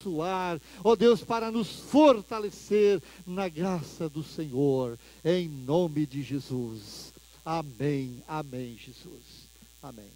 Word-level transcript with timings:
abençoar, 0.00 0.60
ó 0.84 0.94
Deus, 0.94 1.24
para 1.24 1.50
nos 1.50 1.68
fortalecer 1.68 3.02
na 3.26 3.48
graça 3.48 4.08
do 4.08 4.22
Senhor, 4.22 4.96
em 5.24 5.48
nome 5.48 6.06
de 6.06 6.22
Jesus. 6.22 7.12
Amém, 7.44 8.22
amém, 8.28 8.78
Jesus. 8.78 9.48
Amém. 9.82 10.10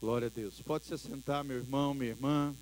Glória 0.00 0.28
a 0.28 0.30
Deus. 0.30 0.62
Pode 0.62 0.86
se 0.86 0.96
sentar, 0.96 1.42
meu 1.42 1.56
irmão, 1.56 1.92
minha 1.92 2.10
irmã. 2.10 2.54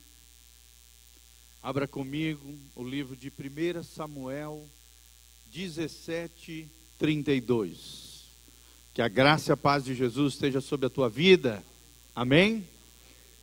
Abra 1.63 1.87
comigo 1.87 2.59
o 2.75 2.83
livro 2.83 3.15
de 3.15 3.29
1 3.29 3.83
Samuel 3.83 4.67
17, 5.53 6.67
32. 6.99 8.25
Que 8.95 9.03
a 9.03 9.09
graça 9.09 9.51
e 9.51 9.53
a 9.53 9.57
paz 9.57 9.85
de 9.85 9.95
Jesus 9.95 10.33
esteja 10.33 10.63
sobre 10.63 10.87
a 10.87 10.91
tua 10.91 11.11
vida. 11.11 11.63
Amém? 12.17 12.67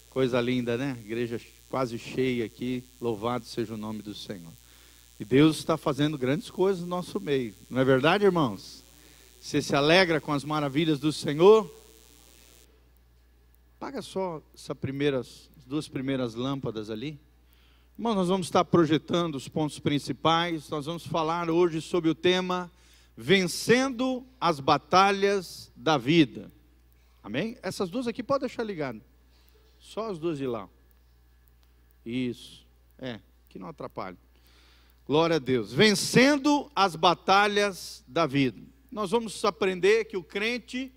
Coisa 0.10 0.42
linda, 0.42 0.76
né? 0.76 0.98
Igreja 1.06 1.40
quase 1.70 1.98
cheia 1.98 2.46
aqui. 2.46 2.84
Louvado 3.00 3.46
seja 3.46 3.74
o 3.74 3.78
nome 3.78 4.02
do 4.02 4.14
Senhor. 4.14 4.52
E 5.20 5.26
Deus 5.26 5.58
está 5.58 5.78
fazendo 5.78 6.18
grandes 6.18 6.50
coisas 6.50 6.82
no 6.82 6.88
nosso 6.88 7.20
meio. 7.20 7.54
Não 7.70 7.80
é 7.80 7.86
verdade, 7.86 8.26
irmãos? 8.26 8.84
Você 9.40 9.62
se 9.62 9.76
alegra 9.76 10.20
com 10.20 10.34
as 10.34 10.44
maravilhas 10.44 11.00
do 11.00 11.14
Senhor? 11.14 11.72
Paga 13.80 14.02
só 14.02 14.42
essas 14.54 14.78
primeiras, 14.78 15.50
duas 15.66 15.88
primeiras 15.88 16.34
lâmpadas 16.34 16.90
ali. 16.90 17.20
Irmãos, 17.98 18.16
nós 18.16 18.28
vamos 18.28 18.48
estar 18.48 18.66
projetando 18.66 19.36
os 19.36 19.48
pontos 19.48 19.80
principais. 19.80 20.70
Nós 20.70 20.86
vamos 20.86 21.06
falar 21.08 21.50
hoje 21.50 21.82
sobre 21.82 22.10
o 22.10 22.16
tema 22.16 22.70
Vencendo 23.16 24.26
as 24.42 24.60
Batalhas 24.60 25.72
da 25.76 25.98
Vida. 25.98 26.52
Amém? 27.24 27.58
Essas 27.64 27.90
duas 27.90 28.08
aqui 28.08 28.22
pode 28.22 28.42
deixar 28.42 28.64
ligado. 28.64 29.02
Só 29.80 30.12
as 30.12 30.20
duas 30.20 30.38
de 30.38 30.46
lá. 30.46 30.68
Isso. 32.06 32.66
É, 33.00 33.20
que 33.50 33.58
não 33.58 33.68
atrapalha. 33.68 34.18
Glória 35.06 35.36
a 35.38 35.40
Deus. 35.40 35.74
Vencendo 35.74 36.72
as 36.76 36.96
batalhas 36.96 38.04
da 38.08 38.26
vida. 38.26 38.62
Nós 38.92 39.12
vamos 39.12 39.44
aprender 39.44 40.06
que 40.06 40.18
o 40.18 40.24
crente 40.24 40.92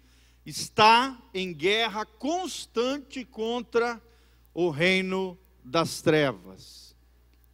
está 0.46 1.18
em 1.34 1.52
guerra 1.52 2.06
constante 2.06 3.24
contra 3.24 4.00
o 4.54 4.70
reino 4.70 5.36
das 5.64 6.00
trevas. 6.00 6.94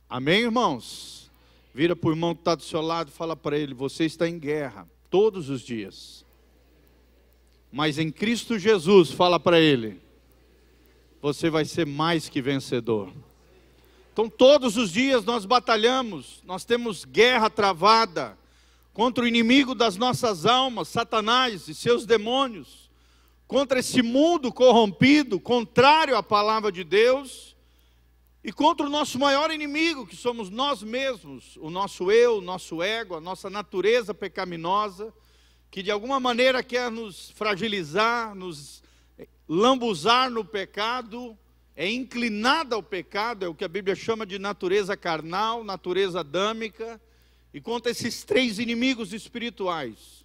Amém, 0.09 0.43
irmãos? 0.43 1.31
Vira 1.75 1.97
para 1.97 2.09
o 2.09 2.13
irmão 2.13 2.35
que 2.35 2.41
está 2.43 2.55
do 2.55 2.63
seu 2.63 2.81
lado 2.81 3.09
e 3.09 3.13
fala 3.13 3.35
para 3.35 3.59
ele: 3.59 3.75
você 3.75 4.05
está 4.05 4.29
em 4.29 4.39
guerra 4.39 4.89
todos 5.11 5.49
os 5.49 5.61
dias. 5.61 6.25
Mas 7.73 7.99
em 7.99 8.13
Cristo 8.13 8.57
Jesus, 8.57 9.11
fala 9.11 9.41
para 9.41 9.59
ele: 9.59 10.01
você 11.21 11.51
vai 11.51 11.65
ser 11.65 11.85
mais 11.85 12.29
que 12.29 12.41
vencedor. 12.41 13.13
Então, 14.15 14.29
todos 14.29 14.77
os 14.77 14.93
dias 14.93 15.25
nós 15.25 15.45
batalhamos, 15.45 16.41
nós 16.45 16.65
temos 16.65 17.05
guerra 17.05 17.51
travada 17.51 18.39
contra 18.93 19.25
o 19.25 19.27
inimigo 19.27 19.75
das 19.75 19.97
nossas 19.97 20.47
almas, 20.47 20.87
Satanás 20.87 21.67
e 21.67 21.75
seus 21.75 22.07
demônios, 22.07 22.89
contra 23.49 23.81
esse 23.81 24.03
mundo 24.03 24.53
corrompido, 24.53 25.41
contrário 25.41 26.17
à 26.17 26.23
palavra 26.23 26.71
de 26.71 26.85
Deus, 26.85 27.57
e 28.45 28.53
contra 28.53 28.87
o 28.87 28.89
nosso 28.89 29.19
maior 29.19 29.51
inimigo, 29.51 30.07
que 30.07 30.15
somos 30.15 30.49
nós 30.49 30.81
mesmos, 30.81 31.57
o 31.57 31.69
nosso 31.69 32.09
eu, 32.09 32.39
o 32.39 32.41
nosso 32.41 32.85
ego, 32.85 33.17
a 33.17 33.21
nossa 33.21 33.51
natureza 33.51 34.15
pecaminosa, 34.15 35.13
que 35.73 35.83
de 35.83 35.91
alguma 35.91 36.21
maneira 36.21 36.63
quer 36.63 36.89
nos 36.89 37.33
fragilizar, 37.33 38.33
nos 38.33 38.81
lambuzar 39.49 40.31
no 40.31 40.45
pecado 40.45 41.37
é 41.77 41.91
inclinada 41.91 42.77
ao 42.77 42.83
pecado, 42.83 43.45
é 43.45 43.49
o 43.49 43.55
que 43.55 43.65
a 43.65 43.69
Bíblia 43.69 43.97
chama 43.97 44.25
de 44.25 44.39
natureza 44.39 44.97
carnal, 44.97 45.65
natureza 45.65 46.21
adâmica, 46.21 47.01
e 47.53 47.61
contra 47.61 47.91
esses 47.91 48.23
três 48.23 48.59
inimigos 48.59 49.13
espirituais, 49.13 50.25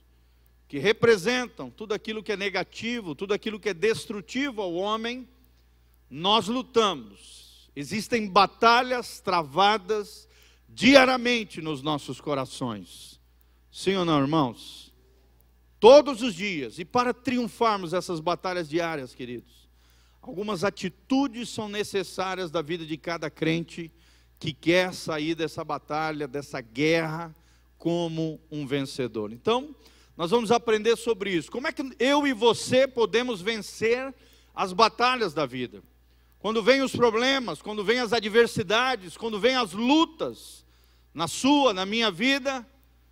que 0.67 0.77
representam 0.77 1.69
tudo 1.69 1.93
aquilo 1.93 2.21
que 2.21 2.31
é 2.31 2.37
negativo, 2.37 3.15
tudo 3.15 3.33
aquilo 3.33 3.59
que 3.59 3.69
é 3.69 3.73
destrutivo 3.73 4.61
ao 4.61 4.73
homem, 4.73 5.27
nós 6.09 6.47
lutamos. 6.47 7.69
Existem 7.75 8.27
batalhas 8.27 9.19
travadas 9.19 10.27
diariamente 10.67 11.61
nos 11.61 11.81
nossos 11.81 12.21
corações. 12.21 13.19
Sim 13.71 13.95
ou 13.95 14.05
não, 14.05 14.19
irmãos? 14.19 14.93
Todos 15.79 16.21
os 16.21 16.35
dias. 16.35 16.77
E 16.77 16.85
para 16.85 17.13
triunfarmos 17.13 17.93
essas 17.93 18.19
batalhas 18.19 18.69
diárias, 18.69 19.15
queridos, 19.15 19.58
Algumas 20.29 20.63
atitudes 20.63 21.49
são 21.49 21.67
necessárias 21.67 22.51
da 22.51 22.61
vida 22.61 22.85
de 22.85 22.95
cada 22.97 23.31
crente 23.31 23.91
que 24.37 24.53
quer 24.53 24.93
sair 24.93 25.33
dessa 25.33 25.63
batalha, 25.63 26.27
dessa 26.27 26.61
guerra, 26.61 27.33
como 27.79 28.39
um 28.51 28.67
vencedor. 28.67 29.33
Então, 29.33 29.75
nós 30.15 30.29
vamos 30.29 30.51
aprender 30.51 30.95
sobre 30.97 31.31
isso. 31.31 31.51
Como 31.51 31.65
é 31.65 31.71
que 31.71 31.81
eu 31.97 32.27
e 32.27 32.31
você 32.31 32.87
podemos 32.87 33.41
vencer 33.41 34.13
as 34.53 34.71
batalhas 34.71 35.33
da 35.33 35.47
vida? 35.47 35.81
Quando 36.37 36.61
vêm 36.61 36.83
os 36.83 36.95
problemas, 36.95 37.59
quando 37.59 37.83
vêm 37.83 37.97
as 37.97 38.13
adversidades, 38.13 39.17
quando 39.17 39.39
vêm 39.39 39.55
as 39.55 39.73
lutas 39.73 40.63
na 41.11 41.27
sua, 41.27 41.73
na 41.73 41.87
minha 41.87 42.11
vida, 42.11 42.63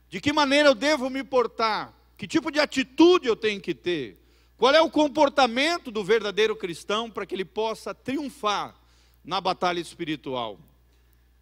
de 0.08 0.22
que 0.22 0.32
maneira 0.32 0.70
eu 0.70 0.76
devo 0.76 1.10
me 1.10 1.24
portar? 1.24 1.98
Que 2.16 2.28
tipo 2.28 2.52
de 2.52 2.60
atitude 2.60 3.28
eu 3.28 3.36
tenho 3.36 3.60
que 3.60 3.74
ter? 3.74 4.20
Qual 4.57 4.73
é 4.73 4.81
o 4.81 4.90
comportamento 4.90 5.91
do 5.91 6.03
verdadeiro 6.03 6.56
cristão 6.56 7.12
para 7.12 7.28
que 7.28 7.35
ele 7.35 7.45
possa 7.45 7.94
triunfar 7.94 8.75
na 9.23 9.40
batalha 9.40 9.79
espiritual? 9.79 10.59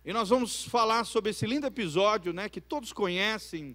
E 0.03 0.11
nós 0.11 0.27
vamos 0.27 0.65
falar 0.65 1.05
sobre 1.05 1.31
esse 1.31 1.47
lindo 1.47 1.65
episódio, 1.65 2.33
né, 2.33 2.49
que 2.49 2.59
todos 2.59 2.91
conhecem, 2.91 3.73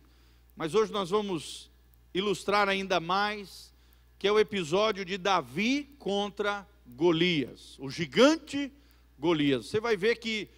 mas 0.54 0.74
hoje 0.74 0.92
nós 0.92 1.08
vamos 1.08 1.70
ilustrar 2.12 2.68
ainda 2.68 3.00
mais, 3.00 3.72
que 4.18 4.28
é 4.28 4.32
o 4.32 4.38
episódio 4.38 5.06
de 5.06 5.16
Davi 5.16 5.88
contra 5.98 6.68
Golias, 6.86 7.78
o 7.78 7.88
gigante 7.88 8.70
Golias. 9.18 9.66
Você 9.66 9.80
vai 9.80 9.96
ver 9.96 10.16
que 10.16 10.50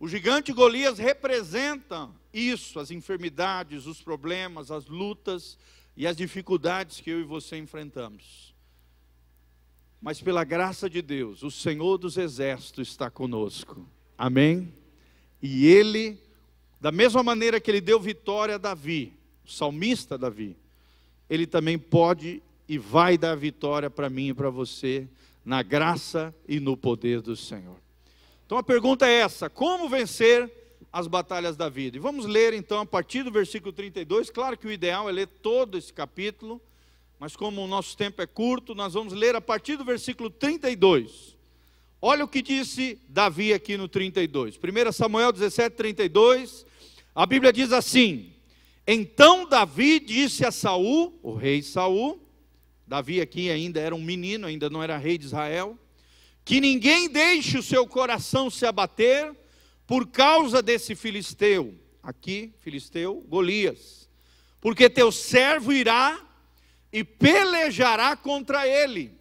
o 0.00 0.08
gigante 0.08 0.54
Golias 0.54 0.98
representa 0.98 2.08
isso, 2.32 2.80
as 2.80 2.90
enfermidades, 2.90 3.84
os 3.84 4.00
problemas, 4.00 4.70
as 4.70 4.86
lutas, 4.86 5.58
e 5.96 6.06
as 6.06 6.16
dificuldades 6.16 7.00
que 7.00 7.10
eu 7.10 7.20
e 7.20 7.24
você 7.24 7.56
enfrentamos. 7.56 8.54
Mas 10.00 10.20
pela 10.20 10.42
graça 10.42 10.90
de 10.90 11.00
Deus, 11.00 11.42
o 11.42 11.50
Senhor 11.50 11.96
dos 11.96 12.16
Exércitos 12.16 12.88
está 12.88 13.08
conosco. 13.08 13.86
Amém? 14.18 14.72
E 15.40 15.66
Ele, 15.66 16.18
da 16.80 16.90
mesma 16.90 17.22
maneira 17.22 17.60
que 17.60 17.70
Ele 17.70 17.80
deu 17.80 18.00
vitória 18.00 18.56
a 18.56 18.58
Davi, 18.58 19.12
o 19.44 19.50
salmista 19.50 20.18
Davi, 20.18 20.56
Ele 21.30 21.46
também 21.46 21.78
pode 21.78 22.42
e 22.68 22.78
vai 22.78 23.18
dar 23.18 23.36
vitória 23.36 23.90
para 23.90 24.10
mim 24.10 24.28
e 24.28 24.34
para 24.34 24.50
você, 24.50 25.06
na 25.44 25.62
graça 25.62 26.34
e 26.48 26.58
no 26.58 26.76
poder 26.76 27.20
do 27.20 27.36
Senhor. 27.36 27.76
Então 28.46 28.58
a 28.58 28.62
pergunta 28.62 29.06
é 29.06 29.20
essa: 29.20 29.48
como 29.48 29.88
vencer 29.88 30.50
as 30.92 31.06
batalhas 31.06 31.56
da 31.56 31.68
vida. 31.68 31.96
E 31.96 32.00
vamos 32.00 32.26
ler 32.26 32.52
então 32.52 32.80
a 32.80 32.86
partir 32.86 33.22
do 33.22 33.30
versículo 33.30 33.72
32. 33.72 34.28
Claro 34.28 34.58
que 34.58 34.66
o 34.66 34.72
ideal 34.72 35.08
é 35.08 35.12
ler 35.12 35.26
todo 35.26 35.78
esse 35.78 35.92
capítulo, 35.92 36.60
mas 37.18 37.34
como 37.34 37.64
o 37.64 37.66
nosso 37.66 37.96
tempo 37.96 38.20
é 38.20 38.26
curto, 38.26 38.74
nós 38.74 38.92
vamos 38.92 39.14
ler 39.14 39.34
a 39.34 39.40
partir 39.40 39.76
do 39.76 39.84
versículo 39.84 40.28
32. 40.28 41.34
Olha 42.00 42.24
o 42.24 42.28
que 42.28 42.42
disse 42.42 42.98
Davi 43.08 43.54
aqui 43.54 43.76
no 43.76 43.88
32. 43.88 44.56
1 44.56 44.92
Samuel 44.92 45.32
17, 45.32 45.74
32. 45.74 46.66
A 47.14 47.24
Bíblia 47.24 47.52
diz 47.52 47.72
assim: 47.72 48.32
Então 48.86 49.48
Davi 49.48 49.98
disse 49.98 50.44
a 50.44 50.50
Saul, 50.50 51.18
o 51.22 51.32
rei 51.32 51.62
Saul, 51.62 52.20
Davi 52.86 53.20
aqui 53.20 53.50
ainda 53.50 53.80
era 53.80 53.94
um 53.94 54.02
menino, 54.02 54.46
ainda 54.46 54.68
não 54.68 54.82
era 54.82 54.98
rei 54.98 55.16
de 55.16 55.24
Israel, 55.24 55.78
que 56.44 56.60
ninguém 56.60 57.08
deixe 57.08 57.56
o 57.56 57.62
seu 57.62 57.86
coração 57.86 58.50
se 58.50 58.66
abater 58.66 59.34
por 59.86 60.06
causa 60.08 60.62
desse 60.62 60.94
filisteu, 60.94 61.74
aqui, 62.02 62.52
filisteu, 62.60 63.24
Golias, 63.28 64.08
porque 64.60 64.88
teu 64.88 65.10
servo 65.10 65.72
irá 65.72 66.20
e 66.92 67.02
pelejará 67.02 68.16
contra 68.16 68.66
ele. 68.66 69.16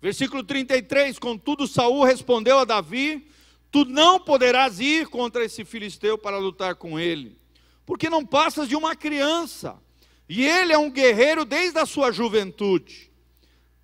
Versículo 0.00 0.42
33: 0.42 1.18
Contudo, 1.18 1.66
Saul 1.66 2.04
respondeu 2.04 2.58
a 2.58 2.64
Davi: 2.64 3.26
Tu 3.70 3.84
não 3.84 4.18
poderás 4.18 4.80
ir 4.80 5.08
contra 5.08 5.44
esse 5.44 5.64
filisteu 5.64 6.16
para 6.16 6.38
lutar 6.38 6.76
com 6.76 6.98
ele, 6.98 7.36
porque 7.84 8.08
não 8.08 8.24
passas 8.24 8.68
de 8.68 8.76
uma 8.76 8.94
criança, 8.94 9.76
e 10.28 10.44
ele 10.44 10.72
é 10.72 10.78
um 10.78 10.90
guerreiro 10.90 11.44
desde 11.44 11.78
a 11.78 11.86
sua 11.86 12.12
juventude. 12.12 13.08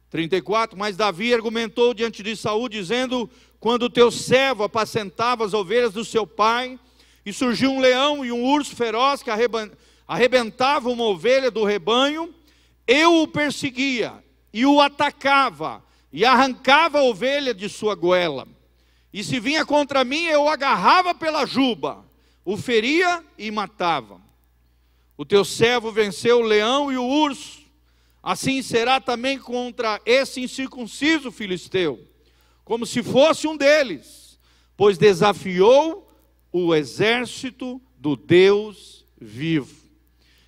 34, 0.08 0.78
mas 0.78 0.96
Davi 0.96 1.34
argumentou 1.34 1.92
diante 1.92 2.22
de 2.22 2.37
Saul, 2.37 2.69
dizendo: 2.69 3.28
quando 3.64 3.84
o 3.84 3.90
teu 3.90 4.11
servo 4.11 4.62
apacentava 4.62 5.43
as 5.43 5.55
ovelhas 5.55 5.94
do 5.94 6.05
seu 6.05 6.26
pai, 6.26 6.78
e 7.25 7.32
surgiu 7.32 7.70
um 7.70 7.81
leão 7.81 8.22
e 8.22 8.31
um 8.31 8.44
urso 8.44 8.76
feroz 8.76 9.22
que 9.22 9.31
arrebentava 10.06 10.90
uma 10.90 11.05
ovelha 11.05 11.50
do 11.50 11.64
rebanho, 11.64 12.34
eu 12.87 13.22
o 13.22 13.26
perseguia 13.26 14.22
e 14.52 14.66
o 14.66 14.82
atacava 14.82 15.82
e 16.12 16.26
arrancava 16.26 16.99
a 16.99 17.05
ovelha 17.05 17.55
de 17.55 17.70
sua 17.70 17.94
goela. 17.94 18.46
e 19.11 19.25
se 19.25 19.40
vinha 19.40 19.64
contra 19.64 20.05
mim, 20.05 20.25
eu 20.26 20.43
o 20.43 20.49
agarrava 20.50 21.14
pela 21.14 21.46
juba, 21.46 22.05
o 22.44 22.58
feria 22.58 23.25
e 23.38 23.50
matava. 23.50 24.20
O 25.16 25.25
teu 25.25 25.43
servo 25.43 25.90
venceu 25.90 26.40
o 26.40 26.46
leão 26.46 26.93
e 26.93 26.99
o 26.99 27.02
urso, 27.02 27.62
assim 28.22 28.61
será 28.61 29.00
também 29.00 29.38
contra 29.38 30.02
esse 30.05 30.43
incircunciso 30.43 31.32
filisteu, 31.32 32.12
como 32.64 32.87
se 32.87 33.02
fosse 33.02 33.46
um 33.46 33.56
deles, 33.56 34.38
pois 34.76 34.96
desafiou 34.96 36.11
o 36.50 36.75
exército 36.75 37.81
do 37.99 38.16
Deus 38.16 39.05
vivo. 39.20 39.84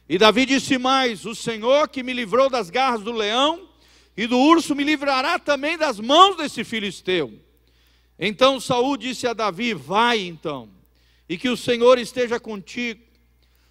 E 0.08 0.18
Davi 0.18 0.46
disse 0.46 0.78
mais: 0.78 1.26
O 1.26 1.34
Senhor 1.34 1.88
que 1.88 2.02
me 2.02 2.12
livrou 2.12 2.48
das 2.48 2.70
garras 2.70 3.02
do 3.02 3.12
leão 3.12 3.68
e 4.16 4.26
do 4.26 4.38
urso 4.38 4.74
me 4.74 4.84
livrará 4.84 5.38
também 5.38 5.76
das 5.76 6.00
mãos 6.00 6.36
desse 6.36 6.64
filisteu. 6.64 7.38
Então 8.18 8.58
Saul 8.60 8.96
disse 8.96 9.26
a 9.26 9.34
Davi: 9.34 9.74
Vai 9.74 10.20
então, 10.20 10.70
e 11.28 11.36
que 11.36 11.48
o 11.48 11.56
Senhor 11.56 11.98
esteja 11.98 12.40
contigo. 12.40 13.04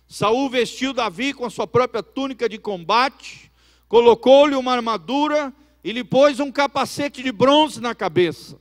Saul 0.07 0.49
vestiu 0.49 0.93
Davi 0.93 1.33
com 1.33 1.45
a 1.45 1.49
sua 1.49 1.65
própria 1.65 2.03
túnica 2.03 2.47
de 2.47 2.59
combate, 2.59 3.51
colocou-lhe 3.87 4.55
uma 4.55 4.73
armadura 4.73 5.51
e 5.85 5.91
lhe 5.91 6.03
pôs 6.03 6.39
um 6.39 6.51
capacete 6.51 7.21
de 7.21 7.31
bronze 7.31 7.79
na 7.79 7.93
cabeça. 7.93 8.59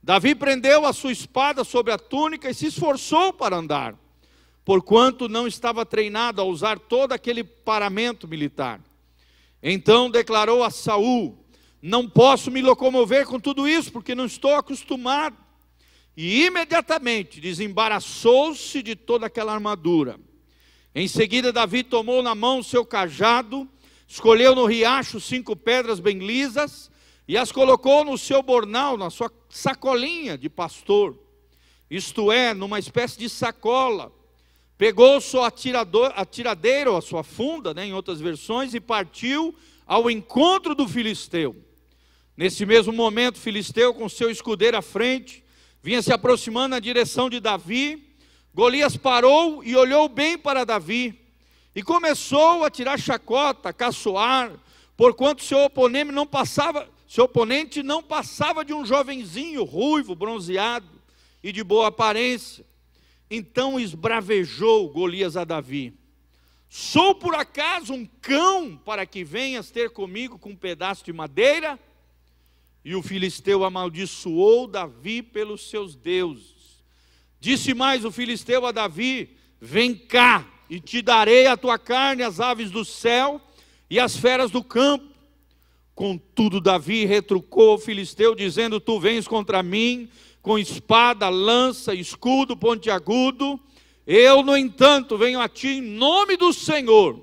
Davi 0.00 0.36
prendeu 0.36 0.86
a 0.86 0.92
sua 0.92 1.10
espada 1.10 1.64
sobre 1.64 1.92
a 1.92 1.98
túnica 1.98 2.48
e 2.48 2.54
se 2.54 2.66
esforçou 2.66 3.32
para 3.32 3.56
andar, 3.56 3.96
porquanto 4.64 5.28
não 5.28 5.48
estava 5.48 5.84
treinado 5.84 6.40
a 6.40 6.44
usar 6.44 6.78
todo 6.78 7.10
aquele 7.10 7.42
paramento 7.42 8.28
militar. 8.28 8.80
Então 9.60 10.08
declarou 10.08 10.62
a 10.62 10.70
Saul: 10.70 11.44
não 11.82 12.08
posso 12.08 12.52
me 12.52 12.62
locomover 12.62 13.26
com 13.26 13.40
tudo 13.40 13.66
isso, 13.66 13.90
porque 13.90 14.14
não 14.14 14.26
estou 14.26 14.54
acostumado. 14.54 15.36
E 16.16 16.44
imediatamente 16.44 17.40
desembaraçou-se 17.40 18.80
de 18.80 18.94
toda 18.94 19.26
aquela 19.26 19.52
armadura. 19.52 20.20
Em 20.94 21.08
seguida, 21.08 21.52
Davi 21.52 21.82
tomou 21.82 22.22
na 22.22 22.36
mão 22.36 22.62
seu 22.62 22.86
cajado, 22.86 23.68
escolheu 24.10 24.56
no 24.56 24.66
riacho 24.66 25.20
cinco 25.20 25.54
pedras 25.54 26.00
bem 26.00 26.18
lisas 26.18 26.90
e 27.28 27.38
as 27.38 27.52
colocou 27.52 28.04
no 28.04 28.18
seu 28.18 28.42
bornal, 28.42 28.96
na 28.96 29.08
sua 29.08 29.30
sacolinha 29.48 30.36
de 30.36 30.50
pastor, 30.50 31.16
isto 31.88 32.32
é, 32.32 32.52
numa 32.52 32.80
espécie 32.80 33.16
de 33.16 33.28
sacola. 33.28 34.12
Pegou 34.76 35.20
sua 35.20 35.46
atiradeira, 35.46 36.90
ou 36.90 36.96
a 36.96 37.00
sua 37.00 37.22
funda, 37.22 37.72
né, 37.72 37.86
em 37.86 37.92
outras 37.92 38.20
versões, 38.20 38.74
e 38.74 38.80
partiu 38.80 39.54
ao 39.86 40.10
encontro 40.10 40.74
do 40.74 40.88
filisteu. 40.88 41.54
Nesse 42.36 42.66
mesmo 42.66 42.92
momento, 42.92 43.38
Filisteu, 43.38 43.94
com 43.94 44.08
seu 44.08 44.28
escudeiro 44.28 44.76
à 44.76 44.82
frente, 44.82 45.44
vinha 45.82 46.02
se 46.02 46.12
aproximando 46.12 46.70
na 46.70 46.80
direção 46.80 47.30
de 47.30 47.38
Davi. 47.38 48.16
Golias 48.52 48.96
parou 48.96 49.62
e 49.62 49.76
olhou 49.76 50.08
bem 50.08 50.36
para 50.36 50.64
Davi 50.64 51.19
e 51.74 51.82
começou 51.82 52.64
a 52.64 52.70
tirar 52.70 52.98
chacota, 52.98 53.72
caçoar, 53.72 54.52
porquanto 54.96 55.44
seu 55.44 55.58
oponente 55.58 56.10
não 56.10 56.26
passava, 56.26 56.88
seu 57.06 57.24
oponente 57.24 57.82
não 57.82 58.02
passava 58.02 58.64
de 58.64 58.72
um 58.72 58.84
jovenzinho 58.84 59.64
ruivo, 59.64 60.14
bronzeado 60.14 60.88
e 61.42 61.52
de 61.52 61.62
boa 61.62 61.88
aparência. 61.88 62.64
Então 63.30 63.78
esbravejou 63.78 64.88
Golias 64.88 65.36
a 65.36 65.44
Davi: 65.44 65.94
Sou 66.68 67.14
por 67.14 67.34
acaso 67.34 67.92
um 67.92 68.04
cão 68.04 68.76
para 68.76 69.06
que 69.06 69.22
venhas 69.22 69.70
ter 69.70 69.90
comigo 69.90 70.38
com 70.38 70.50
um 70.50 70.56
pedaço 70.56 71.04
de 71.04 71.12
madeira? 71.12 71.78
E 72.84 72.94
o 72.94 73.02
filisteu 73.02 73.64
amaldiçoou 73.64 74.66
Davi 74.66 75.22
pelos 75.22 75.68
seus 75.68 75.94
deuses. 75.94 76.82
Disse 77.38 77.74
mais 77.74 78.04
o 78.04 78.10
filisteu 78.10 78.66
a 78.66 78.72
Davi: 78.72 79.36
Vem 79.60 79.94
cá, 79.94 80.46
e 80.70 80.80
te 80.80 81.02
darei 81.02 81.46
a 81.46 81.56
tua 81.56 81.78
carne, 81.78 82.22
as 82.22 82.40
aves 82.40 82.70
do 82.70 82.84
céu 82.84 83.40
e 83.90 83.98
as 83.98 84.16
feras 84.16 84.50
do 84.50 84.64
campo. 84.64 85.04
Contudo, 85.94 86.60
Davi 86.60 87.04
retrucou 87.04 87.74
o 87.74 87.78
filisteu, 87.78 88.34
dizendo: 88.34 88.80
Tu 88.80 88.98
vens 88.98 89.28
contra 89.28 89.62
mim 89.62 90.08
com 90.40 90.58
espada, 90.58 91.28
lança, 91.28 91.94
escudo 91.94 92.56
pontiagudo. 92.56 93.60
Eu, 94.06 94.42
no 94.42 94.56
entanto, 94.56 95.18
venho 95.18 95.40
a 95.40 95.48
ti 95.48 95.68
em 95.68 95.82
nome 95.82 96.36
do 96.36 96.52
Senhor, 96.52 97.20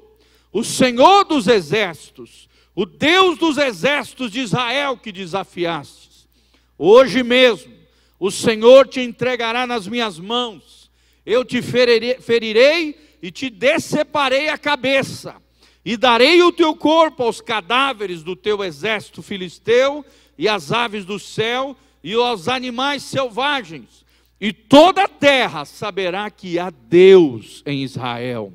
o 0.52 0.64
Senhor 0.64 1.24
dos 1.24 1.48
exércitos 1.48 2.48
o 2.78 2.86
Deus 2.86 3.40
dos 3.40 3.58
exércitos 3.58 4.32
de 4.32 4.40
Israel 4.40 4.98
que 4.98 5.12
desafiastes. 5.12 6.28
Hoje 6.78 7.24
mesmo, 7.24 7.74
o 8.20 8.30
Senhor 8.30 8.88
te 8.88 9.02
entregará 9.02 9.66
nas 9.66 9.88
minhas 9.88 10.20
mãos, 10.20 10.92
eu 11.26 11.44
te 11.44 11.60
ferirei, 11.64 12.96
e 13.22 13.32
te 13.32 13.50
deceparei 13.50 14.50
a 14.50 14.58
cabeça, 14.58 15.36
e 15.84 15.96
darei 15.96 16.42
o 16.44 16.52
teu 16.52 16.76
corpo 16.76 17.24
aos 17.24 17.42
cadáveres 17.42 18.24
do 18.24 18.36
teu 18.36 18.64
exército 18.64 19.22
filisteu, 19.22 20.06
e 20.38 20.48
às 20.48 20.72
aves 20.72 21.06
do 21.06 21.18
céu, 21.18 21.76
e 22.04 22.14
aos 22.14 22.48
animais 22.48 23.04
selvagens, 23.04 24.06
e 24.40 24.54
toda 24.54 25.04
a 25.04 25.08
terra 25.08 25.66
saberá 25.66 26.30
que 26.30 26.60
há 26.60 26.70
Deus 26.70 27.64
em 27.66 27.84
Israel. 27.84 28.54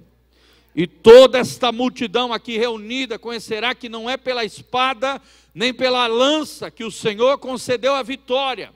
E 0.75 0.87
toda 0.87 1.39
esta 1.39 1.71
multidão 1.71 2.33
aqui 2.33 2.57
reunida 2.57 3.19
conhecerá 3.19 3.75
que 3.75 3.89
não 3.89 4.09
é 4.09 4.17
pela 4.17 4.45
espada 4.45 5.21
nem 5.55 5.75
pela 5.75 6.07
lança 6.07 6.71
que 6.71 6.85
o 6.85 6.91
Senhor 6.91 7.37
concedeu 7.39 7.95
a 7.95 8.03
vitória, 8.03 8.73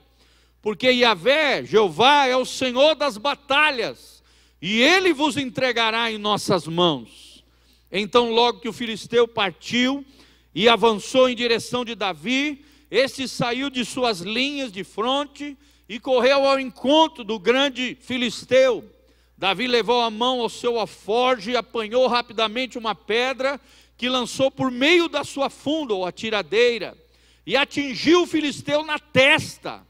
porque 0.61 0.89
Yahvé, 0.89 1.63
Jeová, 1.63 2.27
é 2.27 2.35
o 2.35 2.45
Senhor 2.45 2.93
das 2.93 3.17
batalhas, 3.17 4.16
e 4.61 4.81
ele 4.81 5.13
vos 5.13 5.37
entregará 5.37 6.11
em 6.11 6.17
nossas 6.17 6.67
mãos. 6.67 7.43
Então, 7.91 8.31
logo 8.31 8.59
que 8.59 8.69
o 8.69 8.73
filisteu 8.73 9.27
partiu 9.27 10.05
e 10.53 10.67
avançou 10.67 11.29
em 11.29 11.35
direção 11.35 11.85
de 11.85 11.95
Davi, 11.95 12.65
este 12.89 13.27
saiu 13.27 13.69
de 13.69 13.85
suas 13.85 14.19
linhas 14.19 14.71
de 14.71 14.83
fronte 14.83 15.57
e 15.87 15.99
correu 15.99 16.45
ao 16.47 16.59
encontro 16.59 17.23
do 17.23 17.39
grande 17.39 17.97
filisteu 18.01 18.83
Davi 19.37 19.67
levou 19.67 20.01
a 20.01 20.09
mão 20.09 20.41
ao 20.41 20.49
seu 20.49 20.79
alforge 20.79 21.51
e 21.51 21.55
apanhou 21.55 22.07
rapidamente 22.07 22.75
uma 22.75 22.95
pedra 22.95 23.61
que 23.95 24.09
lançou 24.09 24.49
por 24.49 24.71
meio 24.71 25.07
da 25.07 25.23
sua 25.23 25.47
funda 25.47 25.93
ou 25.93 26.05
atiradeira 26.07 26.97
e 27.45 27.55
atingiu 27.55 28.23
o 28.23 28.27
filisteu 28.27 28.83
na 28.83 28.97
testa, 28.97 29.85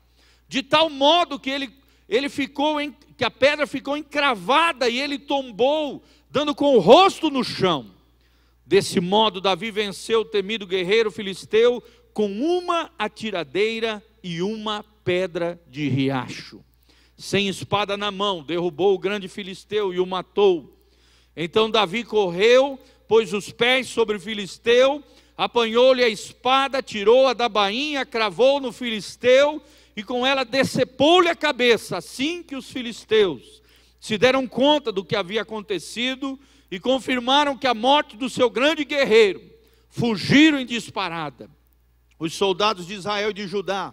de 0.50 0.62
tal 0.62 0.90
modo 0.90 1.40
que 1.40 1.50
ele, 1.50 1.74
ele 2.10 2.28
ficou 2.28 2.80
em, 2.80 2.94
que 3.18 3.26
a 3.26 3.32
pedra 3.32 3.66
ficou 3.66 3.98
encravada 3.98 4.88
e 4.88 5.00
ele 5.00 5.18
tombou, 5.18 6.04
dando 6.30 6.54
com 6.54 6.76
o 6.76 6.80
rosto 6.80 7.30
no 7.30 7.44
chão. 7.44 7.92
Desse 8.66 9.00
modo, 9.00 9.42
Davi 9.42 9.72
venceu 9.72 10.22
o 10.22 10.26
temido 10.26 10.68
guerreiro 10.68 11.10
filisteu 11.10 11.82
com 12.14 12.30
uma 12.32 12.92
atiradeira 12.98 14.04
e 14.24 14.42
uma 14.42 14.86
pedra 15.04 15.60
de 15.68 15.88
riacho 15.90 16.64
sem 17.18 17.48
espada 17.48 17.98
na 17.98 18.12
mão, 18.12 18.44
derrubou 18.44 18.94
o 18.94 19.00
grande 19.00 19.28
filisteu 19.28 19.92
e 19.92 20.00
o 20.00 20.06
matou. 20.06 20.78
Então 21.36 21.70
Davi 21.70 22.04
correu, 22.04 22.80
pôs 23.08 23.34
os 23.34 23.52
pés 23.52 23.88
sobre 23.88 24.18
o 24.18 24.20
filisteu, 24.20 25.04
apanhou-lhe 25.36 26.04
a 26.04 26.10
espada, 26.10 26.82
tirou-a 26.82 27.34
da 27.34 27.50
bainha, 27.50 28.06
cravou 28.06 28.60
no 28.60 28.72
filisteu 28.72 29.62
e 29.98 30.04
com 30.04 30.24
ela 30.24 30.46
decepou-lhe 30.46 31.28
a 31.28 31.36
cabeça. 31.36 31.98
Assim 31.98 32.44
que 32.44 32.56
os 32.56 32.70
filisteus 32.70 33.64
se 34.00 34.16
deram 34.16 34.48
conta 34.48 34.92
do 34.92 35.04
que 35.04 35.16
havia 35.16 35.42
acontecido 35.42 36.40
e 36.70 36.80
confirmaram 36.80 37.58
que 37.58 37.66
a 37.66 37.74
morte 37.74 38.16
do 38.16 38.30
seu 38.30 38.48
grande 38.48 38.86
guerreiro, 38.86 39.42
fugiram 39.90 40.60
em 40.60 40.68
disparada. 40.68 41.50
Os 42.20 42.36
soldados 42.36 42.86
de 42.86 42.94
Israel 42.94 43.32
e 43.32 43.34
de 43.34 43.48
Judá 43.48 43.92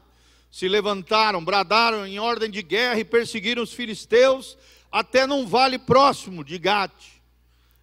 se 0.50 0.68
levantaram, 0.68 1.42
bradaram 1.42 2.06
em 2.06 2.18
ordem 2.18 2.50
de 2.50 2.62
guerra 2.62 3.00
e 3.00 3.04
perseguiram 3.04 3.62
os 3.62 3.72
filisteus 3.72 4.58
até 4.92 5.26
num 5.26 5.46
vale 5.46 5.78
próximo 5.78 6.44
de 6.44 6.58
Gate 6.58 7.22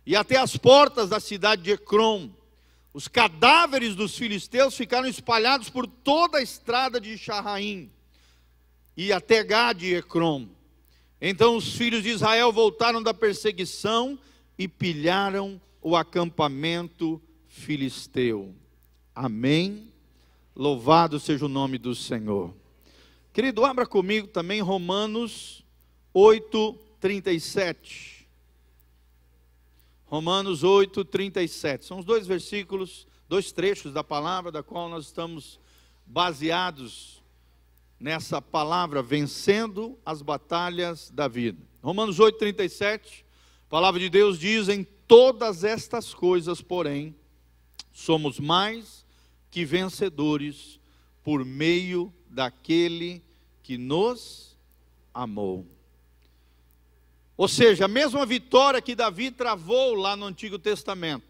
e 0.05 0.15
até 0.15 0.37
as 0.37 0.55
portas 0.55 1.09
da 1.09 1.19
cidade 1.19 1.63
de 1.63 1.71
Ecrom. 1.71 2.29
Os 2.93 3.07
cadáveres 3.07 3.95
dos 3.95 4.15
filisteus 4.15 4.77
ficaram 4.77 5.07
espalhados 5.07 5.69
por 5.69 5.87
toda 5.87 6.37
a 6.37 6.43
estrada 6.43 7.01
de 7.01 7.17
Charraim 7.17 7.91
e 9.03 9.11
até 9.11 9.43
Gade 9.43 9.87
e 9.87 9.95
Ecrom. 9.95 10.47
Então 11.19 11.55
os 11.57 11.73
filhos 11.73 12.03
de 12.03 12.09
Israel 12.09 12.51
voltaram 12.51 13.01
da 13.01 13.15
perseguição 13.15 14.17
e 14.59 14.67
pilharam 14.67 15.59
o 15.81 15.95
acampamento 15.95 17.19
filisteu. 17.47 18.53
Amém. 19.15 19.91
Louvado 20.55 21.19
seja 21.19 21.45
o 21.45 21.49
nome 21.49 21.79
do 21.79 21.95
Senhor. 21.95 22.53
Querido, 23.33 23.65
abra 23.65 23.87
comigo 23.87 24.27
também 24.27 24.61
Romanos 24.61 25.65
8, 26.13 26.77
37. 26.99 28.27
Romanos 30.05 30.63
8, 30.63 31.03
37. 31.05 31.85
São 31.85 31.97
os 31.97 32.05
dois 32.05 32.27
versículos, 32.27 33.07
dois 33.27 33.51
trechos 33.51 33.93
da 33.93 34.03
palavra 34.03 34.51
da 34.51 34.61
qual 34.61 34.87
nós 34.87 35.05
estamos 35.05 35.59
baseados 36.05 37.20
nessa 38.01 38.41
palavra, 38.41 39.03
vencendo 39.03 39.97
as 40.03 40.23
batalhas 40.23 41.11
da 41.11 41.27
vida. 41.27 41.61
Romanos 41.83 42.17
8,37, 42.17 43.23
a 43.67 43.69
palavra 43.69 43.99
de 43.99 44.09
Deus 44.09 44.39
diz: 44.39 44.67
Em 44.69 44.83
todas 45.07 45.63
estas 45.63 46.13
coisas, 46.13 46.61
porém, 46.61 47.15
somos 47.93 48.39
mais 48.39 49.05
que 49.51 49.63
vencedores 49.63 50.79
por 51.23 51.45
meio 51.45 52.11
daquele 52.27 53.21
que 53.61 53.77
nos 53.77 54.57
amou. 55.13 55.67
Ou 57.37 57.47
seja, 57.47 57.85
a 57.85 57.87
mesma 57.87 58.25
vitória 58.25 58.81
que 58.81 58.95
Davi 58.95 59.29
travou 59.29 59.93
lá 59.93 60.15
no 60.15 60.25
Antigo 60.25 60.57
Testamento, 60.57 61.25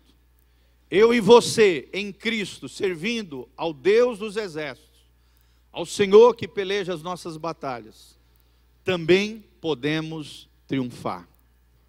eu 0.90 1.14
e 1.14 1.20
você 1.20 1.90
em 1.92 2.14
Cristo, 2.14 2.70
servindo 2.70 3.50
ao 3.58 3.74
Deus 3.74 4.20
dos 4.20 4.38
exércitos, 4.38 4.91
ao 5.72 5.86
Senhor 5.86 6.36
que 6.36 6.48
peleja 6.48 6.94
as 6.94 7.02
nossas 7.02 7.38
batalhas, 7.38 8.20
também 8.84 9.44
podemos 9.62 10.50
triunfar. 10.68 11.28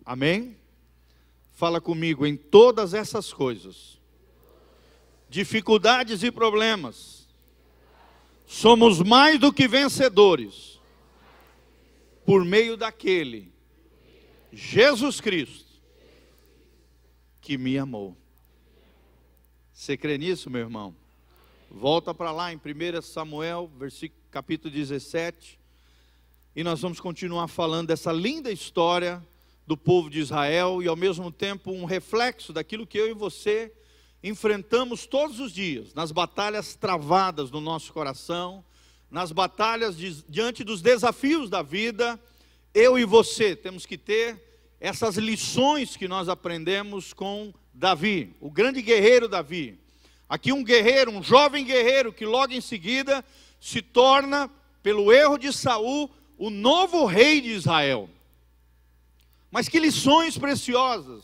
Amém? 0.04 0.56
Fala 1.52 1.80
comigo 1.80 2.26
em 2.26 2.36
todas 2.36 2.94
essas 2.94 3.32
coisas, 3.32 4.00
dificuldades 5.28 6.22
e 6.22 6.30
problemas, 6.30 7.28
somos 8.46 9.00
mais 9.00 9.38
do 9.38 9.52
que 9.52 9.66
vencedores, 9.66 10.80
por 12.24 12.44
meio 12.44 12.76
daquele, 12.76 13.52
Jesus 14.52 15.20
Cristo, 15.20 15.72
que 17.40 17.56
me 17.56 17.78
amou. 17.78 18.16
Você 19.72 19.96
crê 19.96 20.18
nisso, 20.18 20.50
meu 20.50 20.60
irmão? 20.60 20.94
Volta 21.74 22.12
para 22.12 22.30
lá 22.30 22.52
em 22.52 22.56
1 22.56 23.00
Samuel, 23.00 23.70
versículo, 23.78 24.20
capítulo 24.30 24.70
17, 24.70 25.58
e 26.54 26.62
nós 26.62 26.82
vamos 26.82 27.00
continuar 27.00 27.48
falando 27.48 27.88
dessa 27.88 28.12
linda 28.12 28.52
história 28.52 29.26
do 29.66 29.74
povo 29.74 30.10
de 30.10 30.20
Israel 30.20 30.82
e 30.82 30.86
ao 30.86 30.94
mesmo 30.94 31.32
tempo 31.32 31.72
um 31.72 31.86
reflexo 31.86 32.52
daquilo 32.52 32.86
que 32.86 32.98
eu 32.98 33.08
e 33.08 33.14
você 33.14 33.72
enfrentamos 34.22 35.06
todos 35.06 35.40
os 35.40 35.50
dias, 35.50 35.94
nas 35.94 36.12
batalhas 36.12 36.74
travadas 36.74 37.50
no 37.50 37.60
nosso 37.60 37.90
coração, 37.90 38.62
nas 39.10 39.32
batalhas 39.32 39.96
de, 39.96 40.22
diante 40.28 40.62
dos 40.62 40.82
desafios 40.82 41.48
da 41.48 41.62
vida, 41.62 42.20
eu 42.74 42.98
e 42.98 43.06
você 43.06 43.56
temos 43.56 43.86
que 43.86 43.96
ter 43.96 44.76
essas 44.78 45.16
lições 45.16 45.96
que 45.96 46.06
nós 46.06 46.28
aprendemos 46.28 47.14
com 47.14 47.50
Davi, 47.72 48.36
o 48.42 48.50
grande 48.50 48.82
guerreiro 48.82 49.26
Davi. 49.26 49.80
Aqui 50.32 50.50
um 50.50 50.64
guerreiro, 50.64 51.10
um 51.10 51.22
jovem 51.22 51.62
guerreiro 51.62 52.10
que 52.10 52.24
logo 52.24 52.54
em 52.54 52.60
seguida 52.62 53.22
se 53.60 53.82
torna, 53.82 54.50
pelo 54.82 55.12
erro 55.12 55.36
de 55.36 55.52
Saul, 55.52 56.10
o 56.38 56.48
novo 56.48 57.04
rei 57.04 57.38
de 57.42 57.50
Israel. 57.50 58.08
Mas 59.50 59.68
que 59.68 59.78
lições 59.78 60.38
preciosas! 60.38 61.22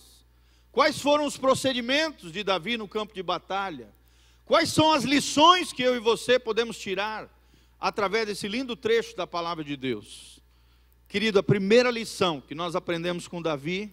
Quais 0.71 1.01
foram 1.01 1.25
os 1.25 1.39
procedimentos 1.39 2.31
de 2.31 2.45
Davi 2.45 2.77
no 2.77 2.87
campo 2.87 3.15
de 3.15 3.23
batalha? 3.23 3.89
Quais 4.45 4.69
são 4.69 4.93
as 4.93 5.05
lições 5.05 5.73
que 5.73 5.83
eu 5.83 5.97
e 5.97 5.99
você 5.99 6.39
podemos 6.39 6.77
tirar 6.77 7.35
através 7.81 8.27
desse 8.27 8.47
lindo 8.47 8.77
trecho 8.77 9.17
da 9.17 9.27
palavra 9.27 9.65
de 9.65 9.75
Deus? 9.75 10.39
Querido, 11.09 11.39
a 11.39 11.43
primeira 11.43 11.91
lição 11.91 12.43
que 12.43 12.55
nós 12.55 12.77
aprendemos 12.77 13.27
com 13.27 13.41
Davi 13.41 13.91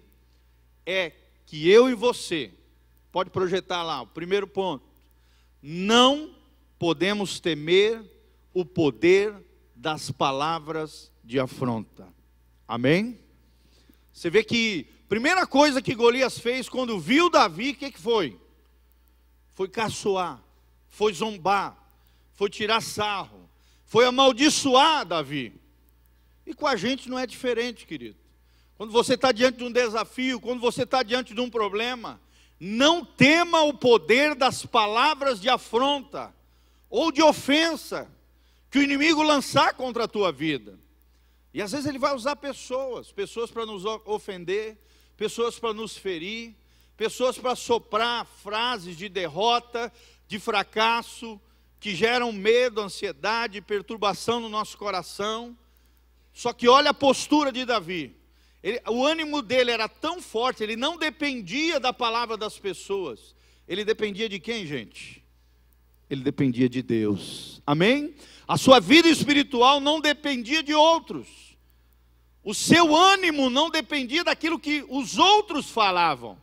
é 0.86 1.14
que 1.46 1.70
eu 1.70 1.90
e 1.90 1.94
você, 1.94 2.52
pode 3.14 3.30
projetar 3.30 3.82
lá, 3.82 4.02
o 4.02 4.08
primeiro 4.08 4.46
ponto, 4.46 4.95
não 5.68 6.30
podemos 6.78 7.40
temer 7.40 8.00
o 8.54 8.64
poder 8.64 9.34
das 9.76 10.12
palavras 10.12 11.12
de 11.24 11.40
afronta. 11.40 12.08
Amém? 12.68 13.20
Você 14.14 14.30
vê 14.30 14.44
que 14.44 14.86
primeira 15.10 15.48
coisa 15.48 15.82
que 15.82 15.96
Golias 15.96 16.38
fez 16.38 16.70
quando 16.70 17.00
viu 17.00 17.32
Davi, 17.32 17.72
o 17.72 17.76
que, 17.78 17.90
que 17.90 18.00
foi? 18.00 18.40
Foi 19.56 19.68
caçoar, 19.68 20.40
foi 20.88 21.12
zombar, 21.14 21.76
foi 22.34 22.48
tirar 22.48 22.80
sarro, 22.80 23.50
foi 23.86 24.06
amaldiçoar 24.06 25.04
Davi. 25.04 25.52
E 26.46 26.54
com 26.54 26.68
a 26.68 26.76
gente 26.76 27.10
não 27.10 27.18
é 27.18 27.26
diferente, 27.26 27.88
querido. 27.88 28.20
Quando 28.78 28.92
você 28.92 29.16
está 29.16 29.32
diante 29.32 29.58
de 29.58 29.64
um 29.64 29.72
desafio, 29.72 30.40
quando 30.40 30.60
você 30.60 30.84
está 30.84 31.02
diante 31.02 31.34
de 31.34 31.42
um 31.42 31.50
problema, 31.50 32.22
não 32.60 33.04
tema 33.04 33.62
o 33.64 33.74
poder 33.74 34.36
das 34.36 34.66
palavras 34.66 35.40
de 35.40 35.50
afronta 35.50 36.34
ou 36.90 37.12
de 37.12 37.22
ofensa 37.22 38.10
que 38.72 38.80
o 38.80 38.84
inimigo 38.84 39.22
lançar 39.22 39.74
contra 39.74 40.06
a 40.06 40.08
tua 40.08 40.32
vida. 40.32 40.80
E 41.54 41.62
às 41.62 41.72
vezes 41.72 41.86
ele 41.86 42.00
vai 42.00 42.14
usar 42.14 42.36
pessoas, 42.36 43.12
pessoas 43.12 43.50
para 43.50 43.66
nos 43.66 43.86
ofender, 44.06 44.78
pessoas 45.16 45.58
para 45.58 45.74
nos 45.74 45.98
ferir, 45.98 46.54
pessoas 46.98 47.38
para 47.38 47.56
soprar 47.56 48.26
frases 48.26 48.98
de 48.98 49.08
derrota, 49.08 49.92
de 50.28 50.40
fracasso, 50.40 51.40
que 51.80 51.96
geram 51.96 52.32
medo, 52.32 52.82
ansiedade, 52.82 53.62
perturbação 53.62 54.40
no 54.40 54.50
nosso 54.50 54.78
coração. 54.78 55.58
Só 56.34 56.52
que 56.52 56.68
olha 56.68 56.90
a 56.90 56.94
postura 56.94 57.52
de 57.52 57.64
Davi. 57.64 58.16
Ele, 58.66 58.82
o 58.88 59.06
ânimo 59.06 59.44
dele 59.44 59.70
era 59.70 59.88
tão 59.88 60.20
forte, 60.20 60.64
ele 60.64 60.76
não 60.76 60.98
dependia 60.98 61.80
da 61.80 61.94
palavra 61.94 62.36
das 62.36 62.58
pessoas. 62.58 63.36
Ele 63.68 63.86
dependia 63.86 64.28
de 64.28 64.40
quem, 64.40 64.66
gente? 64.66 65.24
Ele 66.10 66.24
dependia 66.24 66.68
de 66.68 66.82
Deus. 66.82 67.62
Amém? 67.64 68.16
A 68.48 68.58
sua 68.58 68.80
vida 68.80 69.08
espiritual 69.08 69.80
não 69.80 70.02
dependia 70.02 70.64
de 70.64 70.74
outros. 70.74 71.56
O 72.44 72.56
seu 72.56 72.96
ânimo 72.96 73.52
não 73.52 73.70
dependia 73.70 74.24
daquilo 74.24 74.58
que 74.58 74.84
os 74.90 75.20
outros 75.20 75.70
falavam. 75.70 76.36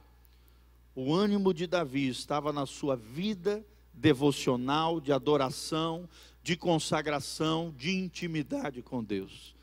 O 0.95 1.13
ânimo 1.13 1.53
de 1.53 1.67
Davi 1.67 2.07
estava 2.07 2.53
na 2.53 2.67
sua 2.67 2.95
vida 2.95 3.67
devocional, 3.93 5.01
de 5.01 5.13
adoração, 5.13 6.09
de 6.41 6.57
consagração, 6.57 7.75
de 7.77 7.91
intimidade 7.91 8.81
com 8.81 9.03
Deus. 9.03 9.57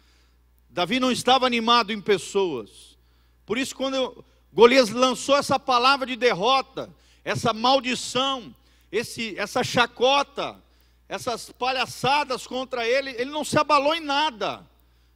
Davi 0.70 1.00
não 1.00 1.12
estava 1.12 1.46
animado 1.46 1.92
em 1.92 2.00
pessoas. 2.00 2.98
Por 3.46 3.58
isso, 3.58 3.76
quando 3.76 4.24
Golias 4.54 4.90
lançou 4.90 5.36
essa 5.36 5.60
palavra 5.60 6.06
de 6.06 6.16
derrota, 6.16 6.90
essa 7.24 7.54
maldição, 7.54 8.54
esse, 8.92 9.38
essa 9.38 9.64
chacota, 9.64 10.62
essas 11.08 11.52
palhaçadas 11.52 12.46
contra 12.46 12.88
ele, 12.88 13.12
ele 13.12 13.32
não 13.32 13.44
se 13.44 13.58
abalou 13.58 13.96
em 13.96 14.00
nada, 14.00 14.66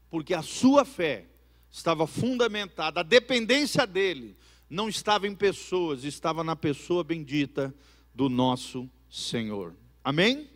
porque 0.10 0.34
a 0.34 0.42
sua 0.42 0.84
fé 0.84 1.26
estava 1.72 2.06
fundamentada, 2.08 3.00
a 3.00 3.04
dependência 3.04 3.86
dele 3.86 4.36
não 4.70 4.90
estava 4.90 5.28
em 5.28 5.36
pessoas, 5.36 6.04
estava 6.04 6.44
na 6.44 6.56
pessoa 6.56 7.04
bendita 7.04 7.74
do 8.14 8.30
nosso 8.30 8.90
Senhor. 9.10 9.76
Amém? 10.04 10.50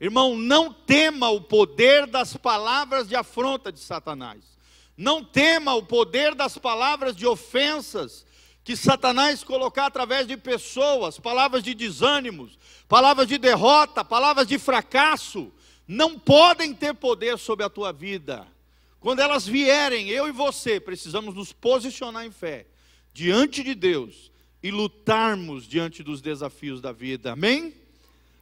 Irmão, 0.00 0.34
não 0.34 0.72
tema 0.72 1.28
o 1.28 1.42
poder 1.42 2.06
das 2.06 2.34
palavras 2.36 3.06
de 3.06 3.14
afronta 3.14 3.70
de 3.70 3.80
Satanás. 3.80 4.58
Não 4.96 5.22
tema 5.22 5.74
o 5.74 5.82
poder 5.82 6.34
das 6.34 6.56
palavras 6.56 7.14
de 7.14 7.26
ofensas 7.26 8.24
que 8.64 8.76
Satanás 8.76 9.42
colocar 9.44 9.86
através 9.86 10.26
de 10.26 10.36
pessoas, 10.36 11.18
palavras 11.18 11.62
de 11.62 11.74
desânimos, 11.74 12.58
palavras 12.88 13.26
de 13.26 13.36
derrota, 13.36 14.04
palavras 14.04 14.46
de 14.46 14.58
fracasso, 14.58 15.52
não 15.86 16.18
podem 16.18 16.72
ter 16.72 16.94
poder 16.94 17.38
sobre 17.38 17.64
a 17.64 17.70
tua 17.70 17.92
vida. 17.92 18.46
Quando 19.00 19.20
elas 19.20 19.46
vierem, 19.46 20.08
eu 20.08 20.28
e 20.28 20.32
você 20.32 20.78
precisamos 20.78 21.34
nos 21.34 21.52
posicionar 21.52 22.24
em 22.24 22.30
fé 22.30 22.66
diante 23.12 23.62
de 23.62 23.74
Deus 23.74 24.30
e 24.62 24.70
lutarmos 24.70 25.66
diante 25.66 26.02
dos 26.02 26.20
desafios 26.20 26.80
da 26.80 26.92
vida. 26.92 27.32
Amém? 27.32 27.79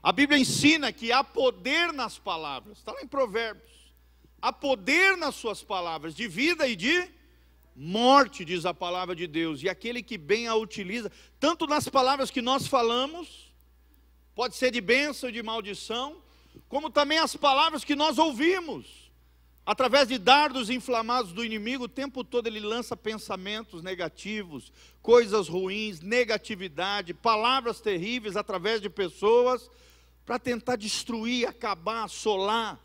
A 0.03 0.13
Bíblia 0.13 0.39
ensina 0.39 0.93
que 0.93 1.11
há 1.11 1.25
poder 1.25 1.93
nas 1.93 2.19
palavras, 2.19 2.79
está 2.79 2.93
lá 2.93 3.03
em 3.03 3.07
Provérbios. 3.07 3.93
Há 4.41 4.53
poder 4.53 5.17
nas 5.17 5.35
suas 5.35 5.63
palavras, 5.63 6.15
de 6.15 6.29
vida 6.29 6.67
e 6.69 6.77
de 6.77 7.11
morte, 7.75 8.45
diz 8.45 8.67
a 8.67 8.75
palavra 8.75 9.15
de 9.15 9.27
Deus, 9.27 9.63
e 9.63 9.69
aquele 9.69 10.03
que 10.03 10.19
bem 10.19 10.49
a 10.49 10.55
utiliza, 10.55 11.11
tanto 11.39 11.67
nas 11.67 11.89
palavras 11.89 12.31
que 12.31 12.43
nós 12.43 12.67
falamos, 12.67 13.53
pode 14.35 14.57
ser 14.57 14.71
de 14.71 14.81
bênção 14.81 15.29
e 15.29 15.33
de 15.33 15.43
maldição, 15.43 16.17
como 16.69 16.91
também 16.91 17.19
as 17.19 17.37
palavras 17.37 17.85
que 17.85 17.95
nós 17.95 18.19
ouvimos, 18.19 19.11
através 19.65 20.09
de 20.09 20.19
dardos 20.19 20.71
inflamados 20.71 21.33
do 21.33 21.45
inimigo, 21.45 21.85
o 21.85 21.89
tempo 21.89 22.25
todo 22.25 22.47
ele 22.47 22.59
lança 22.59 22.97
pensamentos 22.97 23.83
negativos, 23.83 24.73
coisas 25.03 25.49
ruins, 25.49 26.01
negatividade, 26.01 27.15
palavras 27.15 27.81
terríveis 27.81 28.37
através 28.37 28.81
de 28.81 28.89
pessoas, 28.89 29.71
para 30.29 30.39
tentar 30.39 30.77
destruir, 30.77 31.49
acabar, 31.49 32.05
assolar, 32.05 32.79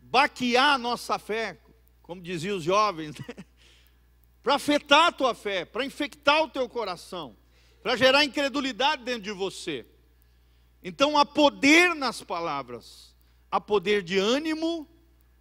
baquear 0.00 0.76
a 0.76 0.78
nossa 0.78 1.18
fé, 1.18 1.60
como 2.00 2.22
diziam 2.22 2.56
os 2.56 2.64
jovens, 2.64 3.14
né? 3.20 3.44
para 4.42 4.54
afetar 4.54 5.08
a 5.08 5.12
tua 5.12 5.34
fé, 5.34 5.66
para 5.66 5.84
infectar 5.84 6.42
o 6.42 6.48
teu 6.48 6.66
coração, 6.66 7.36
para 7.82 7.96
gerar 7.96 8.24
incredulidade 8.24 9.04
dentro 9.04 9.20
de 9.20 9.32
você. 9.32 9.84
Então 10.82 11.18
há 11.18 11.26
poder 11.26 11.94
nas 11.94 12.22
palavras, 12.22 13.14
há 13.50 13.60
poder 13.60 14.02
de 14.02 14.16
ânimo 14.16 14.88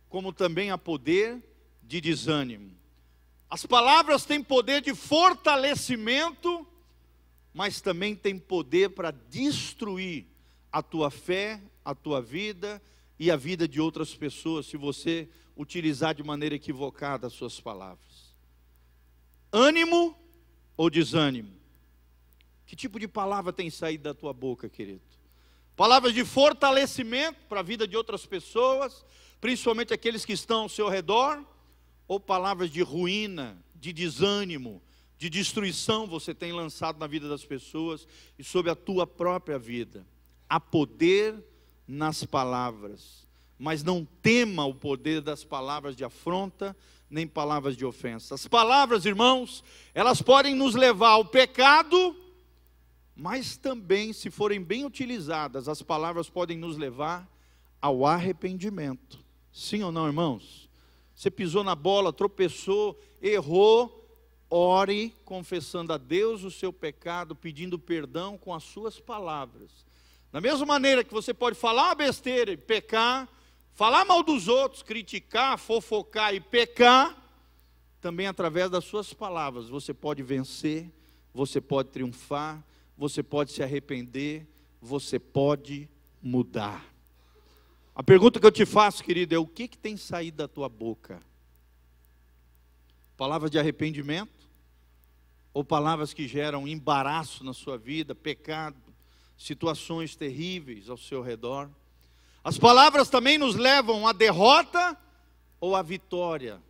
como 0.10 0.34
também 0.34 0.72
há 0.72 0.78
poder 0.78 1.42
de 1.82 2.02
desânimo. 2.02 2.76
As 3.50 3.66
palavras 3.66 4.26
têm 4.26 4.44
poder 4.44 4.82
de 4.82 4.94
fortalecimento, 4.94 6.68
mas 7.54 7.80
também 7.80 8.14
têm 8.14 8.38
poder 8.38 8.90
para 8.90 9.12
destruir 9.12 10.33
a 10.74 10.82
tua 10.82 11.12
fé, 11.12 11.62
a 11.86 11.94
tua 11.94 12.20
vida 12.20 12.82
e 13.20 13.30
a 13.30 13.36
vida 13.36 13.68
de 13.68 13.80
outras 13.80 14.16
pessoas, 14.16 14.66
se 14.66 14.76
você 14.76 15.30
utilizar 15.56 16.16
de 16.16 16.24
maneira 16.24 16.56
equivocada 16.56 17.28
as 17.28 17.34
suas 17.34 17.60
palavras. 17.60 18.34
Ânimo 19.52 20.18
ou 20.76 20.90
desânimo? 20.90 21.54
Que 22.66 22.76
tipo 22.76 23.00
de 23.00 23.08
palavra 23.08 23.54
tem 23.54 23.70
saído 23.70 24.06
da 24.06 24.16
tua 24.16 24.34
boca, 24.34 24.68
querido? 24.68 25.04
Palavras 25.76 26.12
de 26.12 26.26
fortalecimento 26.26 27.40
para 27.48 27.60
a 27.60 27.64
vida 27.64 27.88
de 27.88 27.96
outras 27.96 28.26
pessoas, 28.26 29.06
principalmente 29.40 29.94
aqueles 29.94 30.26
que 30.26 30.34
estão 30.34 30.64
ao 30.64 30.70
seu 30.70 30.90
redor, 30.90 31.46
ou 32.08 32.20
palavras 32.20 32.72
de 32.72 32.82
ruína, 32.82 33.64
de 33.76 33.94
desânimo, 33.94 34.82
de 35.20 35.30
destruição 35.30 36.08
você 36.08 36.34
tem 36.34 36.52
lançado 36.52 36.98
na 36.98 37.06
vida 37.06 37.30
das 37.30 37.46
pessoas 37.46 38.08
e 38.40 38.44
sobre 38.44 38.72
a 38.72 38.76
tua 38.76 39.06
própria 39.06 39.60
vida. 39.60 40.04
Há 40.50 40.60
poder 40.60 41.36
nas 41.88 42.24
palavras, 42.24 43.28
mas 43.58 43.84
não 43.84 44.08
tema 44.22 44.66
o 44.66 44.74
poder 44.74 45.22
das 45.22 45.44
palavras 45.44 45.96
de 45.96 46.04
afronta, 46.04 46.76
nem 47.10 47.28
palavras 47.28 47.78
de 47.78 47.86
ofensa. 47.86 48.36
As 48.36 48.48
palavras, 48.48 49.06
irmãos, 49.06 49.64
elas 49.94 50.22
podem 50.22 50.56
nos 50.56 50.76
levar 50.76 51.10
ao 51.10 51.26
pecado, 51.26 52.16
mas 53.16 53.56
também, 53.56 54.12
se 54.12 54.32
forem 54.32 54.62
bem 54.62 54.86
utilizadas, 54.86 55.70
as 55.70 55.82
palavras 55.82 56.30
podem 56.30 56.58
nos 56.58 56.78
levar 56.78 57.30
ao 57.80 58.06
arrependimento. 58.06 59.24
Sim 59.52 59.84
ou 59.84 59.92
não, 59.92 60.08
irmãos? 60.08 60.68
Você 61.16 61.30
pisou 61.30 61.64
na 61.64 61.76
bola, 61.76 62.12
tropeçou, 62.12 63.00
errou, 63.22 64.04
ore 64.50 65.14
confessando 65.24 65.94
a 65.94 65.98
Deus 65.98 66.44
o 66.44 66.52
seu 66.52 66.74
pecado, 66.74 67.36
pedindo 67.36 67.78
perdão 67.78 68.38
com 68.38 68.54
as 68.54 68.64
suas 68.64 69.00
palavras. 69.00 69.86
Da 70.34 70.42
mesma 70.42 70.66
maneira 70.66 71.04
que 71.04 71.14
você 71.14 71.32
pode 71.32 71.56
falar 71.56 71.90
uma 71.90 71.96
besteira 71.96 72.52
e 72.52 72.58
pecar, 72.58 73.30
falar 73.76 74.04
mal 74.04 74.24
dos 74.24 74.48
outros, 74.48 74.82
criticar, 74.82 75.60
fofocar 75.60 76.34
e 76.34 76.40
pecar, 76.40 77.16
também 78.02 78.26
através 78.26 78.68
das 78.72 78.84
suas 78.84 79.14
palavras 79.14 79.70
você 79.70 79.94
pode 79.94 80.24
vencer, 80.24 80.92
você 81.32 81.62
pode 81.62 81.90
triunfar, 81.90 82.66
você 82.98 83.22
pode 83.22 83.52
se 83.52 83.62
arrepender, 83.62 84.48
você 84.82 85.20
pode 85.20 85.88
mudar. 86.20 86.84
A 87.94 88.02
pergunta 88.02 88.40
que 88.40 88.46
eu 88.48 88.52
te 88.52 88.66
faço, 88.66 89.04
querido, 89.04 89.36
é 89.36 89.38
o 89.38 89.46
que, 89.46 89.68
que 89.68 89.78
tem 89.78 89.96
saído 89.96 90.38
da 90.38 90.48
tua 90.48 90.68
boca? 90.68 91.22
Palavras 93.16 93.52
de 93.52 93.60
arrependimento? 93.60 94.50
Ou 95.54 95.64
palavras 95.64 96.12
que 96.12 96.28
geram 96.28 96.68
embaraço 96.68 97.44
na 97.44 97.54
sua 97.54 97.78
vida, 97.78 98.16
pecado, 98.16 98.83
situações 99.44 100.16
terríveis 100.16 100.90
ao 100.90 100.98
seu 100.98 101.22
redor? 101.22 101.70
As 102.44 102.58
palavras 102.58 103.10
também 103.10 103.38
nos 103.38 103.56
levam 103.56 104.08
à 104.08 104.14
derrota 104.14 104.98
ou 105.60 105.76
à 105.76 105.82
vitória? 105.82 106.62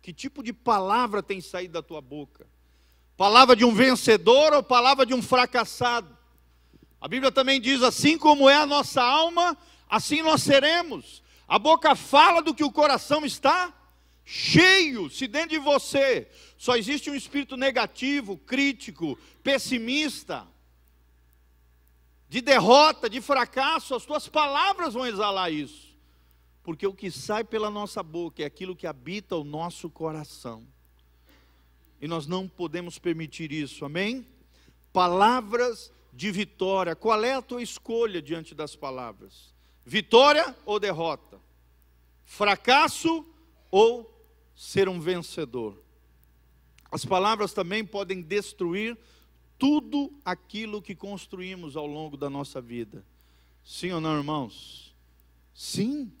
Que 0.00 0.12
tipo 0.12 0.42
de 0.42 0.52
palavra 0.52 1.22
tem 1.22 1.42
saído 1.42 1.74
da 1.74 1.82
tua 1.82 2.00
boca? 2.00 2.46
Palavra 3.18 3.54
de 3.54 3.64
um 3.66 3.74
vencedor 3.74 4.54
ou 4.54 4.62
palavra 4.62 5.04
de 5.04 5.12
um 5.12 5.20
fracassado? 5.20 6.16
A 6.98 7.06
Bíblia 7.06 7.30
também 7.30 7.60
diz: 7.60 7.82
assim 7.82 8.16
como 8.16 8.48
é 8.48 8.56
a 8.56 8.66
nossa 8.66 9.02
alma, 9.02 9.56
assim 9.88 10.22
nós 10.22 10.42
seremos. 10.42 11.22
A 11.46 11.58
boca 11.58 11.94
fala 11.94 12.40
do 12.40 12.54
que 12.54 12.64
o 12.64 12.72
coração 12.72 13.26
está 13.26 13.74
cheio. 14.24 15.10
Se 15.10 15.26
dentro 15.26 15.50
de 15.50 15.58
você 15.58 16.28
só 16.56 16.76
existe 16.76 17.10
um 17.10 17.14
espírito 17.14 17.58
negativo, 17.58 18.38
crítico, 18.38 19.18
pessimista, 19.42 20.48
de 22.34 22.40
derrota, 22.40 23.08
de 23.08 23.20
fracasso, 23.20 23.94
as 23.94 24.04
tuas 24.04 24.26
palavras 24.26 24.94
vão 24.94 25.06
exalar 25.06 25.52
isso. 25.52 25.96
Porque 26.64 26.84
o 26.84 26.92
que 26.92 27.08
sai 27.08 27.44
pela 27.44 27.70
nossa 27.70 28.02
boca 28.02 28.42
é 28.42 28.44
aquilo 28.44 28.74
que 28.74 28.88
habita 28.88 29.36
o 29.36 29.44
nosso 29.44 29.88
coração. 29.88 30.66
E 32.00 32.08
nós 32.08 32.26
não 32.26 32.48
podemos 32.48 32.98
permitir 32.98 33.52
isso, 33.52 33.84
amém? 33.84 34.26
Palavras 34.92 35.92
de 36.12 36.32
vitória. 36.32 36.96
Qual 36.96 37.22
é 37.22 37.34
a 37.34 37.40
tua 37.40 37.62
escolha 37.62 38.20
diante 38.20 38.52
das 38.52 38.74
palavras? 38.74 39.54
Vitória 39.86 40.56
ou 40.66 40.80
derrota? 40.80 41.38
Fracasso 42.24 43.24
ou 43.70 44.12
ser 44.56 44.88
um 44.88 44.98
vencedor? 44.98 45.80
As 46.90 47.04
palavras 47.04 47.52
também 47.52 47.84
podem 47.84 48.20
destruir 48.20 48.98
tudo 49.64 50.12
aquilo 50.22 50.82
que 50.82 50.94
construímos 50.94 51.74
ao 51.74 51.86
longo 51.86 52.18
da 52.18 52.28
nossa 52.28 52.60
vida. 52.60 53.02
Sim 53.64 53.92
ou 53.92 54.00
não, 54.00 54.18
irmãos? 54.18 54.94
Sim. 55.54 56.12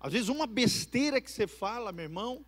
Às 0.00 0.14
vezes 0.14 0.30
uma 0.30 0.46
besteira 0.46 1.20
que 1.20 1.30
você 1.30 1.46
fala, 1.46 1.92
meu 1.92 2.04
irmão, 2.04 2.42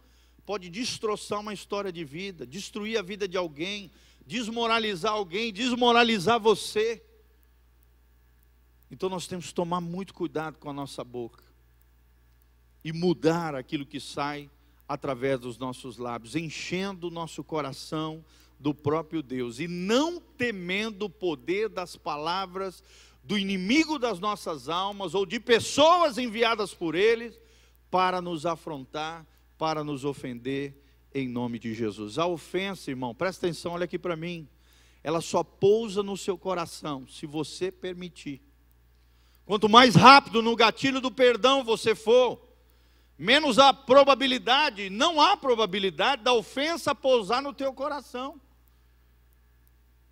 pode 0.46 0.70
destroçar 0.70 1.40
uma 1.40 1.52
história 1.52 1.92
de 1.92 2.02
vida, 2.02 2.46
destruir 2.46 2.98
a 2.98 3.02
vida 3.02 3.28
de 3.28 3.36
alguém, 3.36 3.90
desmoralizar 4.26 5.12
alguém, 5.12 5.52
desmoralizar 5.52 6.40
você. 6.40 7.04
Então 8.90 9.10
nós 9.10 9.26
temos 9.26 9.48
que 9.48 9.54
tomar 9.54 9.82
muito 9.82 10.14
cuidado 10.14 10.56
com 10.56 10.70
a 10.70 10.72
nossa 10.72 11.04
boca 11.04 11.44
e 12.82 12.90
mudar 12.90 13.54
aquilo 13.54 13.84
que 13.84 14.00
sai 14.00 14.48
através 14.88 15.38
dos 15.38 15.58
nossos 15.58 15.98
lábios, 15.98 16.34
enchendo 16.34 17.08
o 17.08 17.10
nosso 17.10 17.44
coração 17.44 18.24
do 18.62 18.72
próprio 18.72 19.24
Deus 19.24 19.58
e 19.58 19.66
não 19.66 20.20
temendo 20.20 21.06
o 21.06 21.10
poder 21.10 21.68
das 21.68 21.96
palavras 21.96 22.82
do 23.24 23.36
inimigo 23.36 23.98
das 23.98 24.20
nossas 24.20 24.68
almas 24.68 25.16
ou 25.16 25.26
de 25.26 25.40
pessoas 25.40 26.16
enviadas 26.16 26.72
por 26.72 26.94
ele 26.94 27.36
para 27.90 28.22
nos 28.22 28.46
afrontar, 28.46 29.26
para 29.58 29.82
nos 29.82 30.04
ofender 30.04 30.80
em 31.12 31.28
nome 31.28 31.58
de 31.58 31.74
Jesus. 31.74 32.18
A 32.18 32.26
ofensa, 32.26 32.88
irmão, 32.88 33.12
presta 33.12 33.46
atenção, 33.46 33.72
olha 33.72 33.84
aqui 33.84 33.98
para 33.98 34.14
mim. 34.14 34.48
Ela 35.02 35.20
só 35.20 35.42
pousa 35.42 36.00
no 36.00 36.16
seu 36.16 36.38
coração 36.38 37.04
se 37.08 37.26
você 37.26 37.72
permitir. 37.72 38.40
Quanto 39.44 39.68
mais 39.68 39.96
rápido 39.96 40.40
no 40.40 40.54
gatilho 40.54 41.00
do 41.00 41.10
perdão 41.10 41.64
você 41.64 41.96
for, 41.96 42.40
menos 43.18 43.58
a 43.58 43.72
probabilidade, 43.72 44.88
não 44.88 45.20
há 45.20 45.36
probabilidade 45.36 46.22
da 46.22 46.32
ofensa 46.32 46.94
pousar 46.94 47.42
no 47.42 47.52
teu 47.52 47.74
coração. 47.74 48.40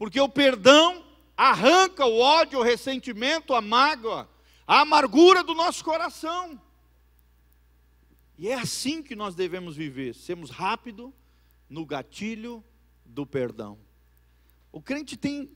Porque 0.01 0.19
o 0.19 0.29
perdão 0.29 1.05
arranca 1.37 2.07
o 2.07 2.19
ódio, 2.19 2.61
o 2.61 2.63
ressentimento, 2.63 3.55
a 3.55 3.61
mágoa, 3.61 4.27
a 4.67 4.81
amargura 4.81 5.45
do 5.45 5.55
nosso 5.55 5.85
coração. 5.85 6.59
E 8.39 8.49
é 8.49 8.55
assim 8.55 9.03
que 9.03 9.15
nós 9.15 9.35
devemos 9.35 9.77
viver, 9.77 10.15
sermos 10.15 10.49
rápido 10.49 11.13
no 11.69 11.85
gatilho 11.85 12.65
do 13.05 13.27
perdão. 13.27 13.79
O 14.73 14.81
crente 14.81 15.19
tem 15.19 15.53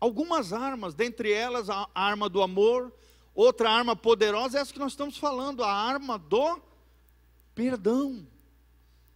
algumas 0.00 0.52
armas, 0.52 0.94
dentre 0.94 1.30
elas 1.30 1.70
a 1.70 1.88
arma 1.94 2.28
do 2.28 2.42
amor, 2.42 2.92
Outra 3.34 3.68
arma 3.68 3.96
poderosa 3.96 4.58
é 4.58 4.60
essa 4.60 4.72
que 4.72 4.78
nós 4.78 4.92
estamos 4.92 5.18
falando, 5.18 5.64
a 5.64 5.72
arma 5.72 6.16
do 6.16 6.62
perdão. 7.52 8.24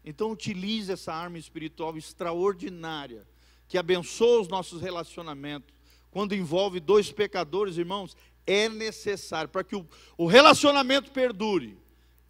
Então 0.04 0.32
utilize 0.32 0.90
essa 0.90 1.14
arma 1.14 1.38
espiritual 1.38 1.96
extraordinária, 1.96 3.24
que 3.68 3.78
abençoa 3.78 4.40
os 4.40 4.48
nossos 4.48 4.80
relacionamentos. 4.80 5.72
Quando 6.10 6.34
envolve 6.34 6.80
dois 6.80 7.12
pecadores, 7.12 7.76
irmãos, 7.76 8.16
é 8.46 8.68
necessário, 8.68 9.50
para 9.50 9.62
que 9.62 9.76
o, 9.76 9.86
o 10.16 10.26
relacionamento 10.26 11.10
perdure, 11.10 11.76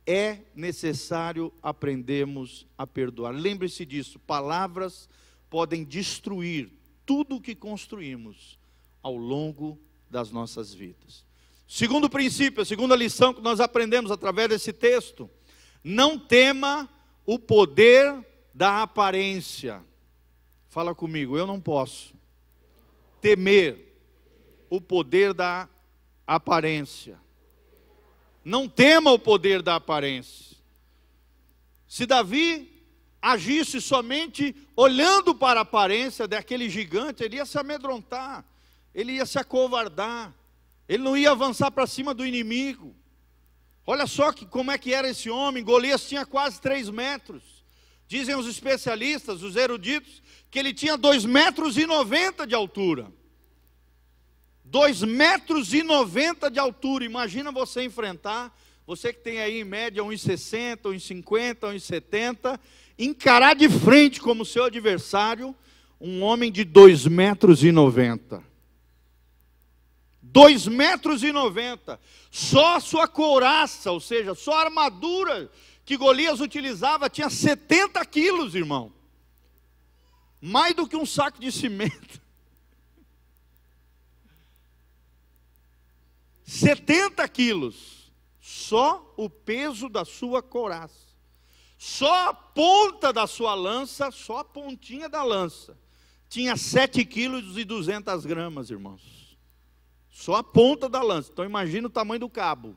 é 0.04 0.38
necessário 0.54 1.52
aprendermos 1.62 2.66
a 2.76 2.86
perdoar. 2.86 3.30
Lembre-se 3.32 3.86
disso, 3.86 4.18
palavras 4.18 5.08
podem 5.48 5.84
destruir 5.84 6.70
tudo 7.06 7.36
o 7.36 7.40
que 7.40 7.54
construímos 7.54 8.58
ao 9.02 9.16
longo 9.16 9.78
das 10.10 10.30
nossas 10.30 10.74
vidas. 10.74 11.24
Segundo 11.66 12.08
princípio, 12.08 12.62
a 12.62 12.64
segunda 12.64 12.96
lição 12.96 13.34
que 13.34 13.42
nós 13.42 13.60
aprendemos 13.60 14.10
através 14.10 14.48
desse 14.48 14.72
texto: 14.72 15.30
não 15.84 16.18
tema 16.18 16.88
o 17.26 17.38
poder 17.38 18.26
da 18.54 18.82
aparência. 18.82 19.82
Fala 20.68 20.94
comigo, 20.94 21.36
eu 21.36 21.46
não 21.46 21.60
posso 21.60 22.14
temer 23.20 23.96
o 24.68 24.80
poder 24.80 25.32
da 25.32 25.68
aparência. 26.26 27.18
Não 28.44 28.68
tema 28.68 29.10
o 29.10 29.18
poder 29.18 29.62
da 29.62 29.76
aparência. 29.76 30.56
Se 31.86 32.04
Davi 32.04 32.70
agisse 33.20 33.80
somente 33.80 34.54
olhando 34.76 35.34
para 35.34 35.60
a 35.60 35.62
aparência 35.62 36.28
daquele 36.28 36.68
gigante, 36.68 37.24
ele 37.24 37.36
ia 37.36 37.46
se 37.46 37.58
amedrontar, 37.58 38.44
ele 38.94 39.12
ia 39.12 39.26
se 39.26 39.38
acovardar, 39.38 40.34
ele 40.88 41.02
não 41.02 41.16
ia 41.16 41.30
avançar 41.30 41.70
para 41.70 41.86
cima 41.86 42.12
do 42.12 42.26
inimigo. 42.26 42.94
Olha 43.86 44.06
só 44.06 44.32
que, 44.32 44.44
como 44.44 44.70
é 44.70 44.76
que 44.76 44.92
era 44.92 45.08
esse 45.08 45.30
homem. 45.30 45.64
Golias 45.64 46.06
tinha 46.06 46.26
quase 46.26 46.60
três 46.60 46.90
metros. 46.90 47.57
Dizem 48.08 48.34
os 48.34 48.46
especialistas, 48.46 49.42
os 49.42 49.54
eruditos, 49.54 50.22
que 50.50 50.58
ele 50.58 50.72
tinha 50.72 50.96
dois 50.96 51.26
metros 51.26 51.76
e 51.76 51.84
noventa 51.84 52.46
de 52.46 52.54
altura. 52.54 53.12
Dois 54.64 55.02
metros 55.02 55.74
e 55.74 55.82
noventa 55.82 56.50
de 56.50 56.58
altura. 56.58 57.04
Imagina 57.04 57.52
você 57.52 57.84
enfrentar, 57.84 58.56
você 58.86 59.12
que 59.12 59.20
tem 59.20 59.40
aí 59.40 59.60
em 59.60 59.64
média 59.64 60.02
uns 60.02 60.22
60, 60.22 60.88
uns 60.88 61.04
50, 61.04 61.66
uns 61.68 61.84
70, 61.84 62.58
encarar 62.98 63.54
de 63.54 63.68
frente 63.68 64.20
como 64.20 64.44
seu 64.44 64.64
adversário 64.64 65.54
um 66.00 66.22
homem 66.22 66.50
de 66.50 66.64
dois 66.64 67.06
metros 67.06 67.62
e 67.62 67.70
noventa. 67.70 68.42
Dois 70.22 70.66
metros 70.66 71.22
e 71.22 71.30
noventa. 71.30 72.00
Só 72.30 72.76
a 72.76 72.80
sua 72.80 73.06
couraça, 73.06 73.90
ou 73.90 74.00
seja, 74.00 74.34
só 74.34 74.54
a 74.54 74.64
armadura 74.64 75.50
que 75.88 75.96
Golias 75.96 76.40
utilizava 76.40 77.08
tinha 77.08 77.30
70 77.30 78.04
quilos, 78.04 78.54
irmão. 78.54 78.92
Mais 80.38 80.76
do 80.76 80.86
que 80.86 80.94
um 80.94 81.06
saco 81.06 81.40
de 81.40 81.50
cimento. 81.50 82.20
70 86.44 87.26
quilos. 87.30 88.12
Só 88.38 89.14
o 89.16 89.30
peso 89.30 89.88
da 89.88 90.04
sua 90.04 90.42
couraça. 90.42 91.16
Só 91.78 92.28
a 92.28 92.34
ponta 92.34 93.10
da 93.10 93.26
sua 93.26 93.54
lança, 93.54 94.10
só 94.10 94.40
a 94.40 94.44
pontinha 94.44 95.08
da 95.08 95.22
lança, 95.22 95.74
tinha 96.28 96.54
7 96.54 97.02
quilos 97.06 97.56
e 97.56 97.64
200 97.64 98.26
gramas, 98.26 98.68
irmãos. 98.68 99.38
Só 100.10 100.34
a 100.34 100.44
ponta 100.44 100.86
da 100.86 101.00
lança. 101.00 101.30
Então 101.32 101.46
imagina 101.46 101.86
o 101.86 101.90
tamanho 101.90 102.20
do 102.20 102.28
cabo. 102.28 102.76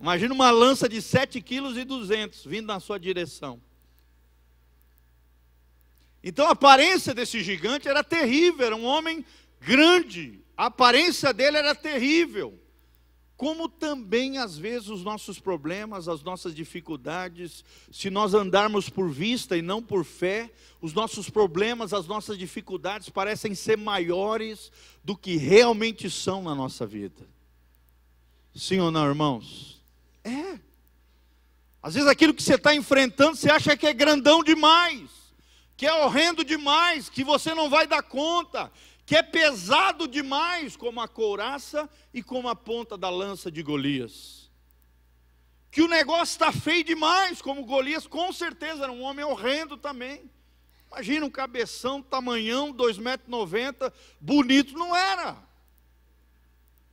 Imagina 0.00 0.32
uma 0.32 0.50
lança 0.50 0.88
de 0.88 1.02
7 1.02 1.40
quilos 1.42 1.76
e 1.76 1.84
200 1.84 2.44
vindo 2.46 2.66
na 2.66 2.80
sua 2.80 2.98
direção. 2.98 3.60
Então 6.22 6.46
a 6.46 6.52
aparência 6.52 7.14
desse 7.14 7.42
gigante 7.42 7.88
era 7.88 8.02
terrível, 8.02 8.66
era 8.66 8.76
um 8.76 8.84
homem 8.84 9.24
grande. 9.60 10.40
A 10.56 10.66
aparência 10.66 11.32
dele 11.32 11.58
era 11.58 11.74
terrível 11.74 12.58
como 13.40 13.70
também 13.70 14.36
às 14.36 14.58
vezes 14.58 14.90
os 14.90 15.02
nossos 15.02 15.40
problemas, 15.40 16.08
as 16.08 16.22
nossas 16.22 16.54
dificuldades, 16.54 17.64
se 17.90 18.10
nós 18.10 18.34
andarmos 18.34 18.90
por 18.90 19.08
vista 19.10 19.56
e 19.56 19.62
não 19.62 19.82
por 19.82 20.04
fé, 20.04 20.52
os 20.78 20.92
nossos 20.92 21.30
problemas, 21.30 21.94
as 21.94 22.06
nossas 22.06 22.36
dificuldades 22.36 23.08
parecem 23.08 23.54
ser 23.54 23.78
maiores 23.78 24.70
do 25.02 25.16
que 25.16 25.38
realmente 25.38 26.10
são 26.10 26.42
na 26.42 26.54
nossa 26.54 26.86
vida. 26.86 27.26
Sim 28.54 28.80
ou 28.80 28.90
não, 28.90 29.08
irmãos? 29.08 29.79
É. 30.24 30.58
Às 31.82 31.94
vezes 31.94 32.08
aquilo 32.08 32.34
que 32.34 32.42
você 32.42 32.54
está 32.54 32.74
enfrentando, 32.74 33.36
você 33.36 33.50
acha 33.50 33.76
que 33.76 33.86
é 33.86 33.92
grandão 33.92 34.44
demais, 34.44 35.10
que 35.76 35.86
é 35.86 35.92
horrendo 35.92 36.44
demais, 36.44 37.08
que 37.08 37.24
você 37.24 37.54
não 37.54 37.70
vai 37.70 37.86
dar 37.86 38.02
conta, 38.02 38.70
que 39.06 39.16
é 39.16 39.22
pesado 39.22 40.06
demais, 40.06 40.76
como 40.76 41.00
a 41.00 41.08
couraça 41.08 41.88
e 42.12 42.22
como 42.22 42.48
a 42.48 42.54
ponta 42.54 42.98
da 42.98 43.08
lança 43.08 43.50
de 43.50 43.62
Golias. 43.62 44.50
Que 45.70 45.82
o 45.82 45.88
negócio 45.88 46.32
está 46.32 46.52
feio 46.52 46.84
demais, 46.84 47.40
como 47.40 47.64
Golias, 47.64 48.06
com 48.06 48.32
certeza 48.32 48.82
era 48.82 48.92
um 48.92 49.02
homem 49.02 49.24
horrendo 49.24 49.76
também. 49.76 50.30
Imagina 50.90 51.24
um 51.24 51.30
cabeção, 51.30 52.02
tamanhão, 52.02 52.74
2,90 52.74 53.50
metros, 53.62 53.92
bonito 54.20 54.74
não 54.74 54.94
era. 54.94 55.36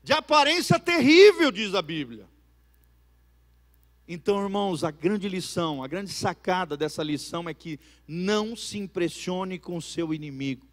De 0.03 0.13
aparência 0.13 0.79
terrível, 0.79 1.51
diz 1.51 1.73
a 1.73 1.81
Bíblia. 1.81 2.29
Então, 4.07 4.41
irmãos, 4.41 4.85
a 4.85 4.91
grande 4.91 5.27
lição, 5.27 5.83
a 5.83 5.87
grande 5.87 6.11
sacada 6.11 6.77
dessa 6.77 7.03
lição 7.03 7.49
é 7.49 7.53
que 7.53 7.77
não 8.07 8.55
se 8.55 8.77
impressione 8.77 9.59
com 9.59 9.75
o 9.75 9.81
seu 9.81 10.13
inimigo. 10.13 10.65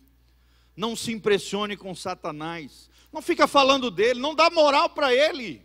Não 0.77 0.95
se 0.95 1.13
impressione 1.13 1.77
com 1.77 1.95
Satanás. 1.95 2.89
Não 3.13 3.21
fica 3.21 3.49
falando 3.49 3.91
dele, 3.91 4.21
não 4.21 4.35
dá 4.35 4.51
moral 4.51 4.91
para 4.91 5.13
ele. 5.13 5.63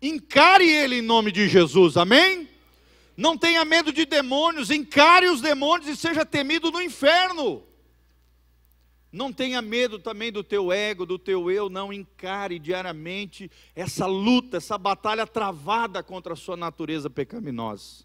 Encare 0.00 0.68
ele 0.68 0.96
em 0.96 1.02
nome 1.02 1.30
de 1.30 1.48
Jesus, 1.48 1.96
amém? 1.96 2.48
Não 3.16 3.36
tenha 3.36 3.64
medo 3.64 3.92
de 3.92 4.04
demônios, 4.04 4.70
encare 4.70 5.28
os 5.28 5.40
demônios 5.40 5.88
e 5.88 5.96
seja 5.96 6.24
temido 6.24 6.70
no 6.70 6.80
inferno. 6.80 7.62
Não 9.14 9.32
tenha 9.32 9.62
medo 9.62 9.96
também 10.00 10.32
do 10.32 10.42
teu 10.42 10.72
ego, 10.72 11.06
do 11.06 11.16
teu 11.20 11.48
eu, 11.48 11.70
não 11.70 11.92
encare 11.92 12.58
diariamente 12.58 13.48
essa 13.72 14.06
luta, 14.06 14.56
essa 14.56 14.76
batalha 14.76 15.24
travada 15.24 16.02
contra 16.02 16.32
a 16.32 16.36
sua 16.36 16.56
natureza 16.56 17.08
pecaminosa. 17.08 18.02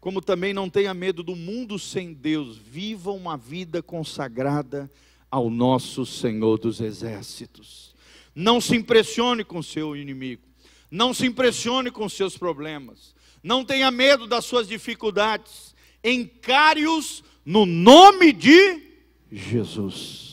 Como 0.00 0.22
também 0.22 0.54
não 0.54 0.70
tenha 0.70 0.94
medo 0.94 1.22
do 1.22 1.36
mundo 1.36 1.78
sem 1.78 2.14
Deus, 2.14 2.56
viva 2.56 3.10
uma 3.10 3.36
vida 3.36 3.82
consagrada 3.82 4.90
ao 5.30 5.50
nosso 5.50 6.06
Senhor 6.06 6.58
dos 6.58 6.80
Exércitos. 6.80 7.94
Não 8.34 8.62
se 8.62 8.74
impressione 8.74 9.44
com 9.44 9.62
seu 9.62 9.94
inimigo, 9.94 10.48
não 10.90 11.12
se 11.12 11.26
impressione 11.26 11.90
com 11.90 12.08
seus 12.08 12.38
problemas, 12.38 13.14
não 13.42 13.62
tenha 13.62 13.90
medo 13.90 14.26
das 14.26 14.46
suas 14.46 14.66
dificuldades, 14.66 15.74
encare-os 16.02 17.22
no 17.44 17.66
nome 17.66 18.32
de 18.32 18.88
Jesus. 19.30 20.29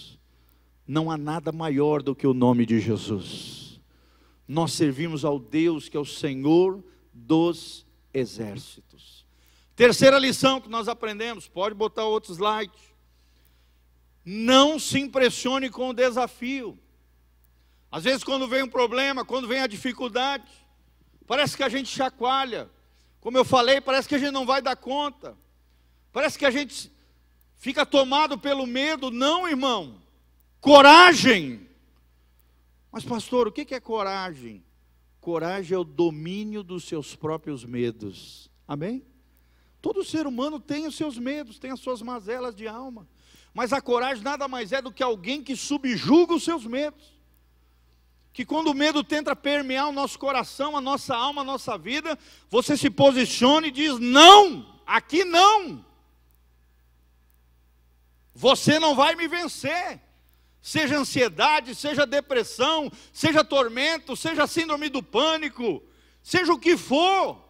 Não 0.88 1.12
há 1.12 1.18
nada 1.18 1.52
maior 1.52 2.02
do 2.02 2.16
que 2.16 2.26
o 2.26 2.34
nome 2.34 2.66
de 2.66 2.80
Jesus. 2.80 3.80
Nós 4.48 4.72
servimos 4.72 5.26
ao 5.26 5.38
Deus 5.38 5.90
que 5.90 5.98
é 5.98 6.00
o 6.00 6.06
Senhor 6.06 6.82
dos 7.14 7.86
exércitos. 8.14 9.26
Terceira 9.76 10.18
lição 10.18 10.62
que 10.62 10.70
nós 10.70 10.88
aprendemos, 10.88 11.48
pode 11.48 11.76
botar 11.76 12.06
outro 12.06 12.34
slide. 12.34 12.72
Não 14.24 14.80
se 14.80 15.00
impressione 15.00 15.70
com 15.70 15.90
o 15.90 15.94
desafio. 15.94 16.80
Às 17.92 18.04
vezes, 18.04 18.24
quando 18.24 18.48
vem 18.48 18.64
um 18.64 18.70
problema, 18.70 19.24
quando 19.24 19.48
vem 19.48 19.60
a 19.60 19.68
dificuldade, 19.68 20.50
parece 21.26 21.56
que 21.56 21.64
a 21.64 21.70
gente 21.70 21.90
chacoalha. 21.90 22.70
Como 23.20 23.38
eu 23.38 23.46
falei, 23.46 23.82
parece 23.82 24.08
que 24.08 24.16
a 24.16 24.18
gente 24.18 24.32
não 24.32 24.46
vai 24.46 24.62
dar 24.62 24.76
conta. 24.76 25.38
Parece 26.12 26.40
que 26.40 26.46
a 26.46 26.52
gente 26.52 26.92
fica 27.58 27.86
tomado 27.86 28.38
pelo 28.38 28.66
medo. 28.66 29.12
Não, 29.12 29.48
irmão. 29.48 30.02
Coragem. 30.68 31.66
Mas, 32.92 33.06
pastor, 33.06 33.48
o 33.48 33.52
que 33.54 33.74
é 33.74 33.80
coragem? 33.80 34.62
Coragem 35.22 35.74
é 35.74 35.80
o 35.80 35.86
domínio 35.86 36.62
dos 36.62 36.84
seus 36.84 37.16
próprios 37.16 37.64
medos. 37.64 38.52
Amém? 38.68 39.02
Todo 39.82 40.04
ser 40.04 40.28
humano 40.28 40.60
tem 40.60 40.86
os 40.86 40.96
seus 40.96 41.18
medos, 41.18 41.58
tem 41.58 41.72
as 41.72 41.80
suas 41.80 42.02
mazelas 42.02 42.54
de 42.54 42.68
alma. 42.68 43.08
Mas 43.54 43.72
a 43.72 43.80
coragem 43.80 44.22
nada 44.22 44.46
mais 44.50 44.74
é 44.74 44.82
do 44.82 44.92
que 44.92 45.02
alguém 45.02 45.42
que 45.42 45.56
subjuga 45.56 46.34
os 46.34 46.44
seus 46.44 46.66
medos. 46.66 47.18
Que 48.34 48.46
quando 48.46 48.68
o 48.68 48.76
medo 48.76 49.06
tenta 49.06 49.34
permear 49.38 49.88
o 49.88 49.94
nosso 49.94 50.20
coração, 50.20 50.76
a 50.76 50.82
nossa 50.82 51.16
alma, 51.16 51.44
a 51.44 51.46
nossa 51.46 51.78
vida, 51.78 52.20
você 52.50 52.76
se 52.76 52.90
posiciona 52.90 53.68
e 53.68 53.72
diz: 53.72 53.98
não, 54.00 54.82
aqui 54.86 55.24
não. 55.24 55.86
Você 58.36 58.80
não 58.80 58.96
vai 58.96 59.16
me 59.16 59.30
vencer. 59.30 60.06
Seja 60.62 60.98
ansiedade, 60.98 61.74
seja 61.76 62.06
depressão, 62.06 62.92
seja 63.14 63.44
tormento, 63.44 64.16
seja 64.16 64.48
síndrome 64.48 64.90
do 64.90 65.02
pânico, 65.02 65.82
seja 66.22 66.52
o 66.52 66.60
que 66.60 66.76
for 66.76 67.48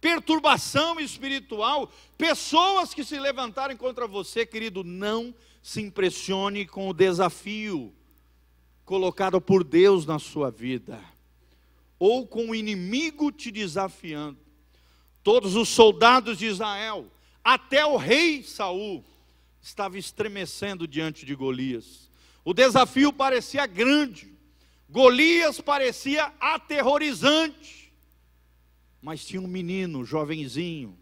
perturbação 0.00 1.00
espiritual, 1.00 1.90
pessoas 2.16 2.94
que 2.94 3.02
se 3.02 3.18
levantarem 3.18 3.76
contra 3.76 4.06
você, 4.06 4.46
querido, 4.46 4.84
não 4.84 5.34
se 5.62 5.80
impressione 5.80 6.64
com 6.64 6.88
o 6.88 6.94
desafio 6.94 7.92
colocado 8.84 9.40
por 9.40 9.64
Deus 9.64 10.06
na 10.06 10.18
sua 10.20 10.48
vida, 10.48 11.02
ou 11.98 12.24
com 12.24 12.50
o 12.50 12.54
inimigo 12.54 13.32
te 13.32 13.50
desafiando. 13.50 14.38
Todos 15.24 15.56
os 15.56 15.68
soldados 15.68 16.38
de 16.38 16.46
Israel, 16.46 17.10
até 17.42 17.84
o 17.84 17.96
rei 17.96 18.44
Saul, 18.44 19.04
estava 19.60 19.98
estremecendo 19.98 20.86
diante 20.86 21.26
de 21.26 21.34
Golias. 21.34 22.05
O 22.46 22.54
desafio 22.54 23.12
parecia 23.12 23.66
grande, 23.66 24.34
Golias 24.88 25.60
parecia 25.60 26.32
aterrorizante 26.40 27.76
mas 29.06 29.24
tinha 29.24 29.40
um 29.40 29.46
menino, 29.46 30.04
jovenzinho, 30.04 30.98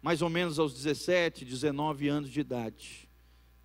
mais 0.00 0.22
ou 0.22 0.30
menos 0.30 0.58
aos 0.58 0.72
17, 0.72 1.44
19 1.44 2.08
anos 2.08 2.30
de 2.30 2.40
idade, 2.40 3.06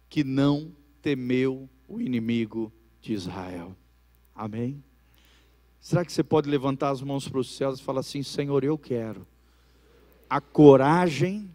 que 0.10 0.26
não 0.26 0.76
temeu 1.02 1.69
o 1.88 2.02
inimigo 2.02 2.69
de 2.99 3.13
Israel. 3.13 3.78
Amém? 4.36 4.84
Será 5.80 6.04
que 6.04 6.12
você 6.12 6.21
pode 6.21 6.49
levantar 6.49 6.89
as 6.89 7.02
mãos 7.02 7.26
para 7.26 7.39
os 7.39 7.56
céus 7.56 7.80
e 7.80 7.84
falar 7.84 8.02
assim: 8.02 8.21
Senhor, 8.23 8.62
eu 8.65 8.78
quero 8.78 9.26
a 10.30 10.41
coragem, 10.41 11.49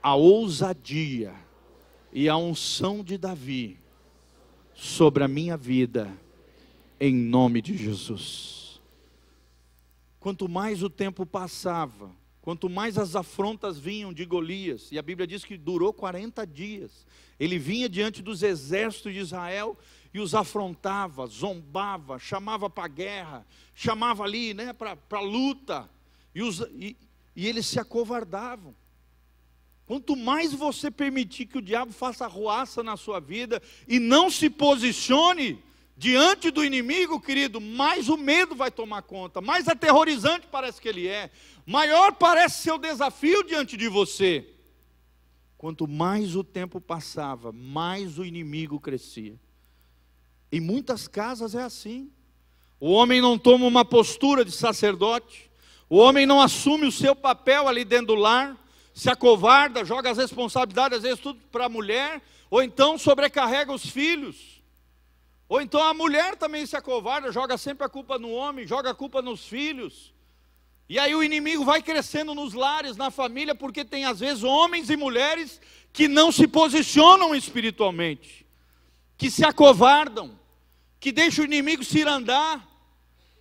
a 0.00 0.14
ousadia 0.14 1.34
e 2.12 2.28
a 2.28 2.36
unção 2.36 3.02
de 3.02 3.18
Davi 3.18 3.80
sobre 4.74 5.22
a 5.22 5.28
minha 5.28 5.56
vida, 5.56 6.12
em 6.98 7.14
nome 7.14 7.62
de 7.62 7.76
Jesus. 7.76 8.80
quanto 10.18 10.48
mais 10.48 10.82
o 10.82 10.88
tempo 10.88 11.26
passava, 11.26 12.10
quanto 12.40 12.68
mais 12.68 12.96
as 12.96 13.14
afrontas 13.14 13.78
vinham 13.78 14.10
de 14.10 14.24
Golias, 14.24 14.90
e 14.90 14.98
a 14.98 15.02
Bíblia 15.02 15.26
diz 15.26 15.44
que 15.44 15.58
durou 15.58 15.92
40 15.92 16.46
dias, 16.46 17.06
ele 17.38 17.58
vinha 17.58 17.90
diante 17.90 18.22
dos 18.22 18.42
exércitos 18.42 19.12
de 19.12 19.18
Israel 19.18 19.76
e 20.14 20.20
os 20.20 20.34
afrontava, 20.34 21.26
zombava, 21.26 22.18
chamava 22.18 22.70
para 22.70 22.84
a 22.84 22.88
guerra, 22.88 23.46
chamava 23.74 24.24
ali 24.24 24.54
né, 24.54 24.72
para 24.72 24.96
a 25.10 25.20
luta, 25.20 25.90
e, 26.34 26.42
os, 26.42 26.60
e, 26.72 26.96
e 27.36 27.46
eles 27.46 27.66
se 27.66 27.78
acovardavam. 27.78 28.74
Quanto 29.86 30.16
mais 30.16 30.52
você 30.52 30.90
permitir 30.90 31.46
que 31.46 31.58
o 31.58 31.62
diabo 31.62 31.92
faça 31.92 32.24
arruaça 32.24 32.82
na 32.82 32.96
sua 32.96 33.20
vida 33.20 33.62
e 33.86 33.98
não 33.98 34.30
se 34.30 34.48
posicione 34.48 35.62
diante 35.96 36.50
do 36.50 36.64
inimigo, 36.64 37.20
querido, 37.20 37.60
mais 37.60 38.08
o 38.08 38.16
medo 38.16 38.54
vai 38.54 38.70
tomar 38.70 39.02
conta, 39.02 39.40
mais 39.40 39.68
aterrorizante 39.68 40.46
parece 40.50 40.80
que 40.80 40.88
ele 40.88 41.06
é, 41.06 41.30
maior 41.66 42.12
parece 42.12 42.62
ser 42.62 42.72
o 42.72 42.78
desafio 42.78 43.44
diante 43.44 43.76
de 43.76 43.88
você. 43.88 44.48
Quanto 45.56 45.86
mais 45.86 46.34
o 46.34 46.42
tempo 46.42 46.80
passava, 46.80 47.52
mais 47.52 48.18
o 48.18 48.24
inimigo 48.24 48.80
crescia. 48.80 49.38
Em 50.50 50.60
muitas 50.60 51.08
casas 51.08 51.54
é 51.54 51.62
assim. 51.62 52.10
O 52.80 52.90
homem 52.90 53.20
não 53.20 53.38
toma 53.38 53.66
uma 53.66 53.84
postura 53.84 54.44
de 54.44 54.52
sacerdote, 54.52 55.50
o 55.88 55.96
homem 55.96 56.26
não 56.26 56.40
assume 56.40 56.86
o 56.86 56.92
seu 56.92 57.14
papel 57.14 57.68
ali 57.68 57.84
dentro 57.84 58.08
do 58.08 58.14
lar, 58.14 58.58
se 58.94 59.10
acovarda, 59.10 59.84
joga 59.84 60.10
as 60.10 60.18
responsabilidades, 60.18 60.98
às 60.98 61.02
vezes, 61.02 61.18
tudo 61.18 61.40
para 61.50 61.66
a 61.66 61.68
mulher, 61.68 62.22
ou 62.48 62.62
então 62.62 62.96
sobrecarrega 62.96 63.72
os 63.72 63.84
filhos. 63.84 64.62
Ou 65.48 65.60
então 65.60 65.82
a 65.82 65.92
mulher 65.92 66.36
também 66.36 66.64
se 66.64 66.76
acovarda, 66.76 67.32
joga 67.32 67.58
sempre 67.58 67.84
a 67.84 67.88
culpa 67.88 68.18
no 68.18 68.30
homem, 68.30 68.66
joga 68.66 68.90
a 68.90 68.94
culpa 68.94 69.20
nos 69.20 69.46
filhos. 69.46 70.14
E 70.88 70.98
aí 70.98 71.12
o 71.14 71.24
inimigo 71.24 71.64
vai 71.64 71.82
crescendo 71.82 72.34
nos 72.34 72.54
lares, 72.54 72.96
na 72.96 73.10
família, 73.10 73.54
porque 73.54 73.84
tem 73.84 74.04
às 74.04 74.20
vezes 74.20 74.44
homens 74.44 74.88
e 74.88 74.96
mulheres 74.96 75.60
que 75.92 76.06
não 76.06 76.30
se 76.30 76.46
posicionam 76.46 77.34
espiritualmente, 77.34 78.46
que 79.16 79.30
se 79.30 79.44
acovardam, 79.44 80.38
que 81.00 81.10
deixam 81.10 81.42
o 81.42 81.46
inimigo 81.46 81.84
se 81.84 81.98
irandar, 81.98 82.66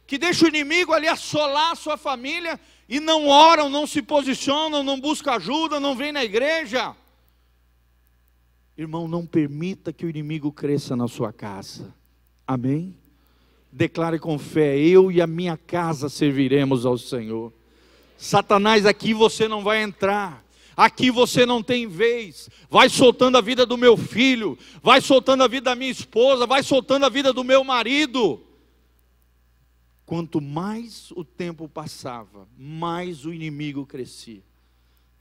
que 0.07 0.17
deixam 0.17 0.47
o 0.47 0.49
inimigo 0.49 0.93
ali 0.93 1.07
assolar 1.07 1.71
a 1.71 1.75
sua 1.75 1.95
família 1.95 2.59
e 2.87 2.99
não 2.99 3.27
oram, 3.27 3.69
não 3.69 3.87
se 3.87 4.01
posicionam, 4.01 4.83
não 4.83 4.99
buscam 4.99 5.33
ajuda, 5.33 5.79
não 5.79 5.95
vêm 5.95 6.11
na 6.11 6.23
igreja. 6.23 6.95
Irmão, 8.77 9.07
não 9.07 9.25
permita 9.25 9.93
que 9.93 10.05
o 10.05 10.09
inimigo 10.09 10.51
cresça 10.51 10.95
na 10.95 11.07
sua 11.07 11.31
casa. 11.31 11.93
Amém? 12.45 12.95
Declare 13.71 14.19
com 14.19 14.37
fé: 14.37 14.77
eu 14.77 15.11
e 15.11 15.21
a 15.21 15.27
minha 15.27 15.57
casa 15.57 16.09
serviremos 16.09 16.85
ao 16.85 16.97
Senhor. 16.97 17.53
Satanás, 18.17 18.85
aqui 18.85 19.13
você 19.13 19.47
não 19.47 19.63
vai 19.63 19.81
entrar. 19.81 20.43
Aqui 20.75 21.11
você 21.11 21.45
não 21.45 21.61
tem 21.61 21.87
vez. 21.87 22.49
Vai 22.69 22.89
soltando 22.89 23.37
a 23.37 23.41
vida 23.41 23.65
do 23.65 23.77
meu 23.77 23.95
filho, 23.95 24.57
vai 24.81 25.01
soltando 25.01 25.43
a 25.43 25.47
vida 25.47 25.65
da 25.65 25.75
minha 25.75 25.91
esposa, 25.91 26.47
vai 26.47 26.63
soltando 26.63 27.05
a 27.05 27.09
vida 27.09 27.31
do 27.31 27.43
meu 27.43 27.63
marido. 27.63 28.41
Quanto 30.05 30.41
mais 30.41 31.11
o 31.11 31.23
tempo 31.23 31.67
passava, 31.67 32.47
mais 32.57 33.25
o 33.25 33.33
inimigo 33.33 33.85
crescia. 33.85 34.43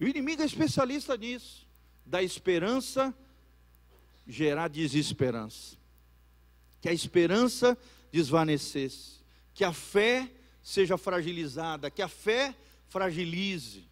E 0.01 0.05
o 0.05 0.09
inimigo 0.09 0.42
é 0.42 0.45
especialista 0.45 1.16
nisso, 1.16 1.66
da 2.05 2.23
esperança 2.23 3.14
gerar 4.27 4.68
desesperança. 4.68 5.77
Que 6.81 6.88
a 6.88 6.92
esperança 6.92 7.79
desvanecesse, 8.11 9.21
que 9.55 9.64
a 9.64 9.73
fé 9.73 10.29
seja 10.62 10.99
fragilizada, 10.99 11.90
que 11.90 12.03
a 12.03 12.09
fé 12.09 12.55
fragilize. 12.88 13.85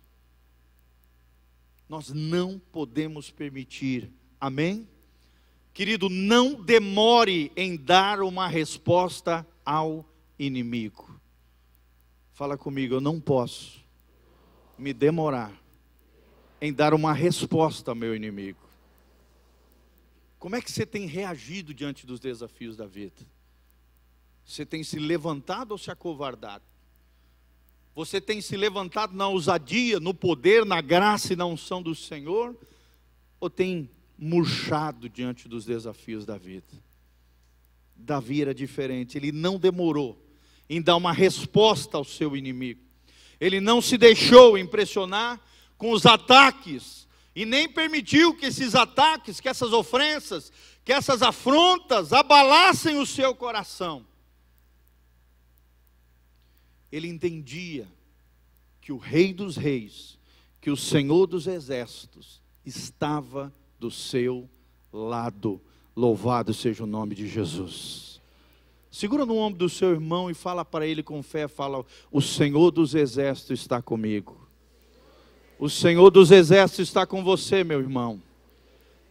Nós 1.89 2.11
não 2.11 2.61
podemos 2.73 3.31
permitir, 3.31 4.11
amém? 4.41 4.89
Querido, 5.73 6.09
não 6.09 6.55
demore 6.55 7.53
em 7.57 7.77
dar 7.77 8.21
uma 8.21 8.49
resposta 8.49 9.47
ao 9.65 10.05
inimigo. 10.47 11.21
Fala 12.33 12.57
comigo, 12.57 12.95
eu 12.95 13.01
não 13.01 13.21
posso 13.21 13.85
me 14.79 14.95
demorar 14.95 15.53
em 16.61 16.73
dar 16.73 16.95
uma 16.95 17.13
resposta 17.13 17.91
ao 17.91 17.95
meu 17.95 18.17
inimigo. 18.17 18.59
Como 20.39 20.57
é 20.57 20.63
que 20.63 20.73
você 20.73 20.87
tem 20.87 21.07
reagido 21.07 21.75
diante 21.75 22.07
dos 22.07 22.19
desafios 22.19 22.75
da 22.75 22.87
vida? 22.87 23.21
Você 24.43 24.65
tem 24.65 24.83
se 24.83 24.99
levantado 24.99 25.73
ou 25.73 25.79
se 25.79 25.91
acovardado? 25.91 26.65
Você 27.95 28.19
tem 28.19 28.41
se 28.41 28.57
levantado 28.57 29.15
na 29.15 29.29
ousadia, 29.29 30.01
no 30.01 30.15
poder, 30.15 30.65
na 30.65 30.81
graça 30.81 31.35
e 31.35 31.37
na 31.37 31.45
unção 31.45 31.83
do 31.83 31.95
Senhor? 31.95 32.57
Ou 33.39 33.51
tem 33.51 33.91
murchado 34.17 35.07
diante 35.07 35.47
dos 35.47 35.67
desafios 35.67 36.25
da 36.25 36.39
vida? 36.39 36.73
Davi 37.95 38.41
era 38.41 38.55
diferente, 38.55 39.19
ele 39.19 39.31
não 39.31 39.59
demorou 39.59 40.30
em 40.71 40.81
dar 40.81 40.95
uma 40.95 41.13
resposta 41.13 41.97
ao 41.97 42.05
seu 42.05 42.37
inimigo. 42.37 42.81
Ele 43.41 43.61
não 43.61 43.83
se 43.83 43.99
deixou 43.99 44.57
impressionar 44.57 45.41
com 45.77 45.91
os 45.91 46.07
ataques 46.07 47.09
e 47.35 47.45
nem 47.45 47.69
permitiu 47.69 48.37
que 48.37 48.47
esses 48.47 48.77
ataques, 48.77 49.41
que 49.41 49.49
essas 49.49 49.73
ofensas, 49.73 50.53
que 50.85 50.93
essas 50.93 51.23
afrontas 51.23 52.13
abalassem 52.13 52.99
o 52.99 53.05
seu 53.05 53.35
coração. 53.35 54.07
Ele 56.93 57.09
entendia 57.09 57.89
que 58.81 58.93
o 58.93 58.97
Rei 58.97 59.33
dos 59.33 59.57
Reis, 59.57 60.19
que 60.61 60.71
o 60.71 60.77
Senhor 60.77 61.27
dos 61.27 61.49
Exércitos, 61.49 62.41
estava 62.65 63.53
do 63.79 63.91
seu 63.91 64.49
lado. 64.93 65.61
Louvado 65.97 66.55
seja 66.55 66.85
o 66.85 66.87
nome 66.87 67.17
de 67.17 67.27
Jesus. 67.27 68.20
Segura 68.91 69.25
no 69.25 69.37
ombro 69.37 69.59
do 69.59 69.69
seu 69.69 69.91
irmão 69.91 70.31
e 70.31 70.35
fala 70.35 70.65
para 70.65 70.87
ele 70.87 71.03
com 71.03 71.23
fé, 71.23 71.47
fala: 71.47 71.85
"O 72.11 72.21
Senhor 72.21 72.71
dos 72.71 72.95
exércitos 72.95 73.61
está 73.61 73.81
comigo". 73.81 74.51
O 75.61 75.69
Senhor 75.69 76.11
dos 76.11 76.31
Exércitos 76.31 76.89
está 76.89 77.05
com 77.05 77.23
você, 77.23 77.63
meu 77.63 77.81
irmão. 77.81 78.23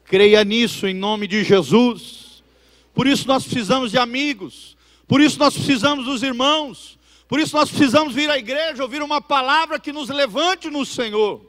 Creia 0.03 0.43
nisso 0.43 0.87
em 0.87 0.95
nome 0.95 1.27
de 1.27 1.43
Jesus. 1.43 2.43
Por 2.91 3.05
isso 3.05 3.27
nós 3.27 3.43
precisamos 3.43 3.91
de 3.91 3.99
amigos. 3.99 4.75
Por 5.07 5.21
isso 5.21 5.37
nós 5.37 5.53
precisamos 5.53 6.05
dos 6.05 6.23
irmãos. 6.23 6.97
Por 7.27 7.39
isso 7.39 7.55
nós 7.55 7.69
precisamos 7.69 8.15
vir 8.15 8.31
à 8.31 8.37
igreja, 8.39 8.81
ouvir 8.81 9.03
uma 9.03 9.21
palavra 9.21 9.79
que 9.79 9.91
nos 9.91 10.09
levante 10.09 10.71
no 10.71 10.83
Senhor. 10.87 11.39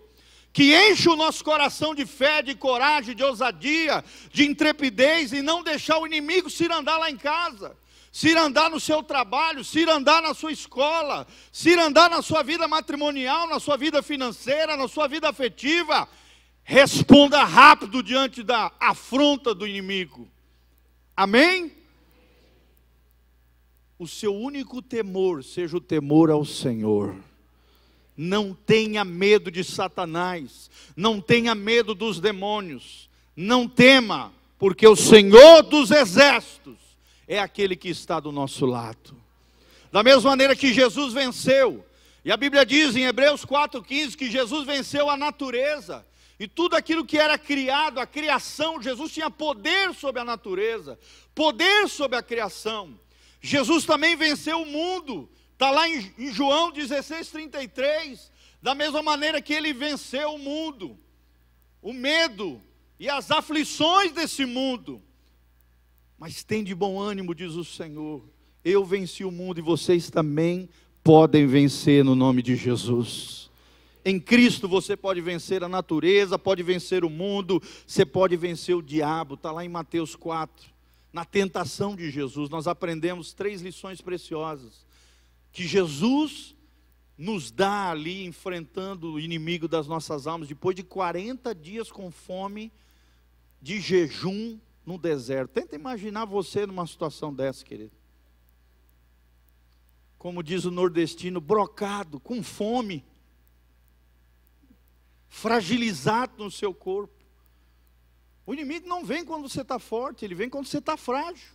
Que 0.52 0.76
enche 0.90 1.08
o 1.08 1.16
nosso 1.16 1.42
coração 1.42 1.94
de 1.94 2.04
fé, 2.04 2.42
de 2.42 2.54
coragem, 2.54 3.16
de 3.16 3.24
ousadia, 3.24 4.04
de 4.30 4.44
intrepidez 4.44 5.32
e 5.32 5.40
não 5.40 5.62
deixar 5.62 5.98
o 5.98 6.06
inimigo 6.06 6.50
se 6.50 6.70
andar 6.70 6.98
lá 6.98 7.10
em 7.10 7.16
casa 7.16 7.74
se 8.12 8.30
ir 8.30 8.36
andar 8.36 8.70
no 8.70 8.80
seu 8.80 9.02
trabalho, 9.02 9.64
se 9.64 9.80
ir 9.80 9.88
andar 9.88 10.20
na 10.20 10.34
sua 10.34 10.50
escola, 10.50 11.26
se 11.52 11.70
ir 11.70 11.78
andar 11.78 12.10
na 12.10 12.20
sua 12.22 12.42
vida 12.42 12.66
matrimonial, 12.66 13.48
na 13.48 13.60
sua 13.60 13.76
vida 13.76 14.02
financeira, 14.02 14.76
na 14.76 14.88
sua 14.88 15.06
vida 15.06 15.28
afetiva, 15.28 16.08
responda 16.64 17.44
rápido 17.44 18.02
diante 18.02 18.42
da 18.42 18.72
afronta 18.80 19.54
do 19.54 19.66
inimigo. 19.66 20.28
Amém? 21.16 21.72
O 23.96 24.08
seu 24.08 24.34
único 24.34 24.82
temor 24.82 25.44
seja 25.44 25.76
o 25.76 25.80
temor 25.80 26.30
ao 26.30 26.44
Senhor. 26.44 27.14
Não 28.16 28.52
tenha 28.52 29.04
medo 29.04 29.52
de 29.52 29.62
Satanás, 29.62 30.68
não 30.96 31.20
tenha 31.20 31.54
medo 31.54 31.94
dos 31.94 32.18
demônios, 32.18 33.08
não 33.36 33.68
tema, 33.68 34.32
porque 34.58 34.86
o 34.86 34.96
Senhor 34.96 35.62
dos 35.62 35.90
exércitos 35.90 36.79
é 37.30 37.38
aquele 37.38 37.76
que 37.76 37.88
está 37.88 38.18
do 38.18 38.32
nosso 38.32 38.66
lado. 38.66 39.16
Da 39.92 40.02
mesma 40.02 40.30
maneira 40.30 40.56
que 40.56 40.74
Jesus 40.74 41.12
venceu, 41.12 41.86
e 42.24 42.32
a 42.32 42.36
Bíblia 42.36 42.66
diz 42.66 42.96
em 42.96 43.04
Hebreus 43.04 43.46
4,15 43.46 44.16
que 44.16 44.28
Jesus 44.28 44.66
venceu 44.66 45.08
a 45.08 45.16
natureza, 45.16 46.04
e 46.40 46.48
tudo 46.48 46.74
aquilo 46.74 47.04
que 47.04 47.16
era 47.16 47.38
criado, 47.38 48.00
a 48.00 48.06
criação, 48.06 48.82
Jesus 48.82 49.12
tinha 49.12 49.30
poder 49.30 49.94
sobre 49.94 50.20
a 50.20 50.24
natureza, 50.24 50.98
poder 51.32 51.88
sobre 51.88 52.18
a 52.18 52.22
criação. 52.22 52.98
Jesus 53.40 53.84
também 53.84 54.16
venceu 54.16 54.62
o 54.62 54.66
mundo, 54.66 55.30
está 55.52 55.70
lá 55.70 55.88
em, 55.88 56.12
em 56.18 56.32
João 56.32 56.72
16,33, 56.72 58.28
da 58.60 58.74
mesma 58.74 59.04
maneira 59.04 59.40
que 59.40 59.54
ele 59.54 59.72
venceu 59.72 60.34
o 60.34 60.38
mundo, 60.38 60.98
o 61.80 61.92
medo 61.92 62.60
e 62.98 63.08
as 63.08 63.30
aflições 63.30 64.10
desse 64.10 64.44
mundo. 64.44 65.00
Mas 66.20 66.44
tem 66.44 66.62
de 66.62 66.74
bom 66.74 67.00
ânimo, 67.00 67.35
diz 67.35 67.54
o 67.54 67.64
Senhor. 67.64 68.22
Eu 68.62 68.85
venci 68.85 69.24
o 69.24 69.30
mundo 69.30 69.59
e 69.59 69.62
vocês 69.62 70.11
também 70.11 70.68
podem 71.02 71.46
vencer 71.46 72.04
no 72.04 72.14
nome 72.14 72.42
de 72.42 72.56
Jesus. 72.56 73.50
Em 74.04 74.20
Cristo 74.20 74.68
você 74.68 74.94
pode 74.94 75.22
vencer 75.22 75.64
a 75.64 75.68
natureza, 75.68 76.38
pode 76.38 76.62
vencer 76.62 77.06
o 77.06 77.09
mundo, 77.09 77.62
você 77.87 78.04
pode 78.04 78.37
vencer 78.37 78.76
o 78.76 78.83
diabo. 78.83 79.33
Está 79.33 79.50
lá 79.50 79.64
em 79.64 79.68
Mateus 79.70 80.14
4. 80.14 80.68
Na 81.11 81.24
tentação 81.24 81.96
de 81.96 82.11
Jesus, 82.11 82.50
nós 82.50 82.68
aprendemos 82.68 83.33
três 83.33 83.62
lições 83.62 84.02
preciosas. 84.02 84.85
Que 85.50 85.66
Jesus 85.66 86.54
nos 87.16 87.50
dá 87.50 87.90
ali 87.90 88.26
enfrentando 88.26 89.14
o 89.14 89.18
inimigo 89.18 89.66
das 89.66 89.87
nossas 89.87 90.26
almas, 90.26 90.48
depois 90.48 90.76
de 90.76 90.83
40 90.83 91.54
dias 91.54 91.90
com 91.90 92.11
fome, 92.11 92.70
de 93.62 93.80
jejum 93.80 94.59
no 94.84 94.98
deserto. 94.98 95.52
Tenta 95.52 95.74
imaginar 95.74 96.24
você 96.24 96.66
numa 96.66 96.86
situação 96.86 97.32
dessa, 97.32 97.64
querido. 97.64 97.92
Como 100.18 100.42
diz 100.42 100.64
o 100.64 100.70
nordestino, 100.70 101.40
brocado, 101.40 102.20
com 102.20 102.42
fome, 102.42 103.04
fragilizado 105.28 106.44
no 106.44 106.50
seu 106.50 106.74
corpo. 106.74 107.14
O 108.44 108.52
inimigo 108.52 108.88
não 108.88 109.04
vem 109.04 109.24
quando 109.24 109.48
você 109.48 109.62
está 109.62 109.78
forte, 109.78 110.24
ele 110.24 110.34
vem 110.34 110.50
quando 110.50 110.66
você 110.66 110.78
está 110.78 110.96
frágil, 110.96 111.52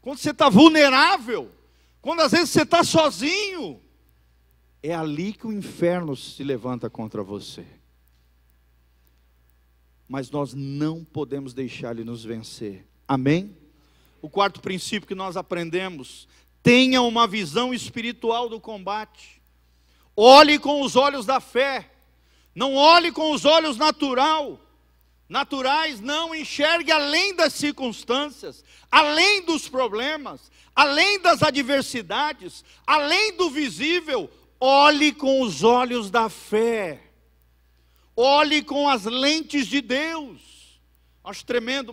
quando 0.00 0.18
você 0.18 0.30
está 0.30 0.48
vulnerável, 0.48 1.52
quando 2.00 2.20
às 2.20 2.32
vezes 2.32 2.50
você 2.50 2.62
está 2.62 2.82
sozinho 2.82 3.82
é 4.88 4.94
ali 4.94 5.32
que 5.32 5.46
o 5.46 5.52
inferno 5.52 6.16
se 6.16 6.42
levanta 6.44 6.88
contra 6.88 7.22
você. 7.22 7.66
Mas 10.08 10.30
nós 10.30 10.54
não 10.54 11.04
podemos 11.04 11.52
deixar 11.52 11.94
ele 11.94 12.04
nos 12.04 12.24
vencer. 12.24 12.86
Amém? 13.06 13.56
O 14.22 14.28
quarto 14.28 14.60
princípio 14.60 15.08
que 15.08 15.14
nós 15.14 15.36
aprendemos: 15.36 16.28
tenha 16.62 17.02
uma 17.02 17.26
visão 17.26 17.74
espiritual 17.74 18.48
do 18.48 18.60
combate. 18.60 19.42
Olhe 20.16 20.58
com 20.58 20.82
os 20.82 20.96
olhos 20.96 21.26
da 21.26 21.40
fé. 21.40 21.90
Não 22.54 22.74
olhe 22.74 23.12
com 23.12 23.32
os 23.32 23.44
olhos 23.44 23.76
natural. 23.76 24.60
Naturais, 25.28 26.00
não 26.00 26.34
enxergue 26.34 26.92
além 26.92 27.34
das 27.34 27.52
circunstâncias, 27.52 28.64
além 28.88 29.44
dos 29.44 29.68
problemas, 29.68 30.52
além 30.74 31.20
das 31.20 31.42
adversidades, 31.42 32.64
além 32.86 33.36
do 33.36 33.50
visível, 33.50 34.30
Olhe 34.60 35.12
com 35.12 35.42
os 35.42 35.62
olhos 35.62 36.10
da 36.10 36.28
fé. 36.28 37.05
Olhe 38.16 38.62
com 38.62 38.88
as 38.88 39.04
lentes 39.04 39.66
de 39.66 39.82
Deus. 39.82 40.80
Acho 41.22 41.44
tremendo 41.44 41.92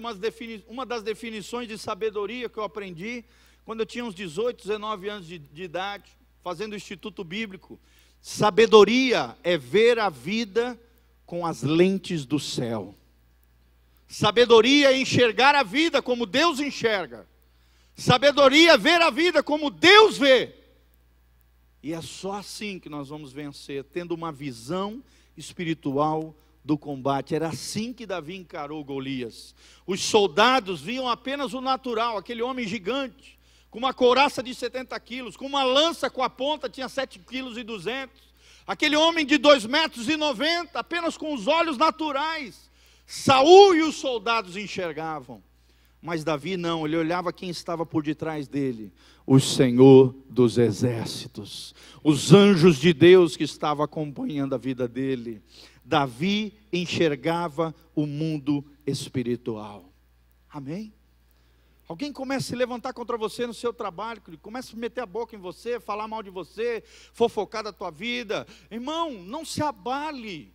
uma 0.67 0.85
das 0.85 1.03
definições 1.03 1.67
de 1.67 1.77
sabedoria 1.77 2.47
que 2.47 2.57
eu 2.57 2.63
aprendi 2.63 3.25
quando 3.65 3.81
eu 3.81 3.85
tinha 3.85 4.05
uns 4.05 4.15
18, 4.15 4.61
19 4.61 5.09
anos 5.09 5.27
de, 5.27 5.37
de 5.37 5.63
idade, 5.63 6.05
fazendo 6.41 6.73
o 6.73 6.77
Instituto 6.77 7.25
Bíblico. 7.25 7.77
Sabedoria 8.21 9.35
é 9.43 9.57
ver 9.57 9.99
a 9.99 10.09
vida 10.09 10.79
com 11.25 11.45
as 11.45 11.61
lentes 11.61 12.25
do 12.25 12.39
céu. 12.39 12.95
Sabedoria 14.07 14.93
é 14.93 14.97
enxergar 14.97 15.55
a 15.55 15.63
vida 15.63 16.01
como 16.01 16.25
Deus 16.25 16.59
enxerga. 16.59 17.27
Sabedoria 17.95 18.73
é 18.73 18.77
ver 18.77 19.01
a 19.01 19.09
vida 19.09 19.43
como 19.43 19.69
Deus 19.69 20.17
vê. 20.17 20.53
E 21.81 21.91
é 21.91 22.01
só 22.01 22.33
assim 22.33 22.79
que 22.79 22.87
nós 22.87 23.09
vamos 23.09 23.33
vencer, 23.33 23.83
tendo 23.83 24.13
uma 24.13 24.31
visão 24.31 25.03
espiritual 25.37 26.35
do 26.63 26.77
combate. 26.77 27.35
Era 27.35 27.49
assim 27.49 27.93
que 27.93 28.05
Davi 28.05 28.35
encarou 28.35 28.83
Golias. 28.83 29.53
Os 29.85 30.01
soldados 30.01 30.81
viam 30.81 31.07
apenas 31.09 31.53
o 31.53 31.61
natural, 31.61 32.17
aquele 32.17 32.41
homem 32.41 32.67
gigante, 32.67 33.39
com 33.69 33.79
uma 33.79 33.93
couraça 33.93 34.41
de 34.41 34.53
70 34.53 34.97
quilos, 34.99 35.35
com 35.35 35.45
uma 35.45 35.63
lança 35.63 36.09
com 36.09 36.23
a 36.23 36.29
ponta, 36.29 36.69
tinha 36.69 36.87
7 36.87 37.19
quilos 37.19 37.57
e 37.57 37.63
200. 37.63 38.33
Aquele 38.65 38.95
homem 38.95 39.25
de 39.25 39.37
2 39.37 39.65
metros 39.65 40.07
e 40.07 40.15
90, 40.15 40.79
apenas 40.79 41.17
com 41.17 41.33
os 41.33 41.47
olhos 41.47 41.77
naturais. 41.77 42.71
Saul 43.05 43.75
e 43.75 43.81
os 43.81 43.95
soldados 43.95 44.55
enxergavam. 44.55 45.43
Mas 46.03 46.21
Davi 46.21 46.57
não, 46.57 46.85
ele 46.85 46.97
olhava 46.97 47.31
quem 47.31 47.49
estava 47.49 47.85
por 47.85 48.03
detrás 48.03 48.45
dele, 48.45 48.91
o 49.25 49.39
Senhor 49.39 50.13
dos 50.29 50.57
exércitos, 50.57 51.73
os 52.03 52.33
anjos 52.33 52.77
de 52.77 52.91
Deus 52.91 53.37
que 53.37 53.45
estavam 53.45 53.85
acompanhando 53.85 54.53
a 54.53 54.57
vida 54.57 54.85
dele. 54.85 55.41
Davi 55.81 56.55
enxergava 56.73 57.73
o 57.95 58.05
mundo 58.05 58.65
espiritual. 58.85 59.89
Amém? 60.49 60.93
Alguém 61.87 62.11
começa 62.11 62.47
a 62.47 62.49
se 62.49 62.55
levantar 62.57 62.91
contra 62.91 63.17
você 63.17 63.47
no 63.47 63.53
seu 63.53 63.73
trabalho, 63.73 64.21
começa 64.41 64.75
a 64.75 64.79
meter 64.79 64.99
a 64.99 65.05
boca 65.05 65.37
em 65.37 65.39
você, 65.39 65.79
falar 65.79 66.09
mal 66.09 66.21
de 66.21 66.29
você, 66.29 66.83
fofocar 67.13 67.63
da 67.63 67.71
tua 67.71 67.89
vida. 67.89 68.45
Irmão, 68.69 69.13
não 69.23 69.45
se 69.45 69.63
abale. 69.63 70.53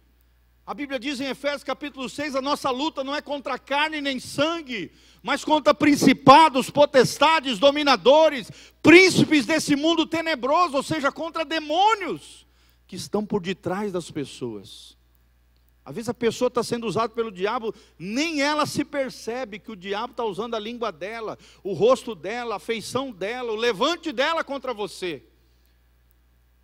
A 0.68 0.74
Bíblia 0.74 0.98
diz 0.98 1.18
em 1.18 1.24
Efésios 1.24 1.64
capítulo 1.64 2.11
6: 2.11 2.35
a 2.35 2.42
nossa 2.42 2.68
luta 2.70 3.02
não 3.02 3.16
é 3.16 3.22
contra 3.22 3.59
carne 3.59 4.02
nem 4.02 4.20
sangue, 4.20 4.92
mas 5.22 5.42
contra 5.42 5.72
principados, 5.72 6.68
potestades, 6.68 7.59
dominadores, 7.59 8.50
príncipes 8.83 9.46
desse 9.46 9.74
mundo 9.74 10.04
tenebroso, 10.04 10.76
ou 10.76 10.83
seja, 10.83 11.11
contra 11.11 11.42
demônios 11.42 12.46
que 12.87 12.96
estão 12.96 13.24
por 13.24 13.40
detrás 13.40 13.90
das 13.90 14.11
pessoas. 14.11 14.94
Às 15.83 15.94
vezes 15.94 16.11
a 16.11 16.12
pessoa 16.12 16.48
está 16.48 16.62
sendo 16.62 16.87
usada 16.87 17.14
pelo 17.14 17.33
diabo, 17.33 17.74
nem 17.98 18.42
ela 18.42 18.66
se 18.66 18.85
percebe 18.85 19.59
que 19.59 19.72
o 19.72 19.76
diabo 19.76 20.11
está 20.11 20.24
usando 20.24 20.54
a 20.54 20.59
língua 20.59 20.92
dela, 20.92 21.38
o 21.64 21.72
rosto 21.72 22.14
dela, 22.14 22.57
a 22.57 22.61
feição 22.61 23.11
dela, 23.11 23.52
o 23.52 23.57
levante 23.57 24.12
dela 24.12 24.44
contra 24.44 24.74
você. 24.74 25.22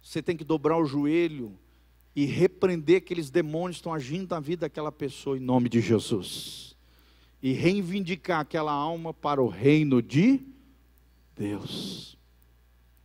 Você 0.02 0.22
tem 0.22 0.36
que 0.36 0.44
dobrar 0.44 0.76
o 0.76 0.84
joelho 0.84 1.58
e 2.14 2.24
repreender 2.24 2.98
aqueles 2.98 3.30
demônios 3.30 3.76
que 3.76 3.80
estão 3.80 3.92
agindo 3.92 4.30
na 4.30 4.40
vida 4.40 4.62
daquela 4.62 4.92
pessoa 4.92 5.36
em 5.36 5.40
nome 5.40 5.68
de 5.68 5.80
Jesus. 5.80 6.76
E 7.42 7.52
reivindicar 7.52 8.40
aquela 8.40 8.72
alma 8.72 9.12
para 9.12 9.42
o 9.42 9.48
reino 9.48 10.00
de 10.00 10.40
Deus. 11.36 12.16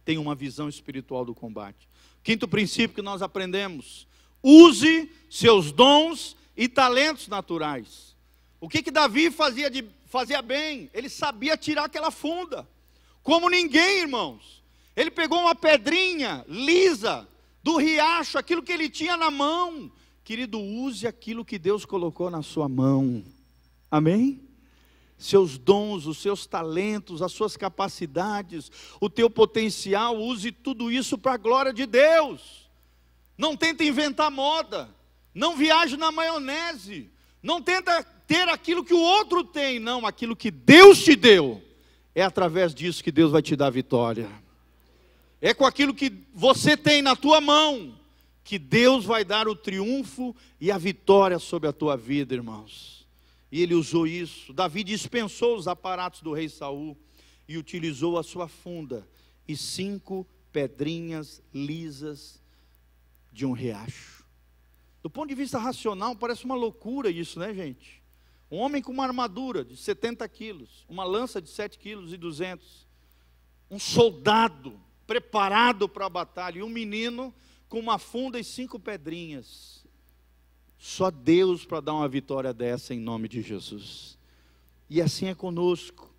Tem 0.05 0.17
uma 0.17 0.35
visão 0.35 0.69
espiritual 0.69 1.25
do 1.25 1.35
combate. 1.35 1.89
Quinto 2.23 2.47
princípio 2.47 2.95
que 2.95 3.01
nós 3.01 3.21
aprendemos: 3.21 4.07
use 4.41 5.11
seus 5.29 5.71
dons 5.71 6.37
e 6.55 6.67
talentos 6.67 7.27
naturais. 7.27 8.15
O 8.61 8.69
que 8.69 8.83
que 8.83 8.91
Davi 8.91 9.31
fazia 9.31 9.69
de 9.69 9.85
fazia 10.07 10.41
bem? 10.41 10.89
Ele 10.93 11.09
sabia 11.09 11.57
tirar 11.57 11.85
aquela 11.85 12.11
funda. 12.11 12.67
Como 13.23 13.49
ninguém, 13.49 13.99
irmãos. 13.99 14.59
Ele 14.95 15.11
pegou 15.11 15.39
uma 15.39 15.55
pedrinha 15.55 16.43
lisa, 16.47 17.28
do 17.63 17.77
riacho, 17.77 18.37
aquilo 18.37 18.63
que 18.63 18.71
ele 18.71 18.89
tinha 18.89 19.17
na 19.17 19.29
mão. 19.29 19.91
Querido, 20.23 20.59
use 20.59 21.07
aquilo 21.07 21.43
que 21.43 21.57
Deus 21.57 21.85
colocou 21.85 22.29
na 22.29 22.41
sua 22.41 22.69
mão. 22.69 23.23
Amém? 23.89 24.41
Seus 25.17 25.57
dons, 25.57 26.05
os 26.05 26.19
seus 26.19 26.45
talentos, 26.45 27.21
as 27.21 27.31
suas 27.31 27.57
capacidades, 27.57 28.71
o 29.01 29.09
teu 29.09 29.29
potencial, 29.29 30.17
use 30.17 30.51
tudo 30.51 30.91
isso 30.91 31.17
para 31.17 31.33
a 31.33 31.37
glória 31.37 31.73
de 31.73 31.85
Deus. 31.85 32.69
Não 33.37 33.57
tenta 33.57 33.83
inventar 33.83 34.31
moda, 34.31 34.89
não 35.33 35.57
viaje 35.57 35.97
na 35.97 36.11
maionese, 36.11 37.09
não 37.41 37.61
tenta 37.61 38.03
ter 38.03 38.47
aquilo 38.47 38.83
que 38.83 38.93
o 38.93 39.01
outro 39.01 39.43
tem, 39.43 39.79
não, 39.79 40.05
aquilo 40.05 40.35
que 40.35 40.51
Deus 40.51 41.03
te 41.03 41.15
deu. 41.15 41.61
É 42.13 42.21
através 42.21 42.73
disso 42.73 43.03
que 43.03 43.11
Deus 43.11 43.31
vai 43.31 43.41
te 43.41 43.55
dar 43.55 43.69
vitória. 43.69 44.29
É 45.41 45.53
com 45.53 45.65
aquilo 45.65 45.93
que 45.93 46.11
você 46.33 46.75
tem 46.75 47.01
na 47.01 47.15
tua 47.15 47.39
mão 47.39 47.97
que 48.43 48.57
Deus 48.57 49.05
vai 49.05 49.23
dar 49.23 49.47
o 49.47 49.55
triunfo 49.55 50.35
e 50.59 50.71
a 50.71 50.77
vitória 50.77 51.37
sobre 51.37 51.69
a 51.69 51.73
tua 51.73 51.95
vida, 51.95 52.33
irmãos. 52.33 53.07
E 53.51 53.61
ele 53.61 53.73
usou 53.73 54.07
isso. 54.07 54.51
Davi 54.53 54.83
dispensou 54.83 55.55
os 55.55 55.67
aparatos 55.67 56.21
do 56.21 56.33
rei 56.33 56.49
Saul 56.49 56.97
e 57.47 57.57
utilizou 57.57 58.17
a 58.17 58.23
sua 58.23 58.47
funda 58.47 59.07
e 59.47 59.55
cinco 59.55 60.27
pedrinhas 60.51 61.41
lisas 61.53 62.41
de 63.31 63.45
um 63.45 63.51
riacho. 63.51 64.25
Do 65.01 65.09
ponto 65.09 65.29
de 65.29 65.35
vista 65.35 65.57
racional, 65.57 66.15
parece 66.15 66.43
uma 66.43 66.55
loucura 66.55 67.09
isso, 67.09 67.39
né, 67.39 67.53
gente? 67.53 68.01
Um 68.51 68.57
homem 68.57 68.81
com 68.81 68.91
uma 68.91 69.05
armadura 69.05 69.63
de 69.63 69.77
70 69.77 70.27
quilos, 70.27 70.85
uma 70.89 71.03
lança 71.03 71.41
de 71.41 71.49
7 71.49 71.77
quilos 71.77 72.11
e 72.11 72.17
200, 72.17 72.87
um 73.69 73.77
soldado 73.77 74.79
preparado 75.09 75.89
para 75.89 76.05
a 76.05 76.09
batalha, 76.09 76.59
e 76.59 76.63
um 76.63 76.69
menino 76.69 77.33
com 77.67 77.79
uma 77.79 77.97
funda 77.97 78.39
e 78.39 78.43
cinco 78.43 78.79
pedrinhas. 78.79 79.83
Só 80.77 81.09
Deus 81.09 81.65
para 81.65 81.79
dar 81.79 81.95
uma 81.95 82.07
vitória 82.07 82.53
dessa 82.53 82.93
em 82.93 82.99
nome 82.99 83.27
de 83.27 83.41
Jesus. 83.41 84.19
E 84.87 85.01
assim 85.01 85.25
é 85.25 85.33
conosco. 85.33 86.13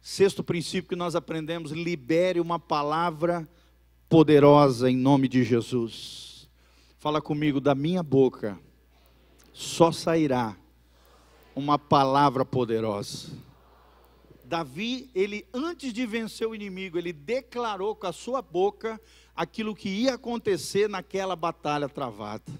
Sexto 0.00 0.44
princípio 0.44 0.90
que 0.90 0.94
nós 0.94 1.16
aprendemos: 1.16 1.72
libere 1.72 2.38
uma 2.38 2.60
palavra 2.60 3.48
poderosa 4.08 4.88
em 4.88 4.96
nome 4.96 5.26
de 5.26 5.42
Jesus. 5.42 6.48
Fala 7.00 7.20
comigo, 7.20 7.60
da 7.60 7.74
minha 7.74 8.02
boca 8.04 8.56
só 9.52 9.90
sairá 9.90 10.56
uma 11.56 11.76
palavra 11.76 12.44
poderosa. 12.44 13.49
Davi, 14.50 15.08
ele 15.14 15.46
antes 15.54 15.92
de 15.92 16.04
vencer 16.04 16.44
o 16.44 16.56
inimigo, 16.56 16.98
ele 16.98 17.12
declarou 17.12 17.94
com 17.94 18.08
a 18.08 18.12
sua 18.12 18.42
boca 18.42 19.00
aquilo 19.34 19.76
que 19.76 19.88
ia 19.88 20.14
acontecer 20.14 20.88
naquela 20.88 21.36
batalha 21.36 21.88
travada. 21.88 22.52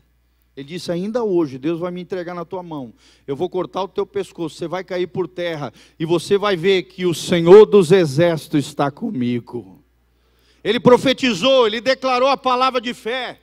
Ele 0.57 0.68
disse: 0.68 0.93
Ainda 0.93 1.24
hoje, 1.24 1.59
Deus 1.59 1.80
vai 1.80 1.91
me 1.91 2.01
entregar 2.01 2.32
na 2.32 2.45
tua 2.45 2.62
mão. 2.62 2.95
Eu 3.26 3.34
vou 3.34 3.51
cortar 3.51 3.82
o 3.82 3.88
teu 3.88 4.07
pescoço, 4.07 4.55
você 4.55 4.68
vai 4.68 4.84
cair 4.84 5.09
por 5.09 5.26
terra, 5.26 5.72
e 5.99 6.07
você 6.07 6.38
vai 6.38 6.55
ver 6.55 6.84
que 6.84 7.05
o 7.05 7.12
Senhor 7.12 7.66
dos 7.66 7.91
exércitos 7.91 8.66
está 8.66 8.88
comigo. 8.88 9.82
ele 10.62 10.78
profetizou, 10.78 11.66
ele 11.66 11.80
declarou 11.80 12.28
a 12.28 12.36
palavra 12.36 12.80
de 12.80 12.95
fé, 12.95 13.41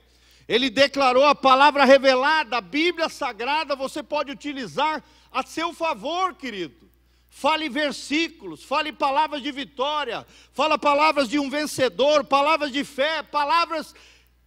ele 0.48 0.70
declarou 0.70 1.26
a 1.26 1.36
palavra 1.36 1.84
revelada, 1.84 2.56
a 2.56 2.62
Bíblia 2.62 3.10
Sagrada 3.10 3.76
você 3.76 4.02
pode 4.02 4.32
utilizar 4.32 5.04
a 5.34 5.44
seu 5.44 5.74
favor, 5.74 6.34
querido. 6.34 6.87
Fale 7.30 7.70
versículos, 7.70 8.64
fale 8.64 8.92
palavras 8.92 9.44
de 9.44 9.52
vitória, 9.52 10.26
fala 10.54 10.78
palavras 10.78 11.30
de 11.30 11.38
um 11.38 11.50
vencedor, 11.50 12.24
palavras 12.24 12.72
de 12.72 12.84
fé, 12.84 13.22
palavras 13.22 13.94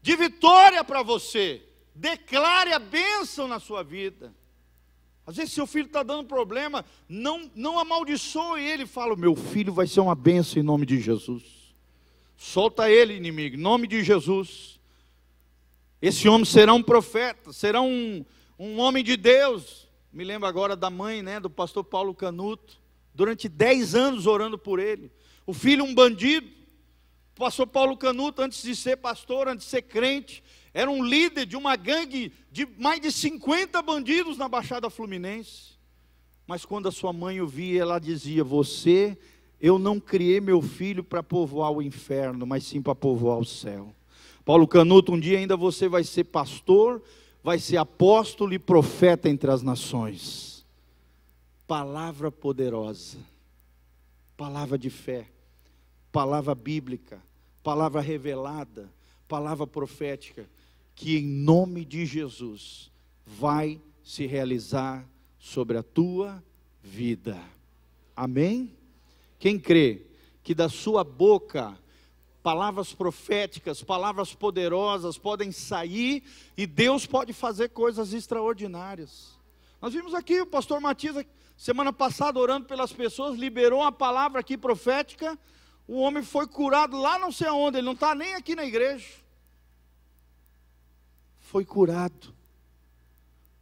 de 0.03 0.17
vitória 0.17 0.83
para 0.83 1.03
você. 1.03 1.63
Declare 1.95 2.73
a 2.73 2.79
bênção 2.79 3.47
na 3.47 3.61
sua 3.61 3.85
vida. 3.85 4.35
Às 5.27 5.37
vezes 5.37 5.53
seu 5.53 5.67
filho 5.67 5.87
está 5.87 6.03
dando 6.03 6.27
problema, 6.27 6.85
não, 7.09 7.49
não 7.55 7.79
amaldiçoe 7.79 8.65
ele, 8.65 8.87
fala: 8.87 9.15
meu 9.15 9.37
filho 9.37 9.73
vai 9.73 9.87
ser 9.87 10.01
uma 10.01 10.15
bênção 10.15 10.61
em 10.61 10.65
nome 10.65 10.85
de 10.85 10.99
Jesus. 10.99 11.45
Solta 12.37 12.91
ele, 12.91 13.15
inimigo, 13.15 13.55
em 13.55 13.61
nome 13.61 13.87
de 13.87 14.03
Jesus. 14.03 14.81
Esse 16.03 16.29
homem 16.29 16.45
será 16.45 16.73
um 16.73 16.83
profeta, 16.83 17.53
será 17.53 17.83
um, 17.83 18.25
um 18.59 18.79
homem 18.79 19.05
de 19.05 19.17
Deus. 19.17 19.87
Me 20.13 20.25
lembro 20.25 20.49
agora 20.49 20.75
da 20.75 20.91
mãe, 20.91 21.23
né, 21.23 21.39
do 21.39 21.49
pastor 21.49 21.85
Paulo 21.85 22.15
Canuto, 22.15 22.81
durante 23.15 23.49
dez 23.49 23.95
anos 23.95 24.27
orando 24.27 24.59
por 24.59 24.81
ele. 24.81 25.11
O 25.47 25.55
filho, 25.55 25.85
um 25.85 25.95
bandido. 25.95 26.49
O 27.37 27.41
pastor 27.41 27.67
Paulo 27.67 27.97
Canuto, 27.97 28.43
antes 28.43 28.63
de 28.63 28.75
ser 28.75 28.97
pastor, 28.97 29.49
antes 29.49 29.65
de 29.65 29.71
ser 29.71 29.83
crente, 29.83 30.43
era 30.75 30.91
um 30.91 31.03
líder 31.03 31.47
de 31.47 31.57
uma 31.57 31.75
gangue 31.77 32.33
de 32.51 32.67
mais 32.79 33.01
de 33.01 33.11
50 33.11 33.81
bandidos 33.83 34.37
na 34.37 34.49
Baixada 34.49 34.91
Fluminense. 34.91 35.79
Mas 36.47 36.65
quando 36.65 36.89
a 36.89 36.93
sua 36.93 37.13
mãe 37.13 37.41
o 37.41 37.47
via, 37.47 37.83
ela 37.83 37.99
dizia: 37.99 38.43
Você, 38.43 39.17
eu 39.61 39.79
não 39.79 40.01
criei 40.01 40.41
meu 40.41 40.61
filho 40.61 41.03
para 41.03 41.23
povoar 41.23 41.71
o 41.71 41.81
inferno, 41.81 42.47
mas 42.47 42.65
sim 42.65 42.83
para 42.83 42.95
povoar 42.95 43.39
o 43.39 43.45
céu. 43.45 43.95
Paulo 44.45 44.67
Canuto, 44.67 45.13
um 45.13 45.21
dia 45.21 45.39
ainda 45.39 45.57
você 45.57 45.89
vai 45.89 46.03
ser 46.03 46.25
pastor, 46.25 47.03
vai 47.43 47.59
ser 47.59 47.77
apóstolo 47.77 48.53
e 48.53 48.59
profeta 48.59 49.29
entre 49.29 49.51
as 49.51 49.63
nações. 49.63 50.67
Palavra 51.67 52.31
poderosa, 52.31 53.19
palavra 54.37 54.79
de 54.79 54.91
fé, 54.91 55.29
palavra 56.11 56.55
bíblica, 56.55 57.23
palavra 57.63 58.01
revelada, 58.01 58.91
palavra 59.29 59.67
profética 59.67 60.49
que 60.95 61.17
em 61.17 61.25
nome 61.25 61.85
de 61.85 62.05
Jesus 62.05 62.91
vai 63.25 63.81
se 64.03 64.27
realizar 64.27 65.09
sobre 65.39 65.79
a 65.79 65.83
tua 65.83 66.43
vida. 66.83 67.41
Amém? 68.15 68.77
Quem 69.39 69.59
crê 69.59 70.03
que 70.43 70.55
da 70.55 70.69
sua 70.69 71.03
boca 71.03 71.79
palavras 72.43 72.93
proféticas, 72.93 73.83
palavras 73.83 74.35
poderosas 74.35 75.19
podem 75.19 75.53
sair 75.53 76.23
e 76.57 76.67
Deus 76.67 77.07
pode 77.07 77.33
fazer 77.33 77.71
coisas 77.71 78.13
extraordinárias. 78.13 79.39
Nós 79.81 79.93
vimos 79.93 80.15
aqui 80.15 80.41
o 80.41 80.47
pastor 80.47 80.81
Matias 80.81 81.25
semana 81.57 81.93
passada 81.93 82.39
orando 82.39 82.67
pelas 82.67 82.93
pessoas, 82.93 83.39
liberou 83.39 83.81
uma 83.81 83.93
palavra 83.93 84.41
aqui 84.41 84.57
profética, 84.57 85.39
o 85.87 85.99
homem 85.99 86.23
foi 86.23 86.47
curado 86.47 86.99
lá 86.99 87.19
não 87.19 87.31
sei 87.31 87.49
aonde, 87.49 87.79
ele 87.79 87.85
não 87.87 87.93
está 87.93 88.15
nem 88.15 88.35
aqui 88.35 88.55
na 88.55 88.65
igreja 88.65 89.21
foi 91.51 91.65
curado, 91.65 92.33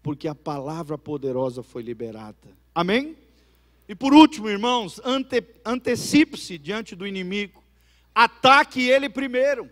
porque 0.02 0.28
a 0.28 0.34
palavra 0.34 0.98
poderosa 0.98 1.62
foi 1.62 1.82
liberada. 1.82 2.54
Amém? 2.74 3.16
E 3.88 3.94
por 3.94 4.12
último, 4.12 4.46
irmãos, 4.46 5.00
ante, 5.02 5.42
antecipe-se 5.64 6.58
diante 6.58 6.94
do 6.94 7.06
inimigo, 7.06 7.64
ataque 8.14 8.88
ele 8.88 9.08
primeiro, 9.08 9.70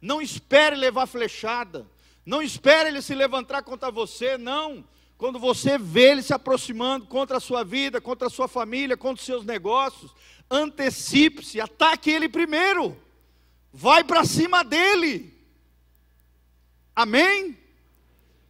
não 0.00 0.20
espere 0.20 0.76
levar 0.76 1.06
flechada, 1.06 1.86
não 2.24 2.42
espere 2.42 2.88
ele 2.88 3.02
se 3.02 3.14
levantar 3.14 3.62
contra 3.62 3.90
você, 3.90 4.36
não. 4.36 4.84
Quando 5.16 5.38
você 5.38 5.78
vê 5.78 6.10
ele 6.10 6.22
se 6.22 6.34
aproximando 6.34 7.06
contra 7.06 7.38
a 7.38 7.40
sua 7.40 7.64
vida, 7.64 8.00
contra 8.00 8.26
a 8.26 8.30
sua 8.30 8.48
família, 8.48 8.96
contra 8.96 9.20
os 9.20 9.26
seus 9.26 9.44
negócios, 9.44 10.14
antecipe-se, 10.50 11.60
ataque 11.60 12.10
ele 12.10 12.28
primeiro, 12.28 12.96
vai 13.72 14.04
para 14.04 14.24
cima 14.24 14.62
dele. 14.62 15.32
Amém? 16.94 17.56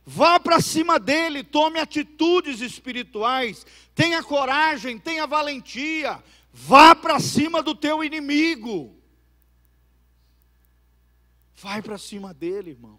Vá 0.06 0.38
para 0.38 0.60
cima 0.60 0.98
dele, 0.98 1.42
tome 1.42 1.78
atitudes 1.78 2.60
espirituais, 2.60 3.64
tenha 3.94 4.22
coragem, 4.22 4.98
tenha 4.98 5.26
valentia, 5.26 6.22
vá 6.54 6.94
para 6.94 7.18
cima 7.18 7.62
do 7.62 7.74
teu 7.74 8.02
inimigo. 8.02 8.96
Vai 11.56 11.82
para 11.82 11.98
cima 11.98 12.32
dele, 12.32 12.70
irmão. 12.70 12.98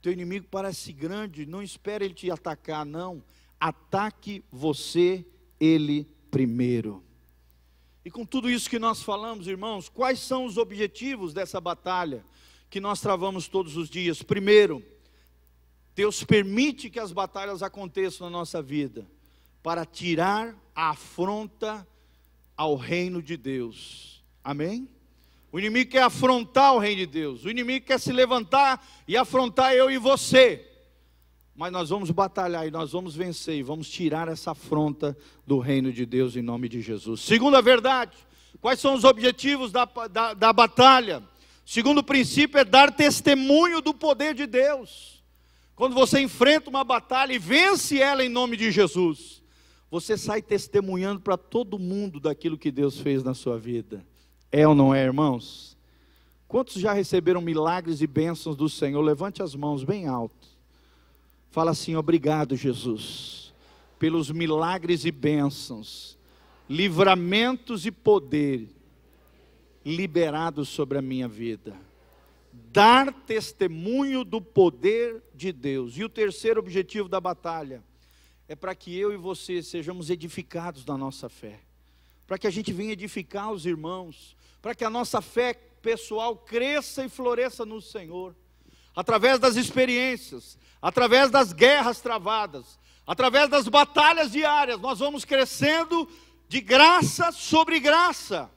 Teu 0.00 0.12
inimigo 0.12 0.46
parece 0.50 0.92
grande, 0.92 1.46
não 1.46 1.62
espere 1.62 2.04
ele 2.04 2.14
te 2.14 2.30
atacar, 2.30 2.84
não. 2.84 3.24
Ataque 3.58 4.44
você 4.52 5.26
ele 5.58 6.06
primeiro. 6.30 7.02
E 8.04 8.10
com 8.10 8.24
tudo 8.24 8.50
isso 8.50 8.68
que 8.68 8.78
nós 8.78 9.02
falamos, 9.02 9.46
irmãos, 9.46 9.88
quais 9.88 10.20
são 10.20 10.44
os 10.44 10.58
objetivos 10.58 11.32
dessa 11.32 11.58
batalha? 11.60 12.24
que 12.74 12.80
nós 12.80 13.00
travamos 13.00 13.46
todos 13.46 13.76
os 13.76 13.88
dias. 13.88 14.20
Primeiro, 14.20 14.84
Deus 15.94 16.24
permite 16.24 16.90
que 16.90 16.98
as 16.98 17.12
batalhas 17.12 17.62
aconteçam 17.62 18.28
na 18.28 18.38
nossa 18.38 18.60
vida 18.60 19.08
para 19.62 19.86
tirar 19.86 20.56
a 20.74 20.90
afronta 20.90 21.86
ao 22.56 22.76
reino 22.76 23.22
de 23.22 23.36
Deus. 23.36 24.22
Amém? 24.42 24.88
O 25.54 25.58
inimigo 25.58 25.92
quer 25.92 26.02
afrontar 26.02 26.74
o 26.74 26.78
reino 26.78 26.98
de 26.98 27.06
Deus. 27.06 27.44
O 27.44 27.50
inimigo 27.50 27.86
quer 27.86 28.00
se 28.00 28.12
levantar 28.12 28.84
e 29.06 29.16
afrontar 29.16 29.72
eu 29.72 29.88
e 29.90 29.98
você. 29.98 30.68
Mas 31.54 31.70
nós 31.70 31.90
vamos 31.90 32.10
batalhar 32.10 32.66
e 32.66 32.70
nós 32.72 32.90
vamos 32.90 33.14
vencer 33.14 33.54
e 33.54 33.62
vamos 33.62 33.88
tirar 33.88 34.26
essa 34.26 34.50
afronta 34.50 35.16
do 35.46 35.60
reino 35.60 35.92
de 35.92 36.04
Deus 36.04 36.34
em 36.34 36.42
nome 36.42 36.68
de 36.68 36.82
Jesus. 36.82 37.20
Segunda 37.20 37.62
verdade, 37.62 38.16
quais 38.60 38.80
são 38.80 38.94
os 38.94 39.04
objetivos 39.04 39.70
da, 39.70 39.84
da, 40.10 40.34
da 40.34 40.52
batalha? 40.52 41.22
Segundo 41.64 42.02
princípio 42.02 42.58
é 42.58 42.64
dar 42.64 42.92
testemunho 42.92 43.80
do 43.80 43.94
poder 43.94 44.34
de 44.34 44.46
Deus. 44.46 45.22
Quando 45.76 45.94
você 45.94 46.20
enfrenta 46.20 46.68
uma 46.68 46.82
batalha 46.82 47.32
e 47.32 47.38
vence 47.38 48.00
ela 48.00 48.24
em 48.24 48.28
nome 48.28 48.56
de 48.56 48.72
Jesus, 48.72 49.40
você 49.94 50.18
sai 50.18 50.42
testemunhando 50.42 51.20
para 51.20 51.36
todo 51.36 51.78
mundo 51.78 52.18
daquilo 52.18 52.58
que 52.58 52.72
Deus 52.72 52.98
fez 52.98 53.22
na 53.22 53.32
sua 53.32 53.56
vida. 53.56 54.04
É 54.50 54.66
ou 54.66 54.74
não 54.74 54.92
é, 54.92 55.04
irmãos? 55.04 55.78
Quantos 56.48 56.82
já 56.82 56.92
receberam 56.92 57.40
milagres 57.40 58.00
e 58.00 58.06
bênçãos 58.08 58.56
do 58.56 58.68
Senhor? 58.68 59.00
Levante 59.00 59.40
as 59.40 59.54
mãos 59.54 59.84
bem 59.84 60.08
alto. 60.08 60.48
Fala 61.48 61.70
assim: 61.70 61.94
obrigado, 61.94 62.56
Jesus, 62.56 63.54
pelos 63.96 64.32
milagres 64.32 65.04
e 65.04 65.12
bênçãos, 65.12 66.18
livramentos 66.68 67.86
e 67.86 67.92
poder 67.92 68.68
liberado 69.84 70.64
sobre 70.64 70.98
a 70.98 71.02
minha 71.02 71.28
vida. 71.28 71.72
Dar 72.52 73.12
testemunho 73.12 74.24
do 74.24 74.40
poder 74.40 75.22
de 75.32 75.52
Deus. 75.52 75.96
E 75.96 76.02
o 76.02 76.08
terceiro 76.08 76.58
objetivo 76.58 77.08
da 77.08 77.20
batalha 77.20 77.80
é 78.48 78.54
para 78.54 78.74
que 78.74 78.96
eu 78.96 79.12
e 79.12 79.16
você 79.16 79.62
sejamos 79.62 80.10
edificados 80.10 80.84
na 80.84 80.96
nossa 80.96 81.28
fé. 81.28 81.60
Para 82.26 82.38
que 82.38 82.46
a 82.46 82.50
gente 82.50 82.72
venha 82.72 82.92
edificar 82.92 83.52
os 83.52 83.66
irmãos, 83.66 84.36
para 84.60 84.74
que 84.74 84.84
a 84.84 84.90
nossa 84.90 85.20
fé 85.20 85.54
pessoal 85.54 86.36
cresça 86.36 87.04
e 87.04 87.08
floresça 87.08 87.64
no 87.64 87.80
Senhor. 87.80 88.34
Através 88.94 89.38
das 89.38 89.56
experiências, 89.56 90.58
através 90.80 91.30
das 91.30 91.52
guerras 91.52 92.00
travadas, 92.00 92.78
através 93.06 93.48
das 93.48 93.68
batalhas 93.68 94.32
diárias, 94.32 94.80
nós 94.80 94.98
vamos 94.98 95.24
crescendo 95.24 96.08
de 96.48 96.60
graça 96.60 97.32
sobre 97.32 97.80
graça 97.80 98.50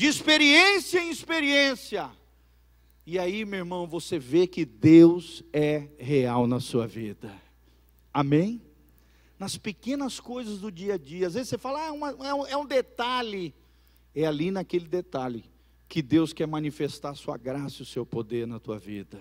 de 0.00 0.06
experiência 0.06 0.98
em 0.98 1.10
experiência. 1.10 2.10
E 3.06 3.18
aí, 3.18 3.44
meu 3.44 3.58
irmão, 3.58 3.86
você 3.86 4.18
vê 4.18 4.46
que 4.46 4.64
Deus 4.64 5.44
é 5.52 5.88
real 5.98 6.46
na 6.46 6.58
sua 6.58 6.86
vida. 6.86 7.30
Amém? 8.10 8.62
Nas 9.40 9.56
pequenas 9.56 10.20
coisas 10.20 10.58
do 10.58 10.70
dia 10.70 10.94
a 10.94 10.98
dia. 10.98 11.26
Às 11.26 11.34
vezes 11.34 11.48
você 11.48 11.56
fala, 11.56 11.80
ah, 11.80 11.86
é, 11.86 11.90
uma, 11.90 12.10
é, 12.10 12.34
um, 12.34 12.46
é 12.46 12.56
um 12.58 12.66
detalhe. 12.66 13.54
É 14.14 14.26
ali 14.26 14.50
naquele 14.50 14.86
detalhe 14.86 15.44
que 15.88 16.02
Deus 16.02 16.34
quer 16.34 16.46
manifestar 16.46 17.10
a 17.10 17.14
sua 17.14 17.38
graça 17.38 17.76
e 17.78 17.82
o 17.82 17.86
seu 17.86 18.04
poder 18.04 18.46
na 18.46 18.60
tua 18.60 18.78
vida. 18.78 19.18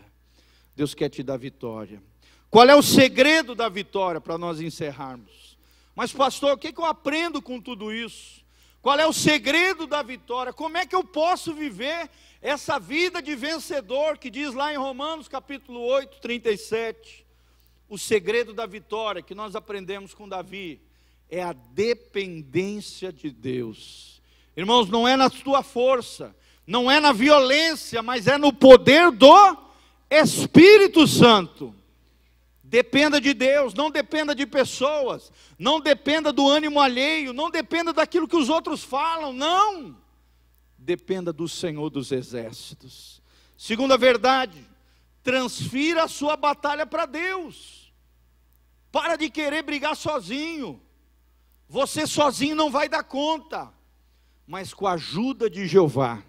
Deus 0.76 0.93
quer 0.93 1.09
te 1.09 1.24
dar 1.24 1.38
vitória. 1.38 2.03
Qual 2.49 2.67
é 2.67 2.76
o 2.76 2.82
segredo 2.82 3.55
da 3.55 3.70
vitória 3.70 4.20
para 4.20 4.38
nós 4.38 4.59
encerrarmos? 4.59 5.57
Mas, 5.95 6.11
pastor, 6.11 6.53
o 6.53 6.57
que, 6.57 6.74
que 6.74 6.82
eu 6.82 6.86
aprendo 6.86 7.41
com 7.41 7.61
tudo 7.61 7.93
isso? 7.93 8.43
Qual 8.82 8.99
é 8.99 9.07
o 9.07 9.13
segredo 9.13 9.88
da 9.88 10.01
vitória? 10.01 10.51
Como 10.51 10.78
é 10.78 10.86
que 10.86 10.95
eu 10.95 11.03
posso 11.03 11.53
viver 11.53 12.09
essa 12.41 12.78
vida 12.78 13.22
de 13.22 13.36
vencedor 13.36 14.17
que 14.17 14.30
diz 14.30 14.53
lá 14.53 14.74
em 14.74 14.78
Romanos 14.78 15.30
capítulo 15.30 15.80
8, 15.80 16.20
37? 16.20 17.26
O 17.89 17.97
segredo 17.97 18.53
da 18.53 18.67
vitória 18.67 19.23
que 19.23 19.33
nós 19.33 19.55
aprendemos 19.55 20.13
com 20.13 20.29
Davi 20.29 20.79
é 21.27 21.41
a 21.41 21.53
dependência 21.53 23.11
de 23.11 23.31
Deus. 23.31 24.21
Irmãos, 24.55 24.87
não 24.89 25.07
é 25.07 25.15
na 25.15 25.27
tua 25.27 25.63
força, 25.63 26.35
não 26.67 26.89
é 26.89 26.99
na 26.99 27.11
violência, 27.11 28.03
mas 28.03 28.27
é 28.27 28.37
no 28.37 28.53
poder 28.53 29.09
do 29.09 29.57
Espírito 30.07 31.07
Santo. 31.07 31.73
Dependa 32.63 33.19
de 33.19 33.33
Deus, 33.33 33.73
não 33.73 33.89
dependa 33.89 34.35
de 34.35 34.45
pessoas, 34.45 35.31
não 35.57 35.79
dependa 35.79 36.31
do 36.31 36.47
ânimo 36.47 36.79
alheio, 36.79 37.33
não 37.33 37.49
dependa 37.49 37.91
daquilo 37.91 38.27
que 38.27 38.35
os 38.35 38.49
outros 38.49 38.83
falam, 38.83 39.33
não. 39.33 39.97
Dependa 40.77 41.33
do 41.33 41.47
Senhor 41.47 41.89
dos 41.89 42.11
exércitos. 42.11 43.19
Segunda 43.57 43.97
verdade, 43.97 44.63
transfira 45.24 46.03
a 46.03 46.07
sua 46.07 46.36
batalha 46.36 46.86
para 46.86 47.05
Deus. 47.05 47.93
Para 48.91 49.15
de 49.15 49.30
querer 49.30 49.63
brigar 49.63 49.95
sozinho. 49.95 50.82
Você 51.67 52.07
sozinho 52.07 52.55
não 52.55 52.72
vai 52.72 52.89
dar 52.89 53.03
conta. 53.03 53.72
Mas 54.47 54.74
com 54.74 54.88
a 54.88 54.93
ajuda 54.93 55.49
de 55.49 55.67
Jeová, 55.67 56.24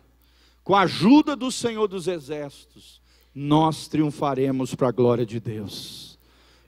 com 0.63 0.75
a 0.75 0.83
ajuda 0.83 1.35
do 1.35 1.51
Senhor 1.51 1.89
dos 1.89 2.07
exércitos, 2.07 3.01
nós 3.35 3.89
triunfaremos 3.89 4.75
para 4.75 4.89
a 4.89 4.93
glória 4.93 5.25
de 5.25 5.41
Deus 5.41 6.11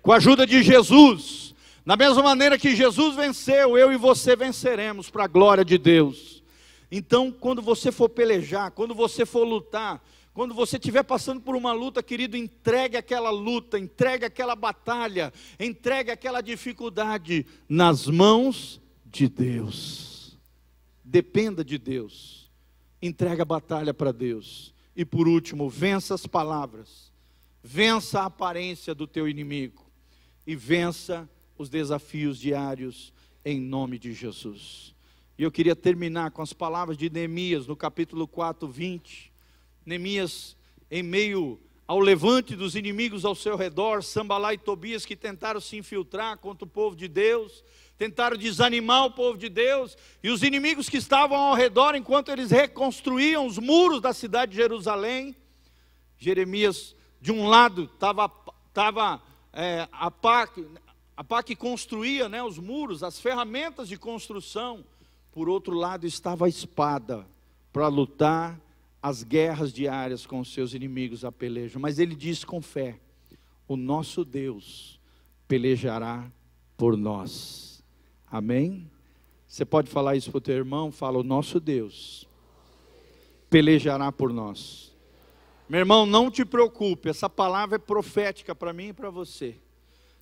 com 0.02 0.12
a 0.12 0.16
ajuda 0.16 0.44
de 0.44 0.62
Jesus, 0.62 1.54
da 1.86 1.96
mesma 1.96 2.22
maneira 2.22 2.58
que 2.58 2.74
Jesus 2.74 3.14
venceu, 3.14 3.78
eu 3.78 3.92
e 3.92 3.96
você 3.96 4.34
venceremos 4.34 5.08
para 5.08 5.24
a 5.24 5.28
glória 5.28 5.64
de 5.64 5.78
Deus. 5.78 6.42
Então, 6.90 7.30
quando 7.30 7.62
você 7.62 7.92
for 7.92 8.08
pelejar, 8.08 8.72
quando 8.72 8.94
você 8.94 9.24
for 9.24 9.44
lutar, 9.44 10.04
quando 10.34 10.54
você 10.54 10.76
estiver 10.76 11.02
passando 11.02 11.40
por 11.40 11.54
uma 11.54 11.72
luta, 11.72 12.02
querido, 12.02 12.36
entregue 12.36 12.96
aquela 12.96 13.30
luta, 13.30 13.78
entregue 13.78 14.24
aquela 14.24 14.56
batalha, 14.56 15.32
entregue 15.60 16.10
aquela 16.10 16.40
dificuldade 16.40 17.44
nas 17.68 18.06
mãos 18.06 18.80
de 19.04 19.28
Deus. 19.28 20.38
Dependa 21.04 21.62
de 21.62 21.76
Deus. 21.76 22.50
Entregue 23.00 23.42
a 23.42 23.44
batalha 23.44 23.92
para 23.92 24.10
Deus. 24.10 24.72
E 24.96 25.04
por 25.04 25.28
último, 25.28 25.68
vença 25.68 26.14
as 26.14 26.26
palavras. 26.26 27.12
Vença 27.62 28.20
a 28.20 28.26
aparência 28.26 28.94
do 28.94 29.06
teu 29.06 29.28
inimigo 29.28 29.86
e 30.46 30.56
vença 30.56 31.28
os 31.56 31.68
desafios 31.68 32.38
diários 32.38 33.12
em 33.44 33.60
nome 33.60 33.98
de 33.98 34.12
Jesus. 34.12 34.94
E 35.38 35.42
eu 35.42 35.50
queria 35.50 35.76
terminar 35.76 36.30
com 36.30 36.42
as 36.42 36.52
palavras 36.52 36.96
de 36.96 37.08
Neemias 37.08 37.66
no 37.66 37.76
capítulo 37.76 38.26
4, 38.26 38.66
20. 38.66 39.31
Neemias, 39.84 40.56
em 40.90 41.02
meio 41.02 41.60
ao 41.86 41.98
levante 41.98 42.56
dos 42.56 42.74
inimigos 42.74 43.24
ao 43.24 43.34
seu 43.34 43.56
redor, 43.56 44.02
Sambalá 44.02 44.54
e 44.54 44.58
Tobias 44.58 45.04
que 45.04 45.16
tentaram 45.16 45.60
se 45.60 45.76
infiltrar 45.76 46.38
contra 46.38 46.64
o 46.64 46.68
povo 46.68 46.96
de 46.96 47.08
Deus, 47.08 47.62
tentaram 47.98 48.36
desanimar 48.36 49.06
o 49.06 49.10
povo 49.10 49.36
de 49.36 49.48
Deus, 49.48 49.96
e 50.22 50.30
os 50.30 50.42
inimigos 50.42 50.88
que 50.88 50.96
estavam 50.96 51.36
ao 51.36 51.54
redor 51.54 51.94
enquanto 51.94 52.30
eles 52.30 52.50
reconstruíam 52.50 53.46
os 53.46 53.58
muros 53.58 54.00
da 54.00 54.12
cidade 54.12 54.52
de 54.52 54.56
Jerusalém. 54.56 55.36
Jeremias, 56.18 56.96
de 57.20 57.32
um 57.32 57.46
lado, 57.46 57.90
estava 57.94 59.22
é, 59.52 59.88
a 59.92 60.10
pá 60.10 60.48
a 61.14 61.22
pá 61.22 61.42
que 61.42 61.54
construía 61.54 62.28
né, 62.28 62.42
os 62.42 62.58
muros, 62.58 63.02
as 63.02 63.20
ferramentas 63.20 63.88
de 63.88 63.96
construção. 63.96 64.84
Por 65.30 65.48
outro 65.48 65.74
lado 65.74 66.06
estava 66.06 66.46
a 66.46 66.48
espada 66.48 67.26
para 67.72 67.86
lutar 67.88 68.58
as 69.02 69.24
guerras 69.24 69.72
diárias 69.72 70.24
com 70.24 70.38
os 70.38 70.52
seus 70.52 70.72
inimigos 70.72 71.24
a 71.24 71.32
pelejo. 71.32 71.80
Mas 71.80 71.98
ele 71.98 72.14
diz 72.14 72.44
com 72.44 72.62
fé: 72.62 73.00
o 73.66 73.76
nosso 73.76 74.24
Deus 74.24 75.00
pelejará 75.48 76.30
por 76.76 76.96
nós. 76.96 77.82
Amém? 78.30 78.88
Você 79.46 79.64
pode 79.64 79.90
falar 79.90 80.16
isso 80.16 80.30
para 80.30 80.38
o 80.38 80.40
teu 80.40 80.54
irmão? 80.54 80.90
Fala, 80.90 81.18
o 81.18 81.22
nosso 81.22 81.60
Deus 81.60 82.26
pelejará 83.50 84.10
por 84.10 84.32
nós. 84.32 84.90
Meu 85.68 85.80
irmão, 85.80 86.06
não 86.06 86.30
te 86.30 86.44
preocupe, 86.44 87.10
essa 87.10 87.28
palavra 87.28 87.76
é 87.76 87.78
profética 87.78 88.54
para 88.54 88.72
mim 88.72 88.88
e 88.88 88.92
para 88.92 89.10
você. 89.10 89.56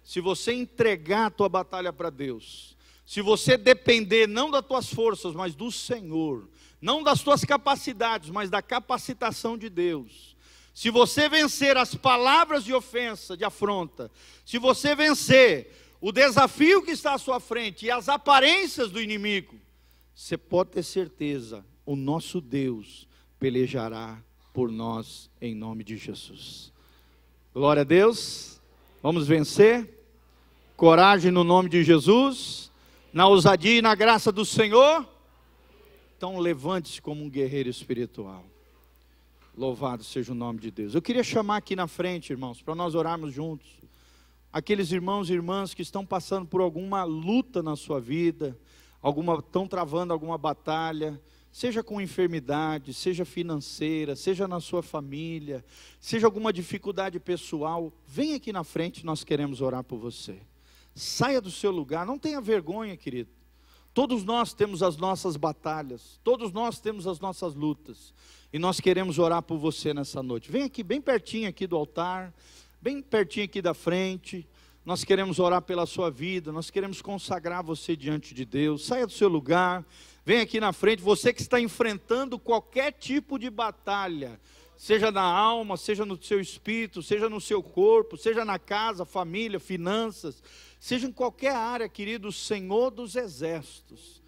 Se 0.03 0.21
você 0.21 0.53
entregar 0.53 1.27
a 1.27 1.31
tua 1.31 1.49
batalha 1.49 1.93
para 1.93 2.11
Deus, 2.11 2.77
se 3.07 3.21
você 3.21 3.57
depender 3.57 4.27
não 4.27 4.51
das 4.51 4.67
tuas 4.67 4.93
forças, 4.93 5.33
mas 5.35 5.55
do 5.55 5.71
Senhor, 5.71 6.49
não 6.81 7.03
das 7.03 7.23
tuas 7.23 7.45
capacidades, 7.45 8.31
mas 8.31 8.49
da 8.49 8.63
capacitação 8.63 9.59
de 9.59 9.69
Deus, 9.69 10.37
se 10.73 10.91
você 10.91 11.29
vencer 11.29 11.77
as 11.77 11.95
palavras 11.95 12.65
de 12.65 12.73
ofensa, 12.73 13.37
de 13.37 13.45
afronta, 13.45 14.11
se 14.45 14.59
você 14.59 14.95
vencer 14.95 15.77
o 16.01 16.11
desafio 16.11 16.83
que 16.83 16.93
está 16.93 17.15
à 17.15 17.19
sua 17.19 17.39
frente 17.39 17.87
e 17.87 17.91
as 17.91 18.09
aparências 18.09 18.91
do 18.91 19.01
inimigo, 19.01 19.57
você 20.15 20.39
pode 20.39 20.71
ter 20.71 20.83
certeza, 20.83 21.65
o 21.85 21.97
nosso 21.97 22.41
Deus 22.41 23.07
pelejará 23.39 24.19
por 24.53 24.71
nós, 24.71 25.31
em 25.41 25.55
nome 25.55 25.85
de 25.85 25.97
Jesus. 25.97 26.73
Glória 27.53 27.83
a 27.83 27.85
Deus. 27.85 28.61
Vamos 29.03 29.27
vencer. 29.27 29.89
Coragem 30.77 31.31
no 31.31 31.43
nome 31.43 31.69
de 31.69 31.83
Jesus. 31.83 32.71
Na 33.13 33.27
ousadia 33.27 33.79
e 33.79 33.83
na 33.83 33.95
graça 33.95 34.31
do 34.31 34.45
Senhor. 34.45 35.07
Então 36.21 36.39
levante-se 36.39 37.01
como 37.01 37.25
um 37.25 37.31
guerreiro 37.31 37.71
espiritual. 37.71 38.45
Louvado 39.57 40.05
seja 40.05 40.33
o 40.33 40.35
nome 40.35 40.59
de 40.59 40.71
Deus. 40.71 40.95
Eu 40.95 41.01
queria 41.01 41.25
chamar 41.25 41.57
aqui 41.57 41.75
na 41.75 41.87
frente, 41.87 42.31
irmãos, 42.31 42.61
para 42.61 42.75
nós 42.75 42.95
orarmos 42.95 43.33
juntos. 43.33 43.67
Aqueles 44.53 44.93
irmãos 44.93 45.31
e 45.31 45.33
irmãs 45.33 45.73
que 45.73 45.81
estão 45.81 46.05
passando 46.05 46.47
por 46.47 46.61
alguma 46.61 47.05
luta 47.05 47.63
na 47.63 47.75
sua 47.75 47.99
vida, 47.99 48.55
alguma 49.01 49.37
estão 49.37 49.67
travando 49.67 50.13
alguma 50.13 50.37
batalha, 50.37 51.19
seja 51.51 51.83
com 51.83 52.03
enfermidade, 52.03 52.93
seja 52.93 53.25
financeira, 53.25 54.15
seja 54.15 54.47
na 54.47 54.61
sua 54.61 54.83
família, 54.83 55.65
seja 55.99 56.27
alguma 56.27 56.53
dificuldade 56.53 57.19
pessoal, 57.19 57.91
vem 58.07 58.35
aqui 58.35 58.53
na 58.53 58.63
frente, 58.63 59.07
nós 59.07 59.25
queremos 59.25 59.63
orar 59.63 59.83
por 59.83 59.97
você. 59.99 60.37
Saia 60.95 61.41
do 61.41 61.51
seu 61.51 61.71
lugar, 61.71 62.05
não 62.05 62.19
tenha 62.19 62.43
vergonha, 62.43 62.95
querido. 62.95 63.40
Todos 63.93 64.25
nós 64.25 64.53
temos 64.53 64.83
as 64.83 64.97
nossas 64.97 65.37
batalhas, 65.37 66.21
todos 66.23 66.53
nós 66.53 66.79
temos 66.79 67.07
as 67.07 67.19
nossas 67.19 67.55
lutas, 67.55 68.15
e 68.53 68.59
nós 68.59 68.81
queremos 68.81 69.19
orar 69.19 69.43
por 69.43 69.59
você 69.59 69.93
nessa 69.93 70.23
noite. 70.23 70.51
Vem 70.51 70.63
aqui, 70.63 70.83
bem 70.83 71.01
pertinho 71.01 71.49
aqui 71.49 71.67
do 71.67 71.77
altar, 71.77 72.33
bem 72.81 73.03
pertinho 73.03 73.47
aqui 73.47 73.61
da 73.61 73.75
frente. 73.75 74.47
Nós 74.85 75.05
queremos 75.05 75.39
orar 75.39 75.61
pela 75.61 75.87
sua 75.87 76.11
vida, 76.11 76.51
nós 76.53 76.71
queremos 76.71 77.03
consagrar 77.03 77.63
você 77.63 77.95
diante 77.95 78.33
de 78.33 78.45
Deus. 78.45 78.87
Saia 78.87 79.07
do 79.07 79.13
seu 79.13 79.29
lugar. 79.29 79.85
Vem 80.25 80.41
aqui 80.41 80.61
na 80.61 80.73
frente, 80.73 81.03
você 81.03 81.33
que 81.33 81.43
está 81.43 81.61
enfrentando 81.61 82.39
qualquer 82.39 82.93
tipo 82.93 83.39
de 83.39 83.51
batalha, 83.51 84.41
seja 84.81 85.13
na 85.13 85.21
alma, 85.21 85.77
seja 85.77 86.07
no 86.07 86.21
seu 86.23 86.41
espírito, 86.41 87.03
seja 87.03 87.29
no 87.29 87.39
seu 87.39 87.63
corpo, 87.63 88.17
seja 88.17 88.47
na 88.47 88.59
casa, 88.59 89.05
família, 89.05 89.61
finanças, 89.61 90.43
seja 90.79 91.07
em 91.07 91.13
qualquer 91.13 91.55
área, 91.55 91.87
querido, 91.87 92.29
o 92.29 92.33
Senhor 92.33 92.91
dos 92.91 93.15
exércitos, 93.15 94.23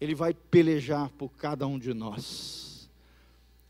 Ele 0.00 0.16
vai 0.16 0.34
pelejar 0.34 1.10
por 1.10 1.28
cada 1.28 1.64
um 1.64 1.78
de 1.78 1.94
nós. 1.94 2.90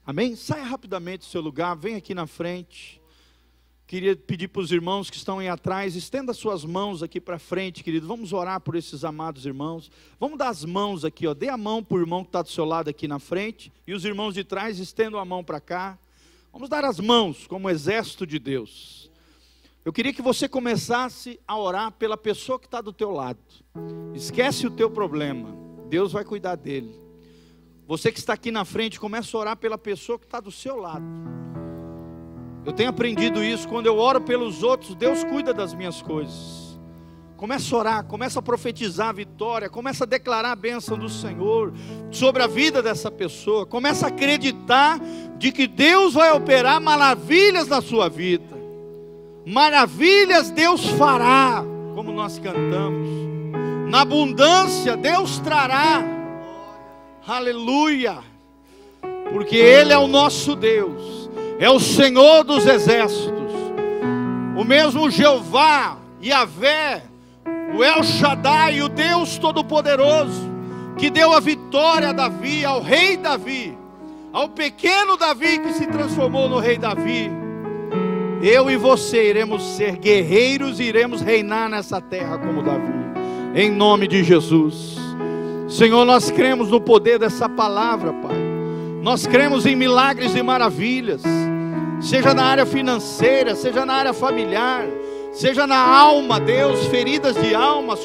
Amém? 0.03 0.35
Saia 0.35 0.65
rapidamente 0.65 1.27
do 1.27 1.31
seu 1.31 1.43
lugar, 1.43 1.77
vem 1.77 1.97
aqui 1.97 2.15
na 2.15 2.27
frente. 2.27 2.98
Queria 3.89 4.15
pedir 4.15 4.49
para 4.49 4.61
os 4.61 4.71
irmãos 4.71 5.09
que 5.09 5.17
estão 5.17 5.39
aí 5.39 5.49
atrás, 5.49 5.97
estenda 5.97 6.35
suas 6.35 6.63
mãos 6.63 7.03
aqui 7.03 7.19
para 7.19 7.39
frente, 7.39 7.83
querido. 7.83 8.07
Vamos 8.07 8.35
orar 8.35 8.61
por 8.61 8.77
esses 8.77 9.03
amados 9.03 9.47
irmãos. 9.47 9.91
Vamos 10.21 10.37
dar 10.37 10.51
as 10.51 10.63
mãos 10.63 11.07
aqui, 11.07 11.27
ó. 11.27 11.33
Dê 11.33 11.49
a 11.49 11.57
mão 11.57 11.83
para 11.83 11.97
o 11.97 12.01
irmão 12.01 12.23
que 12.23 12.29
está 12.29 12.43
do 12.43 12.51
seu 12.51 12.67
lado 12.67 12.91
aqui 12.91 13.09
na 13.09 13.19
frente. 13.19 13.73
E 13.87 13.95
os 13.95 14.05
irmãos 14.05 14.35
de 14.35 14.45
trás 14.45 14.79
estendam 14.79 15.19
a 15.19 15.25
mão 15.25 15.43
para 15.43 15.59
cá. 15.59 15.99
Vamos 16.53 16.69
dar 16.69 16.85
as 16.85 17.01
mãos 17.01 17.47
como 17.47 17.71
exército 17.71 18.27
de 18.27 18.39
Deus. 18.39 19.11
Eu 19.83 19.91
queria 19.91 20.13
que 20.13 20.21
você 20.21 20.47
começasse 20.47 21.41
a 21.49 21.59
orar 21.59 21.91
pela 21.93 22.19
pessoa 22.19 22.59
que 22.59 22.67
está 22.67 22.83
do 22.83 22.93
teu 22.93 23.11
lado. 23.11 23.41
Esquece 24.15 24.67
o 24.67 24.71
teu 24.71 24.91
problema. 24.91 25.57
Deus 25.89 26.13
vai 26.13 26.27
cuidar 26.27 26.57
dele. 26.57 26.95
Você 27.87 28.13
que 28.13 28.19
está 28.19 28.35
aqui 28.35 28.51
na 28.51 28.67
frente, 28.67 29.01
começa 29.01 29.35
a 29.35 29.41
orar 29.41 29.57
pela 29.57 29.79
pessoa 29.79 30.19
que 30.19 30.27
está 30.27 30.41
do 30.41 30.53
seu 30.53 30.77
lado. 30.77 31.07
Eu 32.69 32.73
tenho 32.75 32.91
aprendido 32.91 33.43
isso, 33.43 33.67
quando 33.67 33.87
eu 33.87 33.97
oro 33.97 34.21
pelos 34.21 34.63
outros, 34.63 34.95
Deus 34.95 35.25
cuida 35.25 35.55
das 35.55 35.73
minhas 35.73 36.03
coisas. 36.03 36.79
Começa 37.35 37.75
a 37.75 37.79
orar, 37.79 38.05
começa 38.05 38.41
a 38.41 38.43
profetizar 38.43 39.09
a 39.09 39.13
vitória, 39.13 39.71
começa 39.71 40.05
a 40.05 40.07
declarar 40.07 40.53
a 40.53 40.55
bênção 40.55 40.99
do 40.99 41.09
Senhor 41.09 41.73
sobre 42.11 42.43
a 42.43 42.47
vida 42.47 42.83
dessa 42.83 43.11
pessoa, 43.11 43.65
começa 43.65 44.05
a 44.05 44.09
acreditar 44.11 45.01
de 45.39 45.51
que 45.51 45.67
Deus 45.67 46.13
vai 46.13 46.31
operar 46.31 46.79
maravilhas 46.79 47.69
na 47.69 47.81
sua 47.81 48.11
vida. 48.11 48.55
Maravilhas 49.47 50.51
Deus 50.51 50.85
fará, 50.91 51.65
como 51.95 52.13
nós 52.13 52.39
cantamos. 52.39 53.09
Na 53.89 54.03
abundância 54.03 54.95
Deus 54.95 55.39
trará. 55.39 56.05
Aleluia. 57.27 58.19
Porque 59.33 59.57
Ele 59.57 59.91
é 59.91 59.99
o 59.99 60.07
nosso 60.07 60.55
Deus 60.55 61.18
é 61.59 61.69
o 61.69 61.81
Senhor 61.81 62.45
dos 62.45 62.67
exércitos, 62.67 63.53
o 64.57 64.65
mesmo 64.65 65.11
Jeová, 65.11 65.99
Yahvé, 66.23 67.03
o 67.75 67.83
El 67.83 68.03
Shaddai, 68.03 68.81
o 68.81 68.89
Deus 68.89 69.39
Todo-Poderoso, 69.39 70.49
que 70.97 71.11
deu 71.11 71.33
a 71.33 71.41
vitória 71.41 72.11
a 72.11 72.13
Davi, 72.13 72.65
ao 72.65 72.81
rei 72.81 73.17
Davi, 73.17 73.77
ao 74.33 74.49
pequeno 74.49 75.17
Davi 75.17 75.59
que 75.59 75.73
se 75.73 75.87
transformou 75.87 76.49
no 76.49 76.59
rei 76.59 76.79
Davi. 76.79 77.31
Eu 78.43 78.71
e 78.71 78.77
você 78.77 79.31
iremos 79.31 79.63
ser 79.77 79.97
guerreiros 79.97 80.79
e 80.79 80.85
iremos 80.85 81.21
reinar 81.21 81.69
nessa 81.69 82.01
terra 82.01 82.39
como 82.39 82.63
Davi, 82.63 82.93
em 83.55 83.71
nome 83.71 84.07
de 84.07 84.23
Jesus. 84.23 84.97
Senhor, 85.69 86.05
nós 86.05 86.31
cremos 86.31 86.71
no 86.71 86.81
poder 86.81 87.19
dessa 87.19 87.49
palavra, 87.49 88.13
Pai. 88.13 88.37
Nós 89.03 89.27
cremos 89.27 89.67
em 89.67 89.77
milagres 89.77 90.35
e 90.35 90.43
maravilhas, 90.43 91.23
seja 92.01 92.35
na 92.35 92.45
área 92.45 92.67
financeira, 92.67 93.55
seja 93.55 93.85
na 93.85 93.95
área 93.95 94.13
familiar, 94.13 94.87
seja 95.33 95.67
na 95.67 95.79
alma, 95.79 96.41
Deus, 96.41 96.87
feridas 96.87 97.37
de 97.37 97.55
almas, 97.55 98.05